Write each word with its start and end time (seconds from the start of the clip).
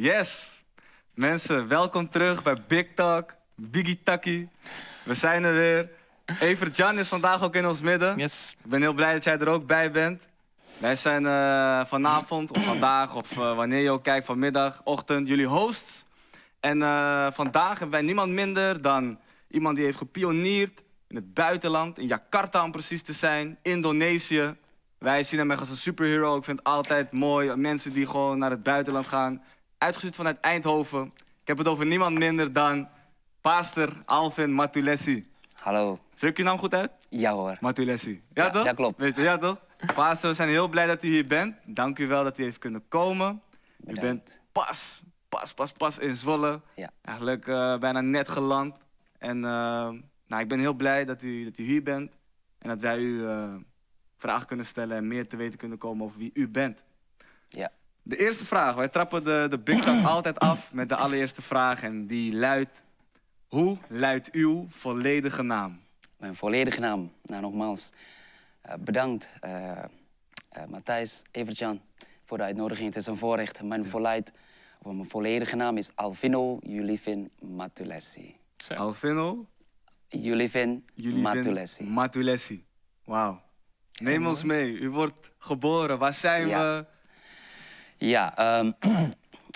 Yes. 0.00 0.60
Mensen, 1.14 1.68
welkom 1.68 2.08
terug 2.08 2.42
bij 2.42 2.56
Big 2.68 2.86
Talk, 2.94 3.34
Biggie 3.54 4.00
Taki. 4.02 4.48
We 5.04 5.14
zijn 5.14 5.44
er 5.44 5.54
weer. 5.54 5.90
Evert 6.40 6.76
Jan 6.76 6.98
is 6.98 7.08
vandaag 7.08 7.42
ook 7.42 7.54
in 7.54 7.66
ons 7.66 7.80
midden. 7.80 8.18
Yes. 8.18 8.56
Ik 8.64 8.70
ben 8.70 8.80
heel 8.80 8.92
blij 8.92 9.12
dat 9.12 9.24
jij 9.24 9.38
er 9.38 9.48
ook 9.48 9.66
bij 9.66 9.90
bent. 9.90 10.22
Wij 10.78 10.96
zijn 10.96 11.26
eh, 11.26 11.84
vanavond 11.84 12.50
of 12.50 12.64
vandaag 12.64 13.14
of 13.14 13.30
eh, 13.30 13.56
wanneer 13.56 13.80
je 13.80 13.90
ook 13.90 14.02
kijkt, 14.02 14.26
vanmiddag, 14.26 14.80
ochtend, 14.84 15.28
jullie 15.28 15.46
hosts. 15.46 16.04
En 16.60 16.82
eh, 16.82 17.26
vandaag 17.32 17.70
hebben 17.70 17.90
wij 17.90 18.02
niemand 18.02 18.32
minder 18.32 18.82
dan 18.82 19.18
iemand 19.48 19.76
die 19.76 19.84
heeft 19.84 19.98
gepioneerd 19.98 20.82
in 21.08 21.16
het 21.16 21.34
buitenland, 21.34 21.98
in 21.98 22.06
Jakarta 22.06 22.64
om 22.64 22.70
precies 22.70 23.02
te 23.02 23.12
zijn, 23.12 23.58
Indonesië. 23.62 24.54
Wij 24.98 25.22
zien 25.22 25.38
hem 25.38 25.50
echt 25.50 25.60
als 25.60 25.70
een 25.70 25.76
superhero. 25.76 26.36
Ik 26.36 26.44
vind 26.44 26.58
het 26.58 26.66
altijd 26.66 27.12
mooi, 27.12 27.56
mensen 27.56 27.92
die 27.92 28.06
gewoon 28.06 28.38
naar 28.38 28.50
het 28.50 28.62
buitenland 28.62 29.06
gaan. 29.06 29.42
Uitgestuurd 29.80 30.16
vanuit 30.16 30.40
Eindhoven. 30.40 31.12
Ik 31.40 31.46
heb 31.46 31.58
het 31.58 31.68
over 31.68 31.86
niemand 31.86 32.18
minder 32.18 32.52
dan 32.52 32.88
Pastor 33.40 33.92
Alvin 34.04 34.52
Matulesi. 34.52 35.30
Hallo. 35.52 35.98
Spreek 36.14 36.36
je 36.36 36.42
naam 36.42 36.58
goed 36.58 36.74
uit? 36.74 36.90
Ja 37.08 37.32
hoor. 37.32 37.56
Matulesi. 37.60 38.22
Ja, 38.34 38.44
Ja, 38.44 38.50
toch? 38.50 38.64
dat 38.64 38.74
klopt. 38.74 39.02
Weet 39.02 39.16
je, 39.16 39.22
ja 39.22 39.38
toch? 39.38 39.60
Pastor, 39.94 40.30
we 40.30 40.36
zijn 40.36 40.48
heel 40.48 40.68
blij 40.68 40.86
dat 40.86 41.02
u 41.04 41.08
hier 41.08 41.26
bent. 41.26 41.56
Dank 41.66 41.98
u 41.98 42.06
wel 42.06 42.24
dat 42.24 42.38
u 42.38 42.42
heeft 42.42 42.58
kunnen 42.58 42.82
komen. 42.88 43.42
U 43.76 43.76
Bedankt. 43.76 44.00
bent 44.00 44.40
pas, 44.52 45.02
pas, 45.28 45.54
pas, 45.54 45.72
pas 45.72 45.98
in 45.98 46.16
Zwolle. 46.16 46.60
Ja. 46.74 46.90
Eigenlijk 47.02 47.46
eh, 47.48 47.78
bijna 47.78 48.00
net 48.00 48.28
geland. 48.28 48.76
En 49.18 49.36
eh, 49.44 49.88
nou, 50.26 50.42
ik 50.42 50.48
ben 50.48 50.58
heel 50.58 50.72
blij 50.74 51.04
dat 51.04 51.22
u, 51.22 51.44
dat 51.44 51.58
u 51.58 51.64
hier 51.64 51.82
bent. 51.82 52.12
En 52.58 52.68
dat 52.68 52.80
wij 52.80 52.98
u 52.98 53.26
eh, 53.26 53.54
vragen 54.16 54.46
kunnen 54.46 54.66
stellen 54.66 54.96
en 54.96 55.08
meer 55.08 55.28
te 55.28 55.36
weten 55.36 55.58
kunnen 55.58 55.78
komen 55.78 56.04
over 56.06 56.18
wie 56.18 56.30
u 56.34 56.48
bent. 56.48 56.82
Ja. 57.48 57.70
De 58.10 58.16
eerste 58.16 58.44
vraag. 58.44 58.74
Wij 58.74 58.88
trappen 58.88 59.24
de, 59.24 59.46
de 59.50 59.58
Big 59.58 59.80
Talk 59.80 60.04
altijd 60.14 60.38
af 60.38 60.72
met 60.72 60.88
de 60.88 60.96
allereerste 60.96 61.42
vraag. 61.42 61.82
En 61.82 62.06
die 62.06 62.34
luidt... 62.34 62.82
Hoe 63.48 63.76
luidt 63.88 64.30
uw 64.30 64.66
volledige 64.68 65.42
naam? 65.42 65.80
Mijn 66.16 66.34
volledige 66.36 66.80
naam. 66.80 67.12
Nou, 67.22 67.40
nogmaals. 67.42 67.90
eh, 68.60 68.74
bedankt, 68.78 69.28
eh 69.40 69.70
eh, 70.48 70.64
Matthijs 70.68 71.22
Evertjan, 71.30 71.80
voor 72.24 72.36
de 72.38 72.42
uitnodiging. 72.44 72.86
Het 72.86 72.96
is 72.96 73.06
een 73.06 73.16
voorrecht. 73.16 73.62
Mijn, 73.62 73.86
volleid, 73.86 74.32
of 74.82 74.92
mijn 74.92 75.08
volledige 75.10 75.56
naam 75.56 75.76
is 75.76 75.90
Alvino 75.94 76.58
Julivin 76.62 77.30
Matulesi. 77.40 78.36
Zo. 78.56 78.74
Alvino 78.74 79.46
Julivin 80.08 80.84
Jullie 80.94 81.20
Matulesi. 81.22 81.84
Matulesi. 81.84 82.64
Wauw. 83.04 83.40
Neem 84.00 84.26
ons 84.26 84.44
mee. 84.44 84.72
U 84.78 84.90
wordt 84.90 85.30
geboren. 85.38 85.98
Waar 85.98 86.12
zijn 86.14 86.48
Ja. 86.48 86.78
we? 86.78 86.86
Ja, 88.00 88.36
ehm, 88.36 88.72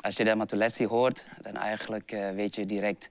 als 0.06 0.16
je 0.16 0.24
de 0.24 0.34
Matulesi 0.34 0.86
hoort, 0.86 1.26
dan 1.40 1.56
eigenlijk 1.56 2.12
eh, 2.12 2.30
weet 2.30 2.54
je 2.54 2.66
direct 2.66 3.10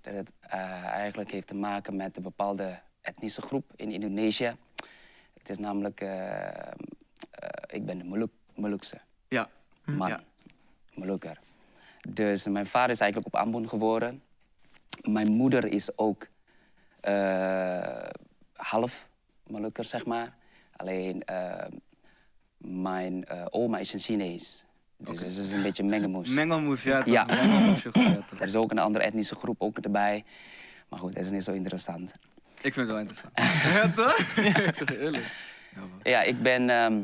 dat 0.00 0.14
het 0.14 0.30
eh, 0.40 0.84
eigenlijk 0.84 1.30
heeft 1.30 1.46
te 1.46 1.54
maken 1.54 1.96
met 1.96 2.16
een 2.16 2.22
bepaalde 2.22 2.80
etnische 3.00 3.42
groep 3.42 3.72
in 3.76 3.90
Indonesië. 3.90 4.56
Het 5.38 5.50
is 5.50 5.58
namelijk, 5.58 6.00
eh, 6.00 6.72
ik 7.66 7.84
ben 7.84 7.98
de 7.98 8.04
Moluk, 8.04 8.30
Molukse 8.54 9.00
Ja. 9.28 9.48
man, 9.84 10.08
Ja. 10.08 10.20
Molukker. 10.94 11.38
Dus 12.08 12.44
mijn 12.44 12.66
vader 12.66 12.90
is 12.90 13.00
eigenlijk 13.00 13.34
op 13.34 13.40
Ambon 13.40 13.68
geboren. 13.68 14.22
Mijn 15.02 15.32
moeder 15.32 15.64
is 15.64 15.98
ook 15.98 16.28
half 18.52 19.08
Molukker, 19.46 19.84
zeg 19.84 20.06
maar. 20.06 20.34
Alleen 20.76 21.22
mijn 22.56 23.28
oma 23.50 23.78
is 23.78 23.92
een 23.92 24.00
Chinees. 24.00 24.64
Dus 25.04 25.20
het 25.20 25.36
is 25.36 25.52
een 25.52 25.62
beetje 25.62 25.84
mengelmoes. 25.84 26.28
Mengelmoes, 26.42 26.82
ja. 26.82 27.02
Ja. 27.04 27.28
Er 28.38 28.46
is 28.46 28.54
ook 28.54 28.70
een 28.70 28.78
andere 28.78 29.04
etnische 29.04 29.34
groep 29.34 29.62
ook 29.62 29.78
erbij. 29.78 30.24
Maar 30.88 30.98
goed, 30.98 31.14
dat 31.14 31.24
is 31.24 31.30
niet 31.30 31.44
zo 31.44 31.52
interessant. 31.52 32.12
Ik 32.60 32.74
vind 32.74 32.76
het 32.76 32.86
wel 32.86 32.98
interessant. 32.98 33.36
ja? 34.56 34.62
Ik 34.62 34.74
zeg 34.74 34.88
je 34.88 35.00
eerlijk. 35.00 35.50
Ja, 36.02 36.22
ik 36.22 36.42
ben 36.42 36.70
ehm, 36.70 37.02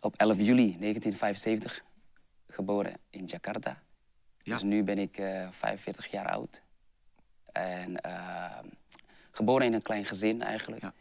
op 0.00 0.14
11 0.16 0.36
juli 0.36 0.76
1975 0.78 1.82
geboren 2.46 2.96
in 3.10 3.24
Jakarta. 3.24 3.82
Ja. 4.42 4.52
Dus 4.52 4.62
nu 4.62 4.82
ben 4.82 4.98
ik 4.98 5.18
eh 5.18 5.48
45 5.50 6.06
jaar 6.06 6.28
oud. 6.28 6.62
En 7.52 8.00
ehm, 8.00 8.64
geboren 9.30 9.66
in 9.66 9.72
een 9.72 9.82
klein 9.82 10.04
gezin 10.04 10.42
eigenlijk. 10.42 10.82
Ja. 10.82 10.92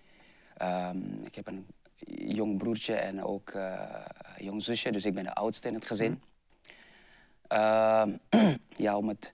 Ehm, 0.57 0.97
ik 1.23 1.35
heb 1.35 1.47
een 1.47 1.67
jong 2.07 2.57
broertje 2.57 2.93
en 2.93 3.23
ook 3.23 3.49
eh, 3.49 4.05
jong 4.39 4.63
zusje, 4.63 4.91
dus 4.91 5.05
ik 5.05 5.13
ben 5.13 5.23
de 5.23 5.33
oudste 5.33 5.67
in 5.67 5.73
het 5.73 5.85
gezin. 5.85 6.21
Ehm, 7.47 8.11
ja, 8.85 8.97
om 8.97 9.07
het 9.07 9.33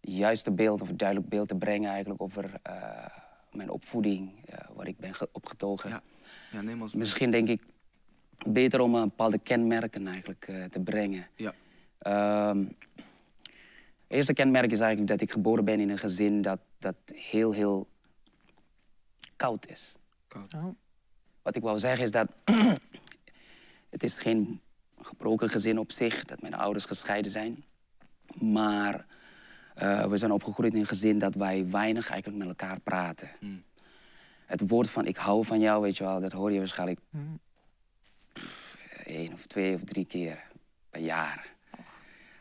juiste 0.00 0.50
beeld 0.50 0.80
of 0.82 0.88
het 0.88 0.98
duidelijk 0.98 1.28
beeld 1.28 1.48
te 1.48 1.54
brengen 1.56 1.90
eigenlijk 1.90 2.22
over 2.22 2.50
eh, 2.62 3.06
mijn 3.52 3.70
opvoeding, 3.70 4.44
eh, 4.46 4.58
waar 4.74 4.86
ik 4.86 4.98
ben 4.98 5.14
ge- 5.14 5.28
opgetogen. 5.32 5.90
Ja. 5.90 6.02
Ja, 6.52 6.60
neem 6.60 6.82
ons. 6.82 6.94
Misschien 6.94 7.30
denk 7.30 7.48
ik 7.48 7.62
beter 8.46 8.80
om 8.80 8.94
een 8.94 9.08
bepaalde 9.08 9.38
kenmerken 9.38 10.06
eigenlijk 10.06 10.48
eh, 10.48 10.64
te 10.64 10.80
brengen. 10.80 11.26
Ja. 11.36 11.54
Ehm, 11.98 12.58
het 14.06 14.18
eerste 14.20 14.32
kenmerk 14.32 14.70
is 14.72 14.80
eigenlijk 14.80 15.10
dat 15.10 15.20
ik 15.20 15.30
geboren 15.32 15.64
ben 15.64 15.80
in 15.80 15.90
een 15.90 15.98
gezin 15.98 16.42
dat, 16.42 16.58
dat 16.78 16.96
heel, 17.14 17.52
heel 17.52 17.88
koud 19.36 19.66
is. 19.68 19.96
Koud. 20.28 20.54
Oh. 20.54 20.66
Wat 21.42 21.56
ik 21.56 21.62
wou 21.62 21.78
zeggen 21.78 22.04
is 22.04 22.10
dat 22.10 22.28
het 23.94 24.02
is 24.02 24.18
geen 24.18 24.60
gebroken 25.00 25.50
gezin 25.50 25.78
op 25.78 25.92
zich, 25.92 26.24
dat 26.24 26.40
mijn 26.40 26.54
ouders 26.54 26.84
gescheiden 26.84 27.30
zijn. 27.30 27.64
Maar 28.34 29.06
eh, 29.74 30.06
we 30.06 30.16
zijn 30.16 30.32
opgegroeid 30.32 30.74
in 30.74 30.80
een 30.80 30.86
gezin 30.86 31.18
dat 31.18 31.34
wij 31.34 31.70
weinig 31.70 32.10
eigenlijk 32.10 32.38
met 32.38 32.48
elkaar 32.48 32.80
praten. 32.80 33.30
Hmm. 33.38 33.62
Het 34.46 34.68
woord 34.68 34.90
van 34.90 35.06
ik 35.06 35.16
hou 35.16 35.44
van 35.44 35.60
jou, 35.60 35.82
weet 35.82 35.96
je 35.96 36.04
wel, 36.04 36.20
dat 36.20 36.32
hoor 36.32 36.52
je 36.52 36.58
waarschijnlijk 36.58 37.00
Hmm. 37.10 37.40
één 39.04 39.32
of 39.32 39.46
twee 39.46 39.74
of 39.74 39.84
drie 39.84 40.04
keer 40.04 40.42
per 40.90 41.00
jaar. 41.00 41.52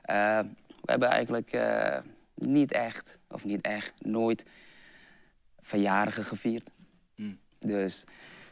Eh, 0.02 0.40
we 0.82 0.92
hebben 0.92 1.10
eigenlijk 1.10 1.52
eh, 1.52 1.98
niet 2.34 2.72
echt, 2.72 3.18
of 3.28 3.46
niet 3.46 3.62
echt, 3.62 4.06
nooit 4.06 4.46
verjarigen 5.60 6.26
gevierd. 6.26 6.70
Hmm. 7.16 7.40
Dus 7.60 8.04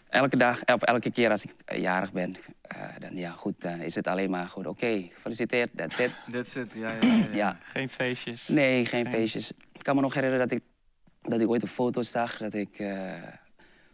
elke 0.09 0.37
dag, 0.37 0.65
of 0.65 0.81
elke 0.81 1.11
keer 1.11 1.29
als 1.29 1.43
ik 1.43 1.53
eh, 1.65 1.81
jarig 1.81 2.11
ben, 2.11 2.35
eh, 2.61 2.87
dan 2.99 3.15
ja 3.15 3.31
goed, 3.31 3.61
dan 3.61 3.79
is 3.79 3.95
het 3.95 4.07
alleen 4.07 4.29
maar 4.29 4.47
goed. 4.47 4.67
Oké, 4.67 5.01
gefeliciteerd, 5.13 5.69
that's 5.75 5.97
it. 5.97 6.11
That's 6.33 6.55
it. 6.55 6.71
Ja, 6.73 6.91
ja, 6.91 6.99
ja. 7.13 7.25
ja. 7.33 7.57
Geen 7.63 7.89
feestjes. 7.89 8.47
Nee, 8.47 8.85
geen 8.85 9.05
feestjes. 9.07 9.51
Ik 9.71 9.83
kan 9.83 9.95
me 9.95 10.01
nog 10.01 10.13
herinneren 10.13 10.47
dat 10.47 10.57
ik, 10.57 10.63
dat 11.21 11.41
ik 11.41 11.47
ooit 11.49 11.61
een 11.61 11.67
foto 11.67 12.01
zag. 12.01 12.37
Dat 12.37 12.53
ik 12.53 12.79
eh, 12.79 13.13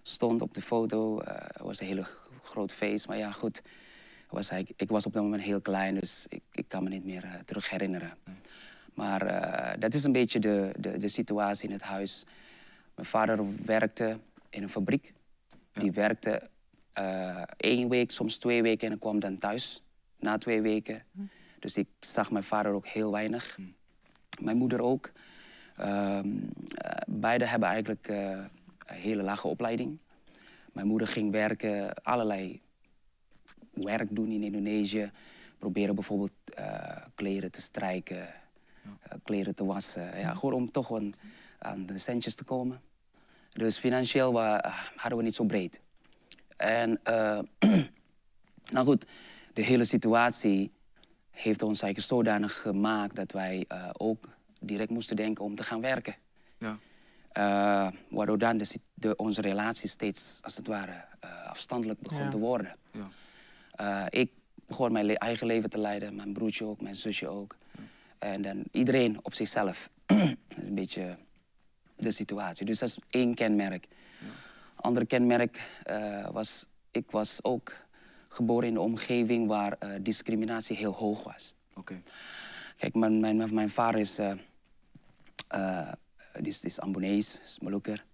stond 0.03 0.41
op 0.41 0.53
de 0.53 0.61
foto. 0.61 1.19
Eh, 1.19 1.35
Het 1.41 1.61
was 1.61 1.79
een 1.79 1.87
hele 1.87 2.03
g- 2.03 2.27
groot 2.43 2.71
feest. 2.71 3.07
Maar 3.07 3.17
ja, 3.17 3.31
goed. 3.31 3.61
Was 4.29 4.49
ik, 4.49 4.69
ik 4.75 4.89
was 4.89 5.05
op 5.05 5.13
dat 5.13 5.23
moment 5.23 5.43
heel 5.43 5.61
klein, 5.61 5.99
dus 5.99 6.25
ik, 6.29 6.41
ik 6.51 6.65
kan 6.67 6.83
me 6.83 6.89
niet 6.89 7.05
meer 7.05 7.23
terug 7.45 7.69
herinneren. 7.69 8.13
Maar 8.93 9.21
eh, 9.21 9.79
dat 9.79 9.93
is 9.93 10.03
een 10.03 10.11
beetje 10.11 10.39
de, 10.39 10.71
de, 10.79 10.97
de 10.97 11.07
situatie 11.07 11.65
in 11.67 11.71
het 11.73 11.81
huis. 11.81 12.23
Mijn 12.95 13.07
vader 13.07 13.39
werkte 13.65 14.17
in 14.49 14.63
een 14.63 14.69
fabriek. 14.69 15.13
Die 15.79 15.91
werkte 15.91 16.49
eh, 16.93 17.41
één 17.57 17.89
week, 17.89 18.11
soms 18.11 18.37
twee 18.37 18.61
weken 18.61 18.91
en 18.91 18.99
kwam 18.99 19.19
dan 19.19 19.37
thuis 19.37 19.83
na 20.19 20.37
twee 20.37 20.61
weken. 20.61 21.03
Dus 21.59 21.75
ik 21.75 21.87
zag 21.99 22.31
mijn 22.31 22.43
vader 22.43 22.71
ook 22.71 22.87
heel 22.87 23.11
weinig. 23.11 23.57
Mijn 24.39 24.57
moeder 24.57 24.81
ook. 24.81 25.11
Eh, 25.75 26.19
beide 27.07 27.45
hebben 27.45 27.69
eigenlijk 27.69 28.07
eh, 28.07 28.29
een 28.29 28.95
hele 28.95 29.23
lage 29.23 29.47
opleiding. 29.47 29.99
Mijn 30.73 30.87
moeder 30.87 31.07
ging 31.07 31.31
werken, 31.31 31.93
allerlei 32.03 32.61
werk 33.73 34.15
doen 34.15 34.31
in 34.31 34.43
Indonesië. 34.43 35.11
Proberen 35.59 35.95
bijvoorbeeld 35.95 36.31
kleren 37.15 37.51
te 37.51 37.61
strijken, 37.61 38.27
kleren 39.23 39.55
te 39.55 39.65
wassen. 39.65 40.19
Ja, 40.19 40.33
gewoon 40.33 40.53
om 40.53 40.71
toch 40.71 40.85
gewoon 40.85 41.13
aan 41.59 41.85
de 41.85 41.97
centjes 41.97 42.35
te 42.35 42.43
komen. 42.43 42.81
Dus 43.55 43.77
financieel 43.77 44.39
hadden 44.95 45.17
we 45.17 45.23
niet 45.23 45.35
zo 45.35 45.43
breed. 45.43 45.79
En 46.57 46.99
eh, 47.03 47.39
nou 48.73 48.85
goed, 48.85 49.05
de 49.53 49.61
hele 49.61 49.83
situatie 49.83 50.71
heeft 51.31 51.61
ons 51.61 51.81
eigenlijk 51.81 52.13
zodanig 52.13 52.61
gemaakt 52.61 53.15
dat 53.15 53.31
wij 53.31 53.65
eh, 53.67 53.89
ook 53.93 54.29
direct 54.59 54.89
moesten 54.89 55.15
denken 55.15 55.43
om 55.43 55.55
te 55.55 55.63
gaan 55.63 55.81
werken. 55.81 56.15
Ja. 56.57 56.77
Eh, 57.31 57.87
waardoor 58.09 58.37
dan 58.37 58.57
de, 58.57 58.67
de, 58.93 59.15
onze 59.15 59.41
relatie 59.41 59.89
steeds, 59.89 60.39
als 60.41 60.55
het 60.55 60.67
ware, 60.67 61.05
afstandelijk 61.47 61.99
begon 61.99 62.23
Ja. 62.23 62.29
te 62.29 62.37
worden. 62.37 62.75
Ja. 62.91 63.09
Eh, 63.71 64.21
ik 64.21 64.31
begon 64.67 64.91
mijn 64.91 65.05
le- 65.05 65.13
eigen 65.13 65.47
leven 65.47 65.69
te 65.69 65.77
leiden, 65.79 66.15
mijn 66.15 66.33
broertje 66.33 66.65
ook, 66.65 66.81
mijn 66.81 66.95
zusje 66.95 67.27
ook. 67.27 67.55
En 68.19 68.41
dan 68.41 68.63
iedereen 68.71 69.19
op 69.21 69.33
zichzelf. 69.33 69.89
dat 70.05 70.17
is 70.49 70.57
een 70.57 70.75
beetje 70.75 71.17
de 71.95 72.11
situatie. 72.11 72.65
Dus 72.65 72.79
dat 72.79 72.89
is 72.89 72.97
één 73.09 73.35
kenmerk. 73.35 73.87
Ander 74.75 75.05
kenmerk 75.05 75.69
eh, 75.83 76.29
was, 76.29 76.65
ik 76.91 77.11
was 77.11 77.39
ook 77.41 77.73
geboren 78.27 78.67
in 78.67 78.75
een 78.75 78.81
omgeving 78.81 79.47
waar 79.47 79.75
eh, 79.79 79.89
discriminatie 80.01 80.77
heel 80.77 80.93
hoog 80.93 81.23
was. 81.23 81.53
Oké. 81.73 82.01
Kijk, 82.77 82.93
mijn, 82.93 83.19
mijn, 83.19 83.53
mijn 83.53 83.69
vader 83.69 83.99
is, 83.99 84.17
eh 84.17 85.91
is, 86.41 86.61
is 86.61 86.79
Ambonees, 86.79 87.39
is 87.43 87.57
Molukker. 87.59 88.05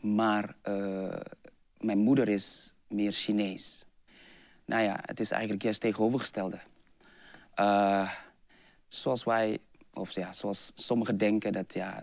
Maar 0.00 0.56
mijn 1.78 1.98
moeder 1.98 2.28
is 2.28 2.72
meer 2.88 3.12
Chinees. 3.12 3.84
Nou 4.64 4.82
ja, 4.82 4.98
het 5.02 5.20
is 5.20 5.30
eigenlijk 5.30 5.62
juist 5.62 5.80
tegenovergestelde. 5.80 6.58
Zoals 8.88 9.24
wij, 9.24 9.58
of 9.92 10.10
ja, 10.10 10.32
zoals 10.32 10.70
sommigen 10.74 11.18
denken 11.18 11.52
dat 11.52 11.74
ja, 11.74 12.02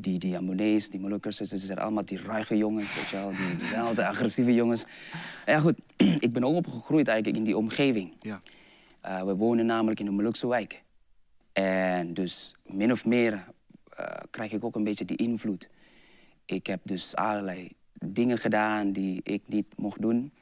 die, 0.00 0.18
die 0.18 0.36
Ambonees, 0.36 0.90
die 0.90 1.00
Molukkers, 1.00 1.36
ze 1.36 1.58
zijn 1.58 1.78
allemaal 1.78 2.04
die 2.04 2.22
ruige 2.22 2.56
jongens, 2.56 2.94
weet 2.94 3.08
je 3.08 3.16
wel. 3.16 3.30
Die, 3.30 3.56
die 3.56 3.66
zijn 3.66 3.80
altijd 3.80 4.06
agressieve 4.06 4.54
jongens. 4.54 4.84
Ja 5.46 5.60
goed, 5.60 5.78
ik 6.26 6.32
ben 6.32 6.44
ook 6.44 6.54
opgegroeid 6.54 7.08
eigenlijk 7.08 7.38
in 7.38 7.44
die 7.44 7.56
omgeving. 7.56 8.12
Ja. 8.20 8.40
Eh, 9.00 9.22
we 9.22 9.34
wonen 9.34 9.66
namelijk 9.66 10.00
in 10.00 10.06
een 10.06 10.14
Molukse 10.14 10.46
wijk. 10.46 10.82
En 11.52 12.14
dus 12.14 12.54
min 12.62 12.92
of 12.92 13.04
meer 13.04 13.44
eh, 13.96 14.06
krijg 14.30 14.52
ik 14.52 14.64
ook 14.64 14.76
een 14.76 14.84
beetje 14.84 15.04
die 15.04 15.16
invloed. 15.16 15.68
Ik 16.44 16.66
heb 16.66 16.80
dus 16.82 17.16
allerlei 17.16 17.72
dingen 17.92 18.38
gedaan 18.38 18.92
die 18.92 19.20
ik 19.22 19.42
niet 19.46 19.66
mocht 19.76 20.00
doen. 20.00 20.32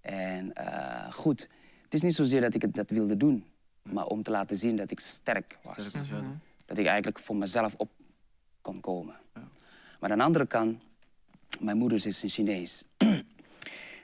En 0.00 0.54
eh, 0.54 1.12
goed, 1.12 1.48
het 1.82 1.94
is 1.94 2.02
niet 2.02 2.14
zozeer 2.14 2.40
dat 2.40 2.54
ik 2.54 2.62
het 2.62 2.74
dat 2.74 2.90
wilde 2.90 3.16
doen, 3.16 3.44
maar 3.82 4.06
om 4.06 4.22
te 4.22 4.30
laten 4.30 4.56
zien 4.56 4.76
dat 4.76 4.90
ik 4.90 5.00
sterk 5.00 5.58
was. 5.62 5.86
Sterk 5.86 6.10
dan. 6.10 6.40
Dat 6.66 6.78
ik 6.78 6.86
eigenlijk 6.86 7.18
voor 7.18 7.36
mezelf 7.36 7.74
op 7.76 7.90
kon 8.66 8.80
komen. 8.80 9.14
Ja. 9.34 9.48
Maar 10.00 10.10
aan 10.10 10.18
de 10.18 10.24
andere 10.24 10.46
kant, 10.46 10.82
mijn 11.60 11.76
moeder 11.76 12.06
is 12.06 12.22
een 12.22 12.28
Chinees. 12.28 12.82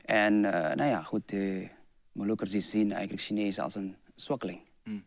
en 0.04 0.44
eh, 0.44 0.76
nou 0.76 0.90
ja, 0.90 1.02
goed, 1.02 1.28
de 1.28 1.68
Molukkers 2.12 2.70
zien 2.70 2.92
eigenlijk 2.92 3.22
Chinees 3.22 3.58
als 3.58 3.74
een 3.74 3.96
zwakkeling. 4.14 4.60
Mm. 4.84 5.04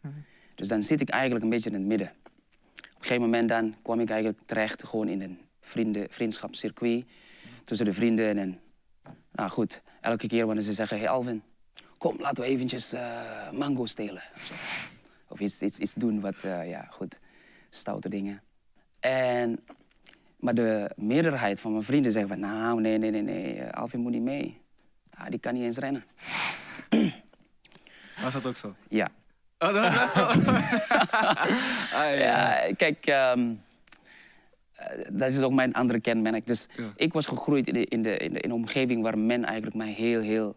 Dus 0.56 0.68
dan 0.68 0.84
zit 0.84 1.02
ik 1.02 1.10
eigenlijk 1.10 1.44
een 1.44 1.50
beetje 1.50 1.70
in 1.70 1.76
het 1.76 1.86
midden. 1.86 2.08
Op 2.78 2.84
een 2.84 3.02
gegeven 3.02 3.22
moment 3.22 3.50
dan 3.50 3.76
kwam 3.82 4.00
ik 4.00 4.10
eigenlijk 4.10 4.42
terecht 4.46 4.84
gewoon 4.84 5.08
in 5.08 5.22
een 5.22 5.40
vrienden, 5.62 6.08
vriendschapscircuit. 6.10 7.06
Tussen 7.64 7.86
de 7.86 7.94
vrienden 7.94 8.38
en, 8.38 8.60
nou 9.32 9.50
goed, 9.50 9.82
elke 10.02 10.28
keer 10.28 10.46
wanneer 10.46 10.64
ze 10.64 10.74
zeggen, 10.74 10.98
hey 10.98 11.10
Alvin, 11.10 11.42
kom 11.98 12.16
laten 12.20 12.44
we 12.44 12.50
eventjes 12.50 12.94
eh, 12.94 13.52
mango 13.52 13.86
stelen. 13.86 14.24
Of 15.28 15.40
iets, 15.40 15.62
iets, 15.62 15.78
iets 15.78 15.94
doen 15.94 16.20
wat, 16.20 16.44
eh, 16.44 16.70
ja 16.70 16.88
goed, 16.92 17.20
stoute 17.70 18.10
dingen. 18.10 18.42
En, 19.10 19.60
maar 20.40 20.54
de 20.56 20.92
meerderheid 20.96 21.60
van 21.60 21.72
mijn 21.72 21.84
vrienden 21.84 22.12
zeggen 22.12 22.30
van, 22.32 22.40
nou 22.40 22.82
nee, 22.82 22.98
nee, 22.98 23.12
nee, 23.12 23.22
nee, 23.22 23.60
eh, 23.60 23.82
Alvin 23.82 24.00
moet 24.00 24.12
niet 24.12 24.22
mee. 24.22 24.62
Ah, 25.14 25.26
die 25.30 25.40
kan 25.40 25.54
niet 25.54 25.64
eens 25.64 25.78
rennen. 25.78 26.04
Was 28.22 28.34
dat 28.34 28.46
ook 28.46 28.56
zo? 28.56 28.76
Ja, 28.90 29.10
Oh, 29.60 29.74
dat 29.74 29.96
was 29.96 30.14
zo. 30.14 30.22
ah, 30.26 31.50
ja. 31.92 32.12
Ja, 32.14 32.74
kijk, 32.78 33.06
ehm, 33.06 33.54
eh, 34.76 35.06
dat 35.12 35.32
is 35.32 35.42
ook 35.42 35.52
mijn 35.52 35.74
andere 35.74 36.00
kenmerk. 36.00 36.48
Dus 36.48 36.68
Ja. 36.78 36.92
ik 36.96 37.14
was 37.14 37.26
gegroeid 37.26 37.68
in, 37.68 37.74
de, 37.74 37.86
in, 37.86 38.02
de, 38.04 38.18
in, 38.18 38.34
de, 38.34 38.40
in 38.40 38.50
een 38.50 38.56
omgeving 38.56 39.02
waar 39.04 39.18
men 39.18 39.44
eigenlijk 39.44 39.76
mij 39.76 39.92
heel, 39.92 40.22
heel 40.22 40.56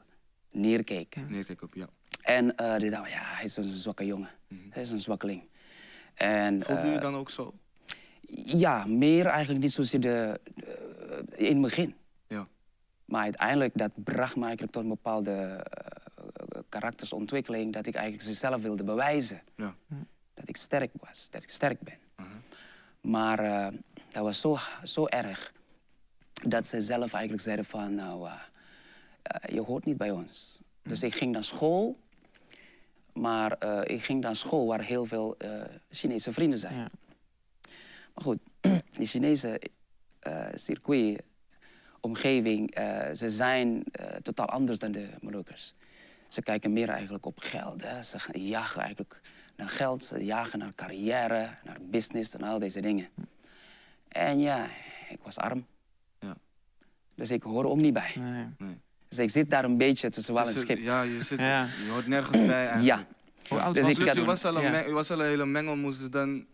neerkeek. 0.51 1.17
Nee, 1.29 1.45
kijk 1.45 1.63
op, 1.63 1.75
ja. 1.75 1.87
En 2.23 2.57
eh 2.57 2.77
die 2.79 2.91
dachten, 2.91 3.11
ja, 3.11 3.21
hij 3.23 3.45
is 3.45 3.57
een 3.57 3.77
zwakke 3.77 4.07
jongen. 4.07 4.29
Hij 4.71 4.83
is 4.83 4.91
een 4.91 4.99
zwakkeling. 4.99 5.43
En, 6.15 6.63
Voelde 6.63 6.87
je 6.89 6.95
eh, 6.95 7.01
dan 7.01 7.15
ook 7.17 7.31
zo? 7.31 7.55
Ja, 8.37 8.85
meer 8.87 9.27
eigenlijk 9.27 9.61
niet 9.63 9.73
zozeer 9.73 10.01
de, 10.01 10.41
de- 10.55 11.27
in 11.37 11.53
het 11.53 11.61
begin. 11.63 11.95
Ja. 12.27 12.47
Maar 13.05 13.23
uiteindelijk, 13.23 13.73
dat 13.79 13.93
bracht 14.05 14.37
me 14.37 14.43
eigenlijk 14.43 14.73
tot 14.73 14.83
een 14.83 14.89
bepaalde 14.89 15.33
eh, 15.33 16.59
karaktersontwikkeling. 16.69 17.73
Dat 17.73 17.87
ik 17.87 17.95
eigenlijk 17.95 18.25
zichzelf 18.25 18.63
wilde 18.63 18.85
bewijzen. 18.85 19.41
Ja. 19.57 19.75
Dat 20.35 20.49
ik 20.49 20.57
sterk 20.57 20.91
was, 21.01 21.29
dat 21.31 21.43
ik 21.43 21.49
sterk 21.51 21.81
ben. 21.81 21.99
Mhm. 22.17 22.29
Maar 23.01 23.39
eh, 23.39 23.67
dat 24.13 24.23
was 24.23 24.41
zo, 24.41 24.57
zo 24.85 25.07
erg 25.07 25.53
dat 26.45 26.67
ze 26.67 26.81
zelf 26.83 27.13
eigenlijk 27.13 27.43
zeiden 27.43 27.65
van, 27.65 27.95
nou, 27.95 28.29
eh, 28.29 28.33
eh, 29.23 29.55
je 29.55 29.61
hoort 29.61 29.85
niet 29.85 29.97
bij 29.97 30.11
ons. 30.11 30.59
Dus 30.83 31.03
ik 31.03 31.15
ging 31.15 31.33
naar 31.33 31.45
school, 31.45 31.99
maar 33.13 33.53
eh, 33.53 33.95
ik 33.97 34.05
ging 34.05 34.21
naar 34.21 34.37
school 34.37 34.67
waar 34.67 34.81
heel 34.83 35.05
veel 35.07 35.35
eh, 35.39 35.51
Chinese 35.91 36.33
vrienden 36.33 36.59
zijn. 36.59 36.75
Ja. 36.77 36.89
Maar 38.19 38.27
goed, 38.27 38.39
die 38.99 39.07
Chinese 39.07 39.61
eh 40.19 40.47
circuit, 40.55 41.23
omgeving, 42.01 42.71
eh, 42.75 43.13
ze 43.15 43.31
zijn 43.31 43.85
eh, 43.93 44.17
totaal 44.17 44.47
anders 44.47 44.79
dan 44.79 44.93
de 44.93 45.09
Molukkers. 45.21 45.75
Ze 46.29 46.43
kijken 46.43 46.73
meer 46.73 46.89
eigenlijk 46.89 47.27
op 47.27 47.39
geld. 47.41 47.83
Hè. 47.83 48.03
Ze 48.03 48.19
jagen 48.33 48.81
eigenlijk 48.81 49.21
naar 49.57 49.69
geld, 49.69 50.05
ze 50.05 50.25
jagen 50.25 50.59
naar 50.59 50.73
carrière, 50.75 51.49
naar 51.65 51.77
business 51.81 52.31
en 52.31 52.43
al 52.43 52.59
deze 52.59 52.81
dingen. 52.81 53.09
En 54.09 54.41
ja, 54.41 54.69
ik 55.09 55.19
was 55.23 55.37
arm. 55.37 55.67
Ja. 56.21 56.37
Dus 57.15 57.31
ik 57.31 57.43
hoor 57.43 57.65
ook 57.65 57.77
niet 57.81 57.93
bij. 57.93 58.13
Nee. 58.17 58.47
Dus 59.09 59.19
ik 59.19 59.31
zit 59.31 59.51
daar 59.51 59.65
een 59.65 59.79
beetje 59.79 60.11
tussen 60.11 60.35
wal 60.35 60.47
en 60.47 60.53
Dus, 60.55 60.63
schip. 60.63 60.79
Ja, 60.79 61.03
je, 61.03 61.23
zit, 61.23 61.39
Ja. 61.39 61.65
je 61.85 61.91
hoort 61.91 62.07
nergens 62.07 62.47
bij 62.47 62.67
eigenlijk. 62.69 62.85
Ja, 62.85 63.07
Hoe 63.49 63.61
oud 63.61 63.75
Dus 63.75 63.83
was 63.83 63.91
ik 63.93 63.99
je 64.15 64.25
Dus 64.25 64.45
al 64.45 64.57
een, 64.65 64.73
Ja. 64.87 64.91
was 64.91 65.11
al 65.11 65.21
een 65.21 65.27
hele 65.27 65.47
mengelmoes, 65.47 65.99
dus 65.99 66.11
dan 66.11 66.47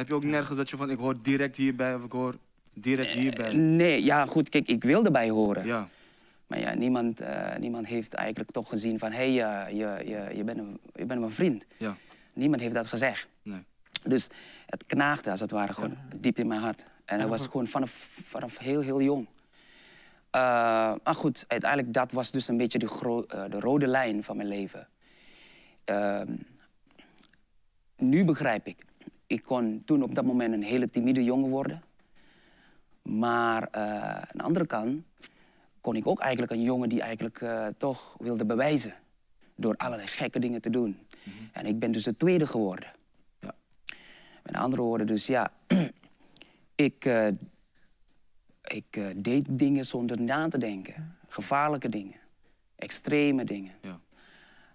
heb 0.00 0.08
je 0.08 0.14
ook 0.14 0.24
nergens 0.24 0.56
dat 0.56 0.70
je 0.70 0.76
van 0.76 0.90
ik 0.90 0.98
hoor 0.98 1.22
direct 1.22 1.56
hierbij 1.56 1.94
of 1.94 2.04
ik 2.04 2.12
hoor 2.12 2.34
direct 2.74 3.10
hierbij. 3.10 3.52
nee, 3.54 4.04
ja 4.04 4.26
goed, 4.26 4.48
kijk, 4.48 4.66
ik 4.68 4.82
wil 4.84 5.04
erbij 5.04 5.28
horen. 5.30 5.66
Ja, 5.66 5.88
Maar 6.46 6.60
ja, 6.60 6.74
niemand, 6.74 7.20
eh, 7.20 7.56
niemand 7.56 7.86
heeft 7.86 8.14
eigenlijk 8.14 8.50
toch 8.50 8.68
gezien 8.68 8.98
van... 8.98 9.12
hé, 9.12 9.34
hey, 9.34 9.66
eh, 9.66 9.72
je, 9.78 10.08
je, 10.10 10.36
je, 10.36 10.44
bent 10.44 10.58
een, 10.58 10.80
je 10.94 11.04
bent 11.04 11.20
mijn 11.20 11.32
vriend. 11.32 11.64
ja, 11.76 11.96
Niemand 12.32 12.62
heeft 12.62 12.74
dat 12.74 12.86
gezegd. 12.86 13.26
nee. 13.42 13.62
Dus 14.04 14.26
het 14.66 14.84
knaagde 14.86 15.30
als 15.30 15.40
het 15.40 15.50
ware 15.50 15.72
gewoon 15.72 15.96
diep 16.16 16.38
in 16.38 16.46
mijn 16.46 16.60
hart. 16.60 16.84
En 17.04 17.18
dat 17.18 17.28
was 17.28 17.46
gewoon 17.46 17.66
vanaf, 17.66 18.08
vanaf 18.24 18.58
heel, 18.58 18.80
heel 18.80 19.00
jong. 19.02 19.26
Eh, 20.30 20.40
maar 21.04 21.14
goed, 21.14 21.44
uiteindelijk 21.48 21.92
dat 21.94 22.12
was 22.12 22.30
dus 22.30 22.48
een 22.48 22.56
beetje 22.56 22.78
de, 22.78 22.86
gro- 22.88 23.22
eh, 23.22 23.44
de 23.50 23.60
rode 23.60 23.86
lijn 23.86 24.24
van 24.24 24.36
mijn 24.36 24.48
leven. 24.48 24.88
Ehm, 25.84 26.32
nu 27.96 28.24
begrijp 28.24 28.66
ik. 28.66 28.76
Ik 29.30 29.42
kon 29.42 29.82
toen 29.84 30.02
op 30.02 30.14
dat 30.14 30.24
moment 30.24 30.54
een 30.54 30.62
hele 30.62 30.90
timide 30.90 31.24
jongen 31.24 31.50
worden. 31.50 31.82
Maar 33.02 33.68
eh, 33.70 33.82
aan 34.14 34.36
de 34.36 34.42
andere 34.42 34.66
kant 34.66 35.02
kon 35.80 35.96
ik 35.96 36.06
ook 36.06 36.20
eigenlijk 36.20 36.52
een 36.52 36.62
jongen 36.62 36.88
die 36.88 37.00
eigenlijk 37.00 37.40
eh, 37.40 37.66
toch 37.78 38.16
wilde 38.18 38.44
bewijzen. 38.44 38.94
Door 39.54 39.76
allerlei 39.76 40.08
gekke 40.08 40.38
dingen 40.38 40.62
te 40.62 40.70
doen. 40.70 40.98
En 41.52 41.66
ik 41.66 41.78
ben 41.78 41.92
dus 41.92 42.04
de 42.04 42.16
tweede 42.16 42.46
geworden. 42.46 42.92
Ja. 43.40 43.54
Met 44.42 44.54
andere 44.54 44.82
woorden, 44.82 45.06
dus 45.06 45.26
ja, 45.26 45.52
ik, 46.74 47.04
eh, 47.04 47.28
ik 48.62 49.14
deed 49.24 49.46
dingen 49.58 49.86
zonder 49.86 50.20
na 50.20 50.48
te 50.48 50.58
denken. 50.58 51.16
Gevaarlijke 51.28 51.88
dingen, 51.88 52.20
extreme 52.76 53.44
dingen. 53.44 53.72
Ja. 53.82 53.88
Zou 53.88 54.00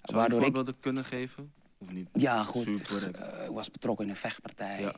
je 0.02 0.14
Waardoor 0.14 0.40
ik, 0.40 0.46
voorbeelden 0.46 0.80
kunnen 0.80 1.06
geven? 1.06 1.54
Of 1.78 1.92
niet? 1.92 2.10
ja 2.14 2.44
goed, 2.44 2.64
Super. 2.64 3.16
eh, 3.16 3.46
ik 3.46 3.52
was 3.52 3.72
betrokken 3.72 4.06
in 4.06 4.12
een 4.12 4.18
vechtpartij. 4.18 4.82
Ja. 4.82 4.94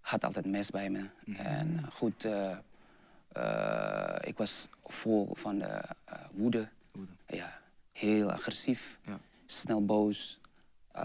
Had 0.00 0.24
altijd 0.24 0.44
een 0.44 0.50
mes 0.50 0.70
bij 0.70 0.90
me. 0.90 1.04
Mhm. 1.24 1.40
En 1.40 1.78
eh, 1.78 1.90
goed, 1.92 2.24
eh, 2.24 2.56
eh, 3.32 4.28
ik 4.28 4.36
was 4.36 4.68
vol 4.86 5.30
van 5.34 5.58
de 5.58 5.82
woede. 6.32 6.68
Woede. 6.92 7.12
Ja, 7.26 7.60
heel 7.92 8.30
agressief, 8.32 8.98
Ja. 9.06 9.18
snel 9.46 9.84
boos. 9.84 10.38
Uh, 10.96 11.02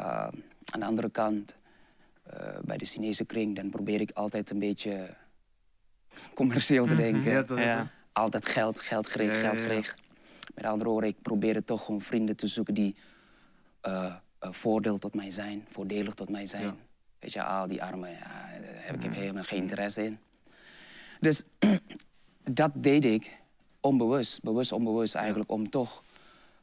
aan 0.71 0.79
de 0.79 0.85
andere 0.85 1.09
kant, 1.09 1.55
eh, 2.23 2.57
bij 2.61 2.77
de 2.77 2.85
Chinese 2.85 3.25
kring, 3.25 3.55
dan 3.55 3.69
probeer 3.69 4.01
ik 4.01 4.11
altijd 4.11 4.49
een 4.49 4.59
beetje 4.59 5.15
commercieel 6.33 6.85
te 6.87 6.95
denken. 6.95 7.31
Ja, 7.31 7.41
dat, 7.41 7.57
Ja. 7.57 7.91
Altijd 8.11 8.45
geld, 8.45 8.79
geld 8.79 9.09
gericht, 9.09 9.37
geld 9.39 9.57
ja. 9.57 9.61
gericht. 9.61 9.93
Met 10.55 10.65
andere 10.65 10.89
woorden, 10.89 11.09
ik 11.09 11.21
probeerde 11.21 11.63
toch 11.63 11.85
gewoon 11.85 12.01
vrienden 12.01 12.35
te 12.35 12.47
zoeken 12.47 12.73
die 12.73 12.95
voordeel 14.51 14.97
tot 14.97 15.13
mij 15.13 15.31
zijn, 15.31 15.65
voordelig 15.71 16.13
tot 16.13 16.29
mij 16.29 16.45
zijn. 16.45 16.63
Ja. 16.63 16.75
Weet 17.19 17.33
je, 17.33 17.43
al 17.43 17.67
die 17.67 17.83
armen, 17.83 18.09
ja, 18.09 18.59
daar 18.61 18.85
heb 18.85 19.03
ik 19.03 19.13
helemaal 19.13 19.43
geen 19.43 19.61
interesse 19.61 20.05
in. 20.05 20.19
Dus 21.19 21.43
dat 22.61 22.71
deed 22.75 23.05
ik 23.05 23.37
onbewust, 23.79 24.41
bewust 24.41 24.71
onbewust 24.71 25.15
eigenlijk, 25.15 25.51
om 25.51 25.69
toch 25.69 26.03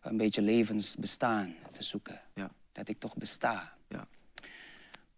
een 0.01 0.17
beetje 0.17 0.43
levensbestaan 0.43 1.55
te 1.73 1.83
zoeken. 1.83 2.21
Ja. 2.35 2.51
Dat 2.73 2.89
ik 2.89 2.99
toch 2.99 3.17
besta. 3.17 3.73
Ja. 3.89 4.07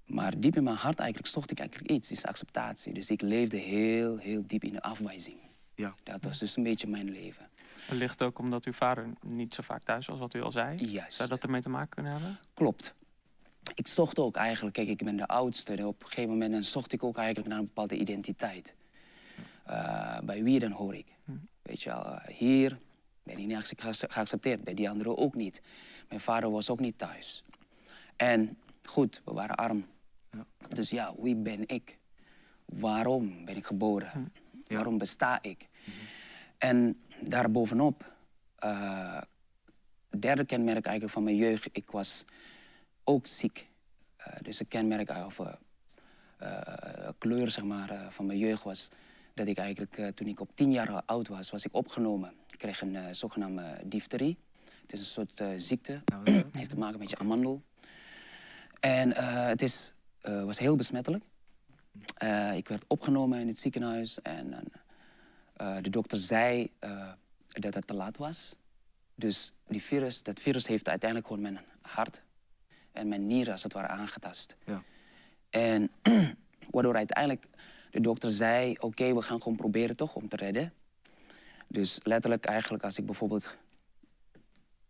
Maar 0.04 0.40
diep 0.40 0.57
in 0.57 0.62
mijn 0.62 0.76
hart 0.76 0.99
eigenlijk 0.99 1.33
zocht 1.33 1.50
ik 1.50 1.59
eigenlijk 1.59 1.90
iets, 1.90 2.11
is 2.11 2.25
acceptatie. 2.25 2.92
Dus 2.92 3.11
ik 3.11 3.21
leefde 3.21 3.57
heel, 3.57 4.16
heel 4.16 4.42
diep 4.47 4.64
in 4.64 4.73
de 4.73 4.83
afwijzing. 4.83 5.37
Ja. 5.75 5.95
Dat 6.02 6.23
was 6.23 6.38
dus 6.38 6.57
een 6.57 6.62
beetje 6.62 6.87
mijn 6.87 7.11
leven. 7.11 7.49
Wellicht 7.89 8.23
ook 8.23 8.39
omdat 8.39 8.65
uw 8.65 8.73
vader 8.73 9.07
niet 9.23 9.55
zo 9.55 9.62
vaak 9.62 9.83
thuis 9.83 10.07
was, 10.07 10.19
wat 10.19 10.35
u 10.35 10.43
al 10.43 10.53
zei. 10.53 10.91
Juist. 10.91 11.17
Zou 11.17 11.29
dat 11.29 11.43
ermee 11.43 11.62
te 11.62 11.69
maken 11.69 11.89
kunnen 11.89 12.12
hebben? 12.12 12.39
Klopt. 12.55 12.95
Ik 13.75 13.87
zocht 13.87 14.19
ook 14.19 14.37
eigenlijk, 14.37 14.75
kijk, 14.75 14.89
ik 14.89 15.05
ben 15.05 15.17
de 15.17 15.27
oudste. 15.27 15.87
Op 15.87 16.03
een 16.03 16.09
gegeven 16.09 16.31
moment 16.31 16.53
dan 16.53 16.62
zocht 16.62 16.93
ik 16.93 17.03
ook 17.03 17.17
eigenlijk 17.17 17.49
naar 17.49 17.59
een 17.59 17.65
bepaalde 17.65 17.97
identiteit. 17.99 18.75
Eh, 19.65 20.19
bij 20.21 20.43
wie 20.43 20.59
dan 20.59 20.71
hoor 20.73 20.95
ik? 20.95 21.07
Weet 21.62 21.83
je 21.83 21.91
wel, 21.91 22.05
eh, 22.07 22.35
hier 22.37 22.79
ben 23.23 23.39
ik 23.39 23.47
niet 23.47 23.57
acce- 23.57 23.75
geac- 23.79 24.12
geaccepteerd, 24.12 24.65
bij 24.65 24.75
die 24.75 24.91
anderen 24.91 25.17
ook 25.19 25.35
niet. 25.35 25.62
Mijn 26.09 26.21
vader 26.21 26.51
was 26.51 26.71
ook 26.71 26.81
niet 26.81 26.99
thuis. 26.99 27.45
En 28.17 28.57
Goed, 28.85 29.21
we 29.25 29.33
waren 29.33 29.57
arm. 29.57 29.87
Ja. 30.31 30.47
Dus 30.69 30.91
ja, 30.91 31.15
wie 31.19 31.37
ben 31.37 31.69
ik? 31.69 31.99
Waarom 32.65 33.45
ben 33.45 33.57
ik 33.57 33.67
geboren? 33.67 34.33
Waarom 34.69 34.99
besta 34.99 35.39
ik? 35.43 35.69
En 36.59 37.01
daarbovenop, 37.25 38.12
eh 38.57 39.21
derde 40.19 40.45
kenmerk 40.45 40.85
eigenlijk 40.85 41.14
van 41.14 41.23
mijn 41.23 41.37
jeugd, 41.37 41.69
ik 41.73 41.91
was 41.91 42.25
ook 43.05 43.26
ziek. 43.26 43.69
Eh, 44.17 44.33
dus 44.43 44.61
een 44.61 44.69
kenmerk 44.69 45.09
eh, 45.09 45.26
of 45.26 45.41
kleur 47.19 47.50
zeg 47.50 47.64
maar, 47.64 48.07
van 48.11 48.26
mijn 48.26 48.38
jeugd 48.38 48.62
was 48.62 48.88
dat 49.35 49.47
ik 49.47 49.59
eigenlijk 49.59 50.17
toen 50.17 50.26
ik 50.26 50.41
op 50.41 50.50
tien 50.55 50.73
jaar 50.73 51.02
oud 51.07 51.29
was, 51.29 51.50
was 51.50 51.64
ik 51.64 51.75
opgenomen. 51.75 52.33
Ik 52.50 52.59
kreeg 52.59 52.81
een 52.81 53.14
zogenaamde 53.14 53.81
difterie. 53.85 54.38
Het 54.83 54.93
is 54.93 54.99
een 54.99 55.05
soort 55.05 55.62
ziekte. 55.62 56.02
Het 56.25 56.47
heeft 56.59 56.71
te 56.71 56.79
maken 56.79 56.99
met 56.99 57.11
je 57.11 57.19
amandel. 57.19 57.62
En 58.81 59.17
het 59.49 59.62
is, 59.62 59.93
was 60.21 60.59
heel 60.59 60.76
besmettelijk. 60.76 61.25
Ik 62.55 62.69
werd 62.69 62.85
opgenomen 62.87 63.41
in 63.41 63.49
het 63.49 63.59
ziekenhuis 63.59 64.23
en 64.23 64.73
eh, 65.62 65.76
de 65.81 65.90
dokter 65.90 66.19
zei 66.19 66.71
eh, 66.78 67.12
dat 67.49 67.75
het 67.75 67.87
te 67.87 67.95
laat 67.95 68.16
was. 68.16 68.57
Dus 69.14 69.52
die 69.66 69.83
virus, 69.83 70.23
dat 70.23 70.40
virus 70.40 70.66
heeft 70.66 70.88
uiteindelijk 70.88 71.28
gewoon 71.28 71.42
mijn 71.42 71.61
hart 71.83 72.23
en 72.92 73.09
mijn 73.09 73.26
nieren 73.26 73.52
als 73.52 73.62
het 73.62 73.73
ware 73.73 73.87
aangetast. 73.87 74.57
Ja. 74.64 74.83
En 75.50 75.90
waardoor 76.71 76.97
uiteindelijk 76.97 77.47
de 77.90 78.00
dokter 78.00 78.31
zei, 78.31 78.76
oké, 78.81 79.14
we 79.14 79.23
gaan 79.23 79.42
gewoon 79.42 79.57
proberen 79.57 79.97
toch 79.97 80.14
om 80.14 80.28
te 80.28 80.37
redden. 80.37 80.73
Dus 81.66 82.00
letterlijk 82.02 82.45
eigenlijk 82.45 82.85
als 82.85 82.99
ik 82.99 83.07
bijvoorbeeld, 83.07 83.57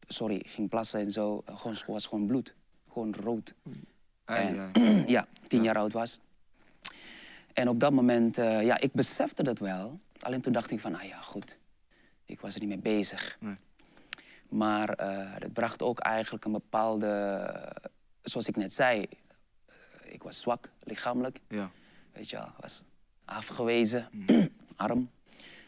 sorry, 0.07 0.43
ging 0.47 0.69
plassen 0.69 1.00
en 1.00 1.12
zo, 1.12 1.43
eh, 1.47 1.59
gewoon, 1.59 1.76
was 1.87 2.07
gewoon 2.07 2.26
bloed. 2.26 2.55
Gewoon 2.93 3.14
rood. 3.14 3.55
ai, 4.25 4.47
En- 4.47 4.71
ai. 4.73 5.05
ja, 5.17 5.26
tien 5.49 5.62
jaar 5.62 5.76
oud 5.79 5.93
was. 5.93 6.19
En 7.52 7.69
op 7.69 7.81
dat 7.81 7.93
moment, 7.93 8.37
ja, 8.37 8.79
ik 8.81 8.93
besefte 8.93 9.43
dat 9.43 9.59
wel. 9.59 10.00
Alleen 10.23 10.41
toen 10.41 10.52
dacht 10.52 10.71
ik 10.71 10.81
van, 10.81 10.95
ah 10.95 11.02
ja, 11.02 11.21
goed. 11.21 11.59
Ik 12.25 12.41
was 12.41 12.55
er 12.55 12.61
niet 12.61 12.69
mee 12.69 12.79
bezig. 12.79 13.37
Nee. 13.41 13.57
Maar 14.49 14.88
eh 14.88 15.33
het 15.35 15.52
bracht 15.52 15.83
ook 15.83 15.99
eigenlijk 16.00 16.45
een 16.45 16.52
bepaalde, 16.52 17.73
zoals 18.23 18.47
ik 18.49 18.57
net 18.57 18.73
zei, 18.73 19.07
eh, 19.67 19.75
ik 20.12 20.23
was 20.23 20.41
zwak 20.41 20.71
lichamelijk, 20.83 21.38
Ja. 21.49 21.71
weet 22.12 22.31
je 22.31 22.37
wel, 22.37 22.52
was 22.61 22.83
afgewezen, 23.25 24.09
arm. 24.76 25.11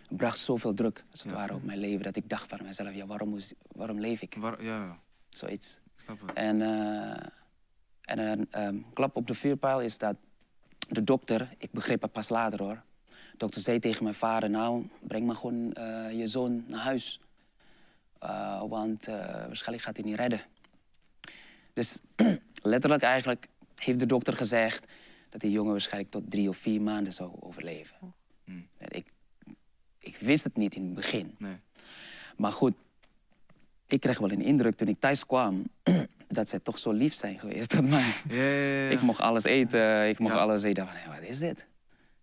Het 0.09 0.17
bracht 0.17 0.39
zoveel 0.39 0.75
druk, 0.75 1.03
als 1.11 1.23
het 1.23 1.25
Mm. 1.33 1.33
Ja. 1.33 1.39
ware, 1.39 1.55
op 1.55 1.63
mijn 1.63 1.79
leven, 1.79 2.05
dat 2.05 2.17
ik 2.17 2.29
dacht 2.29 2.49
van 2.49 2.63
mezelf, 2.63 2.95
ja, 2.95 3.07
waarom, 3.07 3.39
waarom 3.73 4.01
leef 4.01 4.21
ik? 4.23 4.35
Waar, 4.39 4.63
ja, 4.63 4.85
ja, 4.85 4.99
Zoiets. 5.29 5.81
ik 5.97 6.03
snap 6.03 6.21
het. 6.21 6.33
En, 6.33 6.63
eh, 6.63 7.27
en 8.01 8.19
een 8.19 8.47
ehm, 8.51 8.79
klap 8.93 9.17
op 9.17 9.27
de 9.27 9.35
vuurpijl 9.35 9.81
is 9.81 9.99
dat 9.99 10.17
de 10.89 11.05
dokter, 11.05 11.55
ik 11.59 11.71
begreep 11.71 12.03
het 12.03 12.13
pas 12.13 12.29
later 12.29 12.63
hoor. 12.63 12.83
De 13.35 13.41
dokter 13.41 13.61
zei 13.61 13.79
tegen 13.79 14.03
mijn 14.03 14.15
vader, 14.15 14.51
nou, 14.51 14.87
breng 15.01 15.27
maar 15.27 15.37
gewoon 15.37 15.73
eh, 15.73 16.19
je 16.19 16.27
zoon 16.27 16.65
naar 16.67 16.81
huis. 16.81 17.21
Eh, 18.19 18.63
want 18.69 19.09
eh, 19.09 19.15
waarschijnlijk 19.17 19.87
gaat 19.87 19.97
hij 19.97 20.05
niet 20.07 20.17
redden. 20.17 20.41
Dus 21.73 21.99
letterlijk 22.63 23.03
eigenlijk 23.03 23.49
heeft 23.77 23.99
de 23.99 24.07
dokter 24.07 24.37
gezegd 24.37 24.87
dat 25.31 25.41
die 25.41 25.51
jongen 25.51 25.71
waarschijnlijk 25.73 26.11
tot 26.11 26.31
drie 26.31 26.49
of 26.49 26.57
vier 26.57 26.81
maanden 26.81 27.13
zou 27.13 27.31
overleven. 27.41 28.15
Hmm. 28.45 28.67
Ik, 28.89 29.07
ik 29.99 30.17
wist 30.17 30.45
het 30.45 30.57
niet 30.57 30.75
in 30.75 30.85
het 30.85 30.95
begin. 30.95 31.35
Nee. 31.39 31.57
Maar 32.37 32.53
goed, 32.53 32.75
ik 33.87 34.01
kreeg 34.01 34.19
wel 34.19 34.31
een 34.31 34.43
indruk 34.43 34.75
toen 34.75 34.89
ik 34.89 35.01
thuis 35.01 35.27
kwam 35.27 35.65
dat 36.29 36.49
zij 36.49 36.59
toch 36.59 36.79
zo 36.79 36.91
lief 36.93 37.15
zijn 37.15 37.39
geweest 37.39 37.69
tot 37.69 37.89
mij. 37.89 38.91
Ik 38.91 39.01
mocht 39.01 39.21
alles 39.21 39.45
eten, 39.45 40.09
ik 40.09 40.19
mocht 40.19 40.35
Ja. 40.35 40.41
alles 40.41 40.63
eten. 40.63 40.87
Van, 40.87 41.15
wat 41.15 41.23
is 41.23 41.39
dit? 41.39 41.67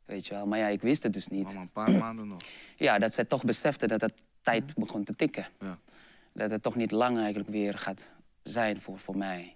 Weet 0.06 0.26
je 0.28 0.34
wel, 0.34 0.46
maar 0.46 0.60
ja, 0.60 0.68
ik 0.68 0.82
wist 0.82 1.04
het 1.04 1.14
dus 1.14 1.28
niet. 1.28 1.48
Oh, 1.48 1.54
maar 1.54 1.62
een 1.62 1.72
paar 1.72 1.92
maanden 1.92 2.28
nog. 2.28 2.42
Ja, 2.78 3.00
dat 3.00 3.14
zij 3.14 3.26
toch 3.26 3.44
besefte 3.44 3.88
dat 3.88 4.02
het 4.02 4.14
tijd 4.42 4.76
begon 4.76 5.04
te 5.04 5.16
tikken. 5.16 5.48
Ja. 5.60 5.78
Dat 6.34 6.52
het 6.52 6.62
toch 6.64 6.76
niet 6.76 6.92
lang 6.92 7.18
eigenlijk 7.18 7.50
weer 7.50 7.78
gaat 7.78 8.08
zijn 8.44 8.82
voor, 8.82 9.00
voor 9.00 9.18
mij. 9.18 9.56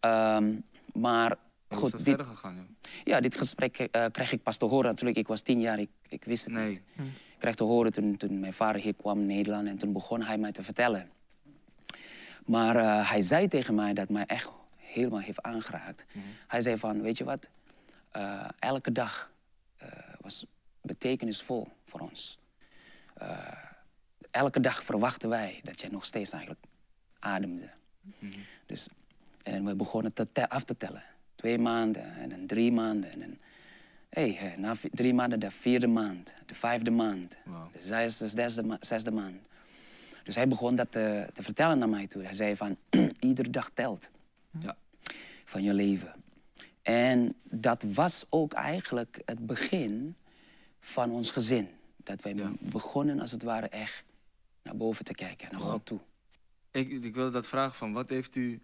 Ehm, 0.00 0.52
maar 0.92 1.28
Hoe 1.28 1.36
is 1.68 1.78
goed, 1.78 1.90
dat 1.90 2.04
dit, 2.04 2.08
verder 2.14 2.26
gegaan, 2.26 2.54
joh? 2.56 2.64
ja, 3.04 3.20
dit 3.20 3.36
gesprek 3.36 3.76
eh, 3.78 4.04
kreeg 4.12 4.32
ik 4.32 4.42
pas 4.42 4.56
te 4.56 4.64
horen. 4.64 4.90
Natuurlijk, 4.90 5.16
ik 5.18 5.26
was 5.26 5.40
tien 5.40 5.60
jaar, 5.60 5.78
ik, 5.78 5.88
ik 6.08 6.24
wist 6.24 6.44
het 6.44 6.52
Nee. 6.52 6.68
niet. 6.68 6.80
Ik 6.96 7.40
kreeg 7.50 7.54
te 7.54 7.64
horen 7.64 7.92
toen, 7.92 8.16
toen 8.16 8.40
mijn 8.40 8.52
vader 8.52 8.80
hier 8.80 8.94
kwam 8.94 9.20
in 9.20 9.26
Nederland 9.26 9.68
en 9.68 9.78
toen 9.78 9.92
begon 9.92 10.22
hij 10.22 10.38
mij 10.38 10.52
te 10.52 10.62
vertellen. 10.62 11.10
Maar 12.46 12.76
eh, 12.76 13.10
hij 13.10 13.22
zei 13.22 13.48
tegen 13.48 13.74
mij 13.74 13.92
dat 13.94 14.08
mij 14.08 14.24
echt 14.26 14.48
helemaal 14.76 15.20
heeft 15.20 15.42
aangeraakt. 15.42 16.04
Hij 16.46 16.60
zei 16.62 16.78
van, 16.78 17.00
weet 17.02 17.18
je 17.18 17.24
wat, 17.24 17.48
Eh, 18.10 18.48
elke 18.58 18.92
dag 18.92 19.30
was 20.20 20.46
betekenisvol 20.80 21.68
voor 21.86 22.00
ons. 22.00 22.38
Eh, 23.14 23.52
elke 24.30 24.60
dag 24.60 24.84
verwachten 24.84 25.28
wij 25.28 25.60
dat 25.62 25.80
jij 25.80 25.90
nog 25.90 26.04
steeds 26.04 26.30
eigenlijk 26.30 26.64
ademde. 27.18 27.70
Dus, 28.66 28.86
en 29.42 29.64
we 29.64 29.74
begonnen 29.74 30.12
te 30.12 30.32
te- 30.32 30.48
af 30.48 30.64
te 30.64 30.76
tellen. 30.76 31.02
Twee 31.34 31.58
maanden 31.58 32.14
en 32.16 32.28
dan 32.28 32.46
drie 32.46 32.72
maanden. 32.72 33.10
En 33.10 33.18
dan, 33.18 33.36
hey, 34.08 34.36
eh, 34.38 34.56
na 34.58 34.76
drie 34.92 35.14
maanden 35.14 35.40
de 35.40 35.50
vierde 35.50 35.86
maand, 35.86 36.34
de 36.46 36.54
vijfde 36.54 36.90
maand, 36.90 37.36
de 37.72 37.80
zesde, 37.80 38.28
zesde, 38.28 38.62
ma- 38.62 38.76
zesde 38.80 39.10
maand. 39.10 39.36
Dus 40.24 40.34
hij 40.34 40.48
begon 40.48 40.74
dat 40.76 40.92
te, 40.92 41.28
te 41.34 41.42
vertellen 41.42 41.78
naar 41.78 41.88
mij 41.88 42.06
toe. 42.06 42.22
Hij 42.22 42.34
zei 42.34 42.56
van, 42.56 42.76
iedere 43.20 43.50
dag 43.50 43.70
telt 43.74 44.08
Ja. 44.60 44.76
van 45.44 45.62
je 45.62 45.74
leven. 45.74 46.12
En 46.84 47.34
dat 47.42 47.82
was 47.82 48.24
ook 48.28 48.52
eigenlijk 48.52 49.22
het 49.24 49.46
begin 49.46 50.14
van 50.80 51.10
ons 51.10 51.30
gezin. 51.30 51.68
Dat 51.96 52.22
wij 52.22 52.34
Ja. 52.34 52.52
begonnen 52.60 53.20
als 53.20 53.30
het 53.30 53.42
ware 53.42 53.68
echt 53.68 54.04
naar 54.62 54.76
boven 54.76 55.04
te 55.04 55.14
kijken, 55.14 55.48
naar 55.52 55.60
Wow. 55.60 55.70
God 55.70 55.86
toe. 55.86 55.98
Ik, 56.70 56.90
ik 56.90 57.14
wilde 57.14 57.30
dat 57.30 57.46
vragen 57.46 57.74
van, 57.74 57.92
wat 57.92 58.08
heeft 58.08 58.36
u 58.36 58.60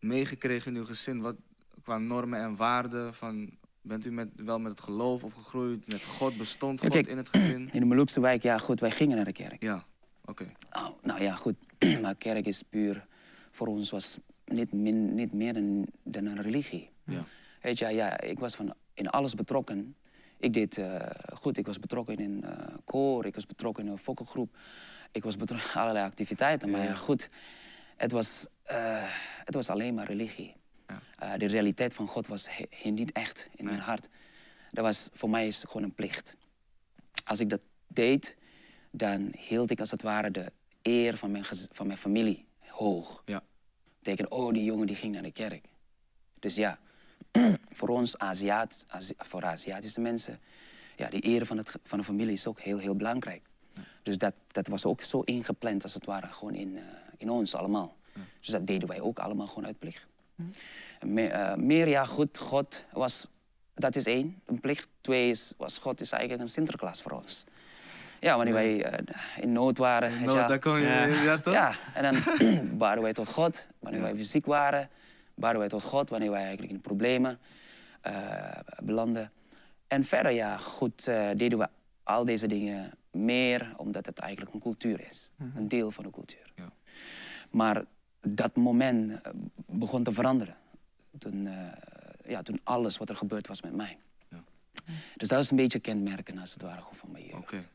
meegekregen 0.00 0.72
in 0.74 0.78
uw 0.78 0.84
gezin? 0.86 1.20
Wat, 1.20 1.36
qua 1.82 1.98
normen 1.98 2.40
en 2.40 2.56
waarden? 2.56 3.14
Van, 3.14 3.50
bent 3.80 4.04
u 4.06 4.12
met, 4.12 4.28
wel 4.36 4.58
met 4.58 4.70
het 4.70 4.80
geloof 4.80 5.24
opgegroeid? 5.24 5.86
Met 5.86 6.04
God 6.04 6.36
bestond 6.36 6.80
Ja, 6.80 6.86
God 6.86 6.94
kijk. 6.96 7.06
in 7.06 7.16
het 7.16 7.28
gezin? 7.28 7.68
In 7.72 7.80
de 7.80 7.86
Molukse 7.86 8.20
wijk, 8.20 8.42
ja 8.42 8.58
goed, 8.58 8.80
wij 8.80 8.90
gingen 8.90 9.16
naar 9.16 9.24
de 9.24 9.32
kerk. 9.32 9.62
Ja, 9.62 9.84
oké. 10.24 10.52
Oh, 10.72 10.88
nou 11.02 11.22
ja, 11.22 11.34
goed. 11.34 11.54
maar 12.02 12.14
kerk 12.14 12.46
is 12.46 12.62
puur, 12.62 13.06
voor 13.50 13.66
ons 13.66 13.90
was 13.90 14.18
niet, 14.44 14.72
min, 14.72 15.14
niet 15.14 15.32
meer 15.32 15.54
dan, 15.54 15.86
dan 16.02 16.26
een 16.26 16.42
religie. 16.42 16.90
Ja. 17.06 17.24
Weet 17.62 17.78
je, 17.78 17.86
ja, 17.88 18.20
ik 18.20 18.38
was 18.38 18.54
van 18.54 18.74
in 18.94 19.08
alles 19.08 19.34
betrokken. 19.34 19.96
Ik 20.38 20.52
deed 20.52 20.78
eh, 20.78 21.10
goed, 21.34 21.56
ik 21.58 21.66
was 21.66 21.78
betrokken 21.78 22.16
in 22.16 22.44
eh 22.44 22.74
koor, 22.84 23.24
ik 23.26 23.34
was 23.34 23.46
betrokken 23.46 23.84
in 23.86 23.90
een 23.92 23.98
fokkelgroep. 23.98 24.56
Ik 25.12 25.22
was 25.24 25.36
betrokken 25.36 25.68
in 25.70 25.80
allerlei 25.80 26.04
activiteiten. 26.06 26.70
Maar 26.70 26.82
Ja. 26.84 26.94
goed, 26.94 27.28
het 27.96 28.10
was, 28.12 28.46
eh, 28.62 29.04
het 29.44 29.54
was 29.54 29.70
alleen 29.70 29.94
maar 29.94 30.06
religie. 30.06 30.54
Ja. 31.18 31.36
De 31.36 31.46
realiteit 31.46 31.94
van 31.94 32.06
God 32.06 32.26
was 32.26 32.46
he- 32.50 32.88
niet 32.90 33.12
echt 33.12 33.48
in 33.54 33.64
mijn 33.64 33.78
hart. 33.78 34.08
Dat 34.70 34.84
was, 34.84 35.08
voor 35.12 35.30
mij 35.30 35.46
is 35.46 35.56
het 35.60 35.66
gewoon 35.70 35.82
een 35.82 35.94
plicht. 35.94 36.34
Als 37.24 37.40
ik 37.40 37.50
dat 37.50 37.60
deed, 37.88 38.36
dan 38.90 39.32
hield 39.38 39.70
ik 39.70 39.80
als 39.80 39.90
het 39.90 40.02
ware 40.02 40.30
de 40.30 40.52
eer 40.82 41.16
van 41.16 41.30
mijn, 41.30 41.44
van 41.72 41.86
mijn 41.86 41.98
familie 41.98 42.44
hoog. 42.66 43.22
Ja. 43.24 43.42
Betekent, 43.98 44.28
oh, 44.28 44.52
die 44.52 44.64
jongen 44.64 44.86
die 44.86 44.96
ging 44.96 45.12
naar 45.12 45.22
de 45.22 45.32
kerk. 45.32 45.64
Dus 46.40 46.54
ja, 46.54 46.78
voor 47.78 47.88
ons, 47.88 48.18
Aziat, 48.18 48.84
Azi- 48.88 49.14
voor 49.18 49.44
Aziatische 49.44 50.00
mensen, 50.00 50.40
ja, 50.96 51.08
die 51.08 51.26
eer 51.26 51.46
van, 51.46 51.56
het, 51.56 51.72
van 51.84 51.98
de 51.98 52.04
familie 52.04 52.32
is 52.32 52.46
ook 52.46 52.60
heel, 52.60 52.78
heel 52.78 52.94
belangrijk. 52.96 53.42
Dus 54.02 54.18
dat, 54.18 54.32
dat 54.50 54.66
was 54.66 54.84
ook 54.84 55.02
zo 55.02 55.20
ingepland, 55.20 55.82
als 55.82 55.94
het 55.94 56.04
ware, 56.04 56.26
gewoon 56.26 56.54
in, 56.54 56.76
eh, 56.76 56.82
in 57.16 57.30
ons 57.30 57.54
allemaal. 57.54 57.96
Dus 58.40 58.48
dat 58.48 58.66
deden 58.66 58.88
wij 58.88 59.00
ook 59.00 59.18
allemaal 59.18 59.46
gewoon 59.46 59.66
uit 59.66 59.78
plicht. 59.78 60.06
En 60.98 61.12
me- 61.12 61.26
eh, 61.28 61.54
meer, 61.56 61.88
ja, 61.88 62.04
goed, 62.04 62.38
God 62.38 62.84
was, 62.92 63.28
dat 63.74 63.96
is 63.96 64.04
één, 64.04 64.40
een 64.46 64.60
plicht. 64.60 64.88
Twee 65.00 65.28
is, 65.30 65.52
was 65.56 65.78
God 65.78 66.00
is 66.00 66.10
eigenlijk 66.10 66.42
een 66.42 66.48
Sinterklaas 66.48 67.02
voor 67.02 67.12
ons. 67.12 67.44
Ja, 68.20 68.36
wanneer 68.36 68.54
wij 68.54 68.84
eh, 68.84 69.04
in 69.42 69.52
nood 69.52 69.78
waren. 69.78 70.10
wel. 70.26 70.48
daar 70.48 70.58
kom 70.58 70.76
je, 70.76 70.82
Ja. 70.86 71.04
ja, 71.06 71.38
toch? 71.38 71.52
Ja, 71.54 71.74
en 71.94 72.02
dan 72.02 72.22
baren 72.78 73.02
wij 73.02 73.12
tot 73.12 73.28
God. 73.28 73.66
Wanneer 73.78 74.00
wij 74.00 74.24
ziek 74.24 74.46
waren, 74.46 74.88
baren 75.36 75.58
wij 75.58 75.68
tot 75.68 75.82
God. 75.82 76.10
Wanneer 76.10 76.30
wij 76.30 76.42
eigenlijk 76.42 76.72
in 76.72 76.80
problemen 76.80 77.38
eh, 78.00 78.58
belanden. 78.82 79.32
En 79.88 80.04
verder, 80.04 80.32
ja, 80.32 80.56
goed, 80.56 81.06
eh, 81.06 81.30
deden 81.36 81.58
we 81.58 81.68
al 82.02 82.24
deze 82.24 82.46
dingen 82.46 82.92
meer 83.10 83.74
omdat 83.76 84.06
het 84.06 84.18
eigenlijk 84.18 84.54
een 84.54 84.60
cultuur 84.60 85.00
is. 85.10 85.30
Een 85.54 85.68
deel 85.68 85.90
van 85.90 86.04
de 86.04 86.10
cultuur. 86.10 86.52
Ja. 86.54 86.72
Maar 87.50 87.84
dat 88.20 88.56
moment 88.56 89.22
eh, 89.22 89.32
begon 89.66 90.02
te 90.02 90.12
veranderen. 90.12 90.56
Toen, 91.18 91.48
ja, 92.26 92.42
toen 92.42 92.60
alles 92.62 92.96
wat 92.96 93.08
er 93.08 93.16
gebeurd 93.16 93.46
was 93.46 93.62
met 93.62 93.74
mij. 93.74 93.98
Ja. 94.28 94.44
Dus 95.16 95.28
dat 95.28 95.42
is 95.42 95.50
een 95.50 95.56
beetje 95.56 95.78
kenmerken 95.78 96.38
als 96.38 96.52
het 96.52 96.62
ware 96.62 96.82
van 96.92 97.10
mijn 97.10 97.24
jeugd. 97.24 97.38
Oké. 97.38 97.68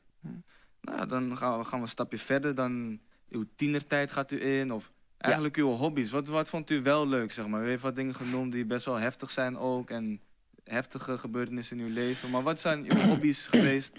Nou, 0.81 1.07
dan 1.07 1.37
gaan 1.37 1.57
we, 1.57 1.63
gaan 1.63 1.79
we 1.79 1.85
een 1.85 1.91
stapje 1.91 2.17
verder. 2.17 2.55
Dan 2.55 2.99
uw 3.29 3.45
tienertijd 3.55 4.11
gaat 4.11 4.31
u 4.31 4.45
in. 4.45 4.73
Of 4.73 4.91
Eigenlijk 5.21 5.55
uw 5.55 5.69
hobby's. 5.69 6.11
Wat, 6.11 6.27
wat 6.27 6.49
vond 6.49 6.69
u 6.69 6.81
wel 6.81 7.07
leuk, 7.07 7.31
zeg 7.31 7.47
maar? 7.47 7.63
U 7.63 7.67
heeft 7.67 7.81
wat 7.81 7.95
dingen 7.95 8.15
genoemd 8.15 8.51
die 8.51 8.65
best 8.65 8.85
wel 8.85 8.95
heftig 8.95 9.31
zijn 9.31 9.57
ook. 9.57 9.89
En 9.89 10.21
heftige 10.63 11.17
gebeurtenissen 11.17 11.79
in 11.79 11.85
uw 11.85 11.93
leven. 11.93 12.29
Maar 12.29 12.43
wat 12.43 12.59
zijn 12.59 12.91
uw 12.91 12.99
hobby's 12.99 13.45
geweest? 13.51 13.93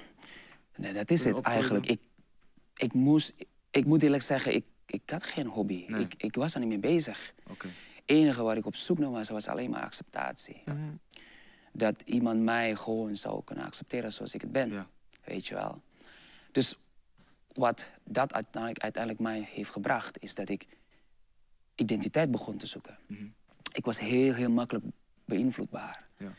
Nee, 0.76 0.92
dat 0.92 1.10
is 1.10 1.24
het 1.24 1.40
eigenlijk. 1.40 1.86
Ik, 1.86 2.00
ik, 2.76 2.92
moest, 2.92 3.32
ik 3.70 3.84
moet 3.84 4.02
eerlijk 4.02 4.22
zeggen, 4.22 4.54
ik, 4.54 4.64
ik 4.86 5.02
had 5.06 5.24
geen 5.24 5.46
hobby. 5.46 5.84
Nee. 5.88 6.00
Ik, 6.00 6.14
ik 6.16 6.34
was 6.34 6.54
er 6.54 6.60
niet 6.60 6.68
mee 6.68 6.78
bezig. 6.78 7.32
Oké. 7.50 7.66
Het 7.66 8.02
enige 8.04 8.42
waar 8.42 8.56
ik 8.56 8.66
op 8.66 8.76
zoek 8.76 8.98
naar 8.98 9.10
was, 9.10 9.28
was 9.28 9.48
alleen 9.48 9.70
maar 9.70 9.82
acceptatie. 9.82 10.62
Mhm. 10.64 10.78
Dat 11.72 11.94
iemand 12.04 12.40
mij 12.40 12.76
gewoon 12.76 13.16
zou 13.16 13.44
kunnen 13.44 13.64
accepteren 13.64 14.12
zoals 14.12 14.34
ik 14.34 14.40
het 14.40 14.52
ben. 14.52 14.70
Ja. 14.70 14.86
Weet 15.24 15.46
je 15.46 15.54
wel. 15.54 15.82
Dus 16.52 16.78
wat 17.52 17.86
dat 18.04 18.32
uiteindelijk, 18.32 18.82
uiteindelijk 18.82 19.22
mij 19.22 19.48
heeft 19.50 19.70
gebracht, 19.70 20.22
is 20.22 20.34
dat 20.34 20.48
ik 20.48 20.66
identiteit 21.74 22.30
begon 22.30 22.56
te 22.56 22.66
zoeken. 22.66 22.98
Mhm. 23.06 23.24
Ik 23.72 23.84
was 23.84 23.98
heel, 23.98 24.34
heel 24.34 24.50
makkelijk 24.50 24.84
beïnvloedbaar. 25.24 26.04
Ja. 26.18 26.32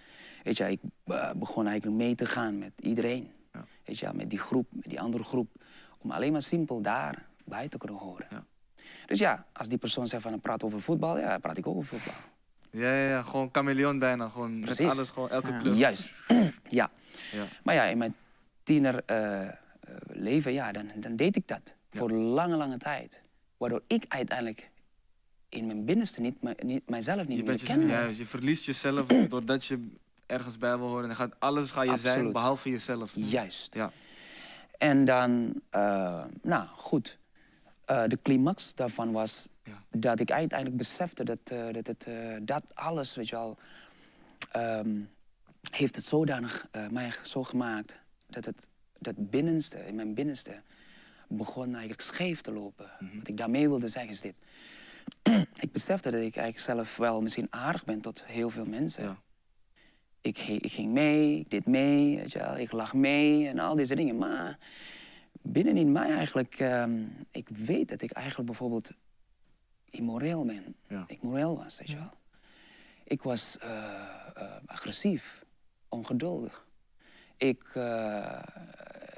Weet 0.44 0.58
je, 0.58 0.72
ik 0.72 0.80
eh, 1.06 1.32
begon 1.32 1.68
eigenlijk 1.68 1.98
mee 1.98 2.16
te 2.16 2.26
gaan 2.26 2.58
met 2.58 2.72
iedereen. 2.80 3.32
Ja. 3.54 3.66
Weet 3.86 4.00
je, 4.00 4.10
met 4.14 4.30
die 4.30 4.40
groep, 4.40 4.68
met 4.70 4.90
die 4.90 5.02
andere 5.02 5.24
groep. 5.24 5.50
Om 6.00 6.12
alleen 6.12 6.32
maar 6.32 6.42
simpel 6.42 6.82
daar 6.82 7.26
bij 7.46 7.68
te 7.68 7.78
kunnen 7.78 7.98
horen. 8.00 8.28
Ja. 8.30 8.44
Dus 9.06 9.20
ja, 9.20 9.46
als 9.54 9.68
die 9.68 9.78
persoon 9.78 10.08
zegt 10.08 10.22
van 10.24 10.40
praat 10.40 10.64
over 10.64 10.82
voetbal, 10.82 11.20
ja, 11.20 11.38
praat 11.38 11.58
ik 11.58 11.68
ook 11.68 11.76
over 11.76 11.88
voetbal. 12.00 12.14
Ja, 12.72 12.94
ja, 12.94 13.10
ja, 13.10 13.22
gewoon 13.22 13.50
chameleon 13.52 14.00
bijna. 14.00 14.30
Gewoon 14.30 14.54
met 14.56 14.66
Precies. 14.66 14.90
alles, 14.90 15.10
gewoon 15.10 15.30
elke 15.30 15.52
Ja. 15.52 15.58
club. 15.60 15.76
Juist, 15.76 16.14
ja. 16.70 16.92
Ja. 17.32 17.46
Maar 17.64 17.76
ja, 17.76 17.84
in 17.84 17.98
mijn 17.98 18.16
tiener 18.64 19.04
eh, 19.06 19.42
eh, 19.48 19.54
leven, 20.08 20.54
ja, 20.54 20.72
dan, 20.72 20.92
dan 20.96 21.16
deed 21.16 21.36
ik 21.36 21.48
dat. 21.48 21.74
Ja. 21.92 22.00
Voor 22.00 22.12
lange, 22.12 22.56
lange 22.56 22.78
tijd. 22.78 23.22
Waardoor 23.58 23.82
ik 23.88 24.06
uiteindelijk 24.08 24.70
in 25.54 25.66
mijn 25.66 25.86
binnenste 25.86 26.22
niet, 26.22 26.42
mijn- 26.42 26.56
niet, 26.64 26.90
mijzelf 26.90 27.28
niet 27.28 27.38
Je, 27.38 27.44
meer 27.44 27.64
kende. 27.64 27.86
juist, 27.86 28.18
je 28.18 28.26
verliest 28.26 28.66
jezelf 28.66 29.08
doordat 29.30 29.66
je 29.66 29.90
ergens 30.26 30.58
bij 30.58 30.78
wil 30.78 30.88
horen. 30.88 31.10
En 31.10 31.16
gaat, 31.16 31.36
alles 31.40 31.72
ga 31.72 31.82
je 31.82 31.98
zijn, 31.98 32.32
behalve 32.32 32.70
jezelf. 32.70 33.12
Juist. 33.16 33.74
Ja. 33.74 33.92
En 34.78 35.06
dan, 35.06 35.62
eh, 35.70 36.24
nou 36.42 36.68
goed, 36.68 37.18
Eh, 37.86 38.04
de 38.08 38.20
climax 38.22 38.72
daarvan 38.76 39.12
was 39.12 39.48
Ja. 39.64 39.84
dat 39.92 40.20
ik 40.20 40.32
uiteindelijk 40.32 40.78
besefte 40.78 41.24
dat, 41.24 41.38
eh, 41.44 41.66
dat, 41.72 41.88
het, 41.88 42.08
dat 42.48 42.64
alles, 42.74 43.16
weet 43.16 43.30
je 43.30 43.36
wel, 43.36 43.58
ehm, 44.52 44.90
heeft 45.72 45.96
het 45.96 46.06
zodanig 46.06 46.68
mij 46.92 47.14
zo 47.24 47.44
gemaakt 47.44 47.96
dat 48.28 48.46
het 48.46 48.68
dat 49.00 49.30
binnenste, 49.30 49.86
in 49.86 49.96
mijn 49.96 50.14
binnenste, 50.14 50.62
begon 51.28 51.70
eigenlijk 51.70 52.02
scheef 52.02 52.42
te 52.42 52.52
lopen. 52.52 52.92
Mhm. 53.00 53.18
Wat 53.18 53.28
ik 53.28 53.38
daarmee 53.38 53.68
wilde 53.68 53.88
zeggen 53.90 54.12
is 54.12 54.22
dit. 54.22 54.36
Ik 55.66 55.72
besefte 55.72 56.12
dat 56.12 56.22
ik 56.22 56.36
eigenlijk 56.36 56.60
zelf 56.60 56.96
wel 56.98 57.22
misschien 57.22 57.48
aardig 57.50 57.86
ben 57.86 58.02
tot 58.02 58.24
heel 58.24 58.50
veel 58.50 58.66
mensen. 58.66 59.04
Ja. 59.04 59.18
Ik, 60.22 60.38
ik 60.38 60.72
ging 60.72 60.92
mee, 60.92 61.40
ik 61.40 61.50
deed 61.50 61.66
mee, 61.66 62.16
weet 62.18 62.32
je 62.32 62.40
wel, 62.40 62.58
ik 62.58 62.72
lag 62.72 62.94
mee 62.94 63.48
en 63.48 63.60
al 63.60 63.76
deze 63.76 63.96
dingen. 63.96 64.18
Maar 64.18 64.58
binnenin 65.42 65.92
mij 65.92 66.12
eigenlijk, 66.12 66.60
ehm, 66.60 67.02
ik 67.32 67.50
weet 67.50 67.90
dat 67.90 68.02
ik 68.02 68.12
eigenlijk 68.12 68.48
bijvoorbeeld 68.48 68.92
immoreel 69.90 70.46
ben. 70.46 70.76
Ja. 70.88 71.04
Ik 71.08 71.22
moreel 71.22 71.58
was, 71.58 71.78
weet 71.78 71.90
je 71.90 71.96
wel. 71.96 72.14
Ik 73.04 73.22
was 73.24 73.58
eh, 73.58 73.70
eh, 74.36 74.52
agressief, 74.66 75.44
ongeduldig. 75.90 76.68
Ik, 77.38 77.72
eh, 77.74 78.44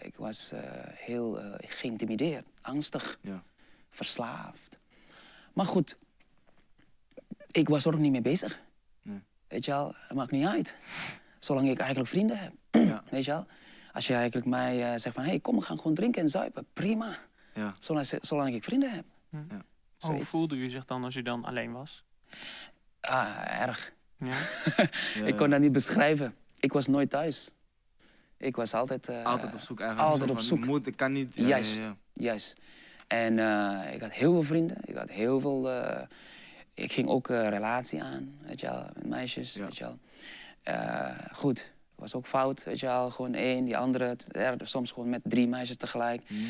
ik 0.01 0.15
was 0.15 0.51
heel 0.93 1.39
geïntimideerd, 1.57 2.45
angstig, 2.61 3.19
Ja. 3.21 3.43
verslaafd. 3.89 4.79
Maar 5.55 5.65
goed, 5.65 5.97
ik 7.51 7.67
was 7.69 7.85
er 7.85 7.93
ook 7.93 7.99
niet 7.99 8.11
mee 8.11 8.21
bezig. 8.21 8.59
Nee. 9.03 9.21
Weet 9.47 9.65
je 9.65 9.71
wel, 9.71 9.95
het 10.07 10.17
maakt 10.17 10.31
niet 10.31 10.45
uit. 10.45 10.75
Zolang 11.39 11.69
ik 11.69 11.77
eigenlijk 11.79 12.09
vrienden 12.09 12.37
heb. 12.37 12.53
Ja. 12.71 13.03
Weet 13.11 13.25
je 13.25 13.31
wel? 13.31 13.47
Als 13.93 14.07
je 14.07 14.13
eigenlijk 14.13 14.47
mij 14.47 14.83
eh, 14.93 14.99
zegt 14.99 15.15
van, 15.15 15.23
hé, 15.23 15.29
hey, 15.29 15.39
kom, 15.39 15.55
we 15.55 15.61
gaan 15.61 15.77
gewoon 15.77 15.95
drinken 15.95 16.21
en 16.21 16.29
zuipen. 16.29 16.65
Prima. 16.73 17.17
Ja. 17.53 17.73
Zolang, 17.79 18.05
zolang 18.21 18.53
ik 18.55 18.63
vrienden 18.63 18.91
heb. 18.91 19.05
Ja. 19.29 19.61
Hoe 19.99 20.25
voelde 20.25 20.55
u 20.55 20.69
zich 20.69 20.85
dan 20.85 21.03
als 21.03 21.15
u 21.15 21.21
dan 21.21 21.45
alleen 21.45 21.71
was? 21.71 22.03
Ah, 23.01 23.61
erg. 23.61 23.93
Ja? 24.17 24.37
Ik 25.29 25.37
kon 25.37 25.49
dat 25.49 25.59
niet 25.59 25.71
beschrijven. 25.71 26.35
Ik 26.59 26.73
was 26.73 26.87
nooit 26.87 27.09
thuis. 27.09 27.53
Ik 28.37 28.55
was 28.55 28.73
altijd... 28.73 29.07
eh, 29.09 29.23
Altijd 29.25 29.53
op 29.53 29.59
zoek 29.59 29.79
eigenlijk. 29.79 30.11
altijd 30.11 30.31
op 30.31 30.39
zoek. 30.39 30.57
Ik 30.57 30.65
moet, 30.65 30.87
ik 30.87 30.95
kan 30.97 31.11
niet. 31.11 31.33
Ja, 31.35 31.47
Juist. 31.47 31.75
Ja, 31.75 31.81
ja. 31.83 31.95
Juist. 32.13 32.55
En 33.07 33.39
eh, 33.39 33.93
ik 33.93 34.01
had 34.01 34.11
heel 34.11 34.31
veel 34.31 34.43
vrienden. 34.43 34.77
Ik 34.85 34.95
had 34.95 35.09
heel 35.09 35.39
veel... 35.39 35.71
eh, 35.71 36.01
ik 36.73 36.91
ging 36.91 37.07
ook 37.07 37.29
een 37.29 37.49
relatie 37.49 38.03
aan, 38.03 38.35
weet 38.45 38.59
je 38.59 38.67
wel, 38.67 38.85
met 38.93 39.07
meisjes, 39.07 39.53
Ja. 39.53 39.61
weet 39.61 39.77
je 39.77 39.83
wel. 39.83 39.97
Eh, 40.63 41.15
goed, 41.31 41.71
was 41.95 42.13
ook 42.15 42.25
fout, 42.27 42.63
weet 42.63 42.79
je 42.79 42.85
wel. 42.85 43.09
Gewoon 43.09 43.33
één, 43.33 43.65
die 43.65 43.77
andere. 43.77 44.15
soms 44.63 44.91
gewoon 44.91 45.09
met 45.09 45.21
drie 45.23 45.47
meisjes 45.47 45.77
tegelijk. 45.77 46.21
Mm. 46.27 46.45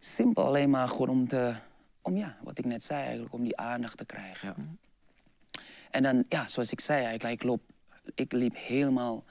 Simpel 0.00 0.44
alleen 0.44 0.70
maar 0.70 0.88
gewoon 0.88 1.08
om 1.08 1.28
te... 1.28 1.54
Om 2.02 2.16
ja, 2.16 2.36
wat 2.42 2.58
ik 2.58 2.64
net 2.64 2.84
zei 2.84 3.02
eigenlijk, 3.02 3.32
om 3.34 3.42
die 3.42 3.56
aandacht 3.56 3.96
te 3.96 4.04
krijgen. 4.06 4.54
Ja. 4.56 4.64
En 5.90 6.02
dan, 6.02 6.24
ja, 6.28 6.48
zoals 6.48 6.70
ik 6.70 6.80
zei 6.80 7.04
eigenlijk, 7.04 7.42
ik, 7.42 7.48
loop, 7.48 7.60
ik 8.14 8.32
liep 8.32 8.54
helemaal... 8.56 9.24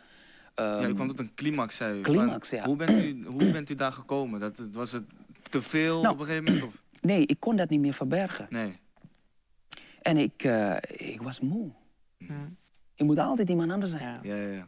ja, 0.55 0.79
ehm, 0.79 0.89
u 0.89 0.93
kwam 0.93 1.07
tot 1.07 1.19
een 1.19 1.31
climax, 1.35 1.75
zei 1.75 1.99
u. 1.99 2.01
climax, 2.01 2.49
Van, 2.49 2.57
ja. 2.57 2.65
Hoe 2.65 2.75
bent 2.75 2.91
u, 2.91 3.25
hoe 3.25 3.51
bent 3.51 3.69
u 3.69 3.75
daar 3.75 3.91
gekomen? 3.91 4.39
Dat, 4.39 4.53
was 4.71 4.91
het 4.91 5.03
te 5.49 5.61
veel 5.61 6.01
Nou. 6.01 6.13
op 6.13 6.19
een 6.19 6.25
gegeven 6.25 6.53
moment? 6.53 6.73
Of? 6.73 6.81
Nee, 7.01 7.25
ik 7.25 7.39
kon 7.39 7.55
dat 7.55 7.69
niet 7.69 7.79
meer 7.79 7.93
verbergen. 7.93 8.47
Nee. 8.49 8.79
En 10.01 10.17
ik, 10.17 10.43
eh, 10.43 10.75
ik 10.87 11.21
was 11.21 11.39
moe. 11.39 11.69
Hm. 12.17 12.31
Ik 12.95 13.05
moet 13.05 13.19
altijd 13.19 13.49
iemand 13.49 13.71
anders 13.71 13.91
zijn. 13.91 14.19
Ja. 14.23 14.35
Ja, 14.35 14.47
ja. 14.51 14.67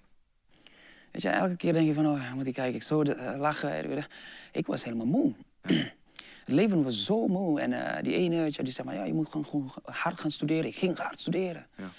Weet 1.11 1.21
je, 1.21 1.29
elke 1.29 1.55
keer 1.55 1.73
denk 1.73 1.87
je 1.87 1.93
van, 1.93 2.07
oh, 2.07 2.33
moet 2.33 2.45
ik 2.45 2.53
kijken, 2.53 2.75
ik 2.75 2.83
zo 2.83 3.03
de- 3.03 3.13
eh, 3.13 3.39
lachen. 3.39 4.05
Ik 4.51 4.65
was 4.65 4.83
helemaal 4.83 5.05
moe. 5.05 5.33
Het 5.61 6.55
leven 6.55 6.83
was 6.83 7.05
zo 7.05 7.27
moe. 7.27 7.61
En 7.61 7.73
eh, 7.95 8.03
die 8.03 8.13
ene, 8.13 8.41
weet 8.41 8.55
je, 8.55 8.63
die 8.63 8.73
zei 8.73 8.87
maar, 8.87 8.95
ja, 8.95 9.03
je 9.03 9.13
moet 9.13 9.27
gewoon, 9.29 9.45
gewoon 9.45 9.71
hard 9.83 10.19
gaan 10.19 10.31
studeren. 10.31 10.65
Ik 10.65 10.75
ging 10.75 10.97
hard 10.97 11.19
studeren. 11.19 11.65
Ja. 11.75 11.89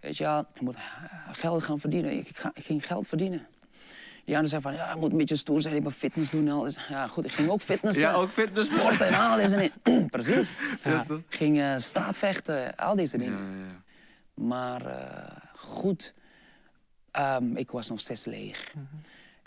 Weet 0.00 0.16
je 0.16 0.24
wel, 0.24 0.36
je 0.54 0.64
moet 0.64 0.76
geld 1.32 1.62
gaan 1.62 1.78
verdienen. 1.80 2.12
Ik, 2.18 2.28
ik, 2.28 2.36
ga- 2.36 2.50
ik 2.54 2.64
ging 2.64 2.86
geld 2.86 3.06
verdienen. 3.08 3.46
Die 4.30 4.38
andere 4.38 4.60
zei 4.60 4.74
van, 4.74 4.84
ja, 4.86 4.92
je 4.94 5.00
moet 5.00 5.10
een 5.10 5.16
beetje 5.18 5.36
stoer 5.36 5.60
zijn, 5.60 5.76
ik 5.76 5.82
moet 5.82 5.94
fitness 5.94 6.30
doen 6.30 6.46
en 6.46 6.52
al. 6.52 6.68
Ja, 6.88 7.06
goed, 7.06 7.24
ik 7.24 7.32
ging 7.32 7.48
ook 7.50 7.60
fitness. 7.62 7.98
Ja, 7.98 8.12
ook 8.12 8.30
fitness. 8.30 8.70
Sporten 8.70 9.06
en 9.08 9.14
al 9.20 9.36
deze 9.36 9.56
dingen. 9.56 10.08
Precies. 10.10 10.54
Ja? 10.84 11.04
Ik 11.08 11.34
ging 11.36 11.60
eh, 11.60 11.76
straatvechten, 11.78 12.76
al 12.76 12.96
deze 12.96 13.18
Ja, 13.18 13.24
dingen. 13.24 13.58
ja, 13.58 13.64
ja. 13.66 13.82
Maar 14.34 14.86
eh, 14.86 15.36
goed, 15.56 16.14
ehm, 17.10 17.56
ik 17.56 17.70
was 17.70 17.88
nog 17.88 18.00
steeds 18.00 18.24
leeg. 18.24 18.72
Mhm. 18.74 18.84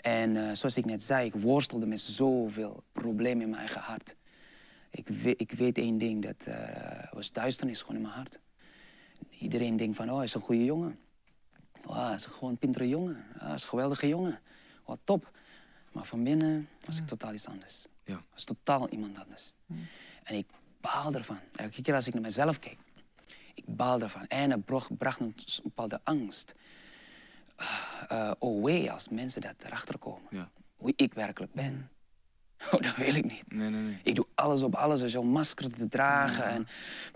En 0.00 0.36
eh, 0.36 0.54
zoals 0.54 0.76
ik 0.76 0.84
net 0.84 1.02
zei, 1.02 1.26
ik 1.26 1.34
worstelde 1.34 1.86
met 1.86 2.00
zoveel 2.00 2.82
problemen 2.92 3.42
in 3.42 3.48
mijn 3.48 3.60
eigen 3.60 3.80
hart. 3.80 4.16
Ik, 4.90 5.08
we- 5.08 5.36
ik 5.36 5.52
weet 5.52 5.78
één 5.78 5.98
ding, 5.98 6.22
dat 6.22 6.54
was 7.12 7.32
duisternis 7.32 7.80
gewoon 7.80 7.96
in 7.96 8.02
mijn 8.02 8.14
hart. 8.14 8.38
Iedereen 9.38 9.76
denkt 9.76 9.96
van, 9.96 10.10
oh, 10.10 10.14
hij 10.16 10.24
is 10.24 10.34
een 10.34 10.40
goede 10.40 10.64
jongen. 10.64 10.98
Oh, 11.86 12.06
hij 12.06 12.14
is 12.14 12.24
gewoon 12.24 12.50
een 12.50 12.58
pintere 12.58 12.88
jongen. 12.88 13.16
Ah, 13.38 13.46
hij 13.46 13.54
is 13.54 13.62
een 13.62 13.68
geweldige 13.68 14.08
jongen. 14.08 14.38
Wat 14.84 14.98
top. 15.04 15.30
Maar 15.92 16.04
van 16.04 16.24
binnen 16.24 16.68
was 16.84 16.98
ik 16.98 17.06
totaal 17.06 17.32
iets 17.32 17.46
anders. 17.46 17.86
Ja. 18.04 18.22
was 18.32 18.44
totaal 18.44 18.88
iemand 18.88 19.18
anders. 19.18 19.52
En 20.22 20.34
ik 20.34 20.46
baal 20.80 21.14
ervan. 21.14 21.38
Elke 21.54 21.82
keer 21.82 21.94
als 21.94 22.06
ik 22.06 22.12
naar 22.12 22.22
mezelf 22.22 22.58
keek, 22.58 22.78
ik 23.54 23.64
baal 23.66 24.00
ervan. 24.00 24.26
En 24.26 24.50
het 24.50 24.64
bracht, 24.64 24.96
bracht 24.96 25.20
een 25.20 25.34
bepaalde 25.62 26.00
angst. 26.04 26.54
Uh, 28.12 28.30
away 28.40 28.88
als 28.88 29.08
mensen 29.08 29.40
dat 29.40 29.54
erachter 29.58 29.98
komen. 29.98 30.28
Ja. 30.30 30.50
Wie 30.78 30.92
ik 30.96 31.14
werkelijk 31.14 31.52
ben. 31.52 31.88
Oh, 32.72 32.80
dat 32.80 32.96
wil 32.96 33.14
ik 33.14 33.24
niet. 33.24 33.52
Nee, 33.52 33.70
nee, 33.70 33.80
nee. 33.80 33.98
Ik 34.02 34.14
doe 34.14 34.26
alles 34.34 34.62
op 34.62 34.74
alles, 34.74 35.00
je 35.00 35.10
wel, 35.10 35.22
masker 35.22 35.70
te 35.70 35.88
dragen 35.88 36.66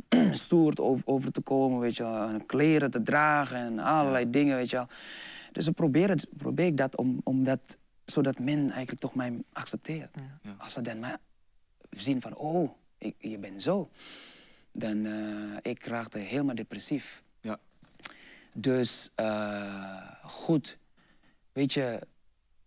en 0.08 0.34
stoer 0.44 0.72
over, 0.76 1.06
over 1.06 1.32
te 1.32 1.40
komen, 1.40 1.78
weet 1.78 1.96
je 1.96 2.02
wel, 2.02 2.28
en 2.28 2.46
kleren 2.46 2.90
te 2.90 3.02
dragen 3.02 3.56
en 3.56 3.78
allerlei 3.78 4.30
dingen, 4.30 4.56
weet 4.56 4.70
je 4.70 4.76
wel. 4.76 4.88
Dus 5.58 5.66
ik 5.66 5.74
probeer, 5.74 6.08
het, 6.08 6.26
probeer 6.36 6.66
ik 6.66 6.76
dat, 6.76 6.96
om, 6.96 7.20
om 7.24 7.44
dat, 7.44 7.76
zodat 8.04 8.38
men 8.38 8.70
eigenlijk 8.70 9.00
toch 9.00 9.14
mij 9.14 9.42
accepteert. 9.52 10.14
Ja. 10.14 10.38
Ja. 10.42 10.54
Als 10.58 10.72
ze 10.72 10.82
dan 10.82 10.98
maar 10.98 11.18
zien 11.90 12.20
van, 12.20 12.34
oh, 12.36 12.70
ik, 12.98 13.14
je 13.18 13.38
bent 13.38 13.62
zo, 13.62 13.88
dan 14.72 14.96
uh, 14.96 15.56
ik 15.62 15.84
raakte 15.84 16.18
helemaal 16.18 16.54
depressief. 16.54 17.22
Ja. 17.40 17.58
Dus 18.52 19.10
uh, 19.16 20.10
goed, 20.22 20.78
weet 21.52 21.72
je, 21.72 22.06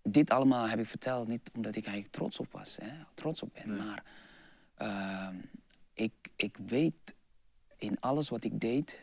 dit 0.04 0.30
allemaal 0.30 0.68
heb 0.68 0.80
ik 0.80 0.88
verteld 0.88 1.28
niet 1.28 1.50
omdat 1.56 1.76
ik 1.76 1.84
eigenlijk 1.86 2.14
trots 2.14 2.40
op 2.40 2.52
was, 2.52 2.78
hè, 2.82 2.92
trots 3.14 3.42
op 3.42 3.50
ben, 3.54 3.70
Nee. 3.70 3.78
maar 3.78 4.04
uh, 4.82 5.38
ik, 5.94 6.14
ik 6.36 6.58
weet 6.68 7.16
in 7.78 8.00
alles 8.00 8.30
wat 8.30 8.44
ik 8.44 8.60
deed, 8.60 9.02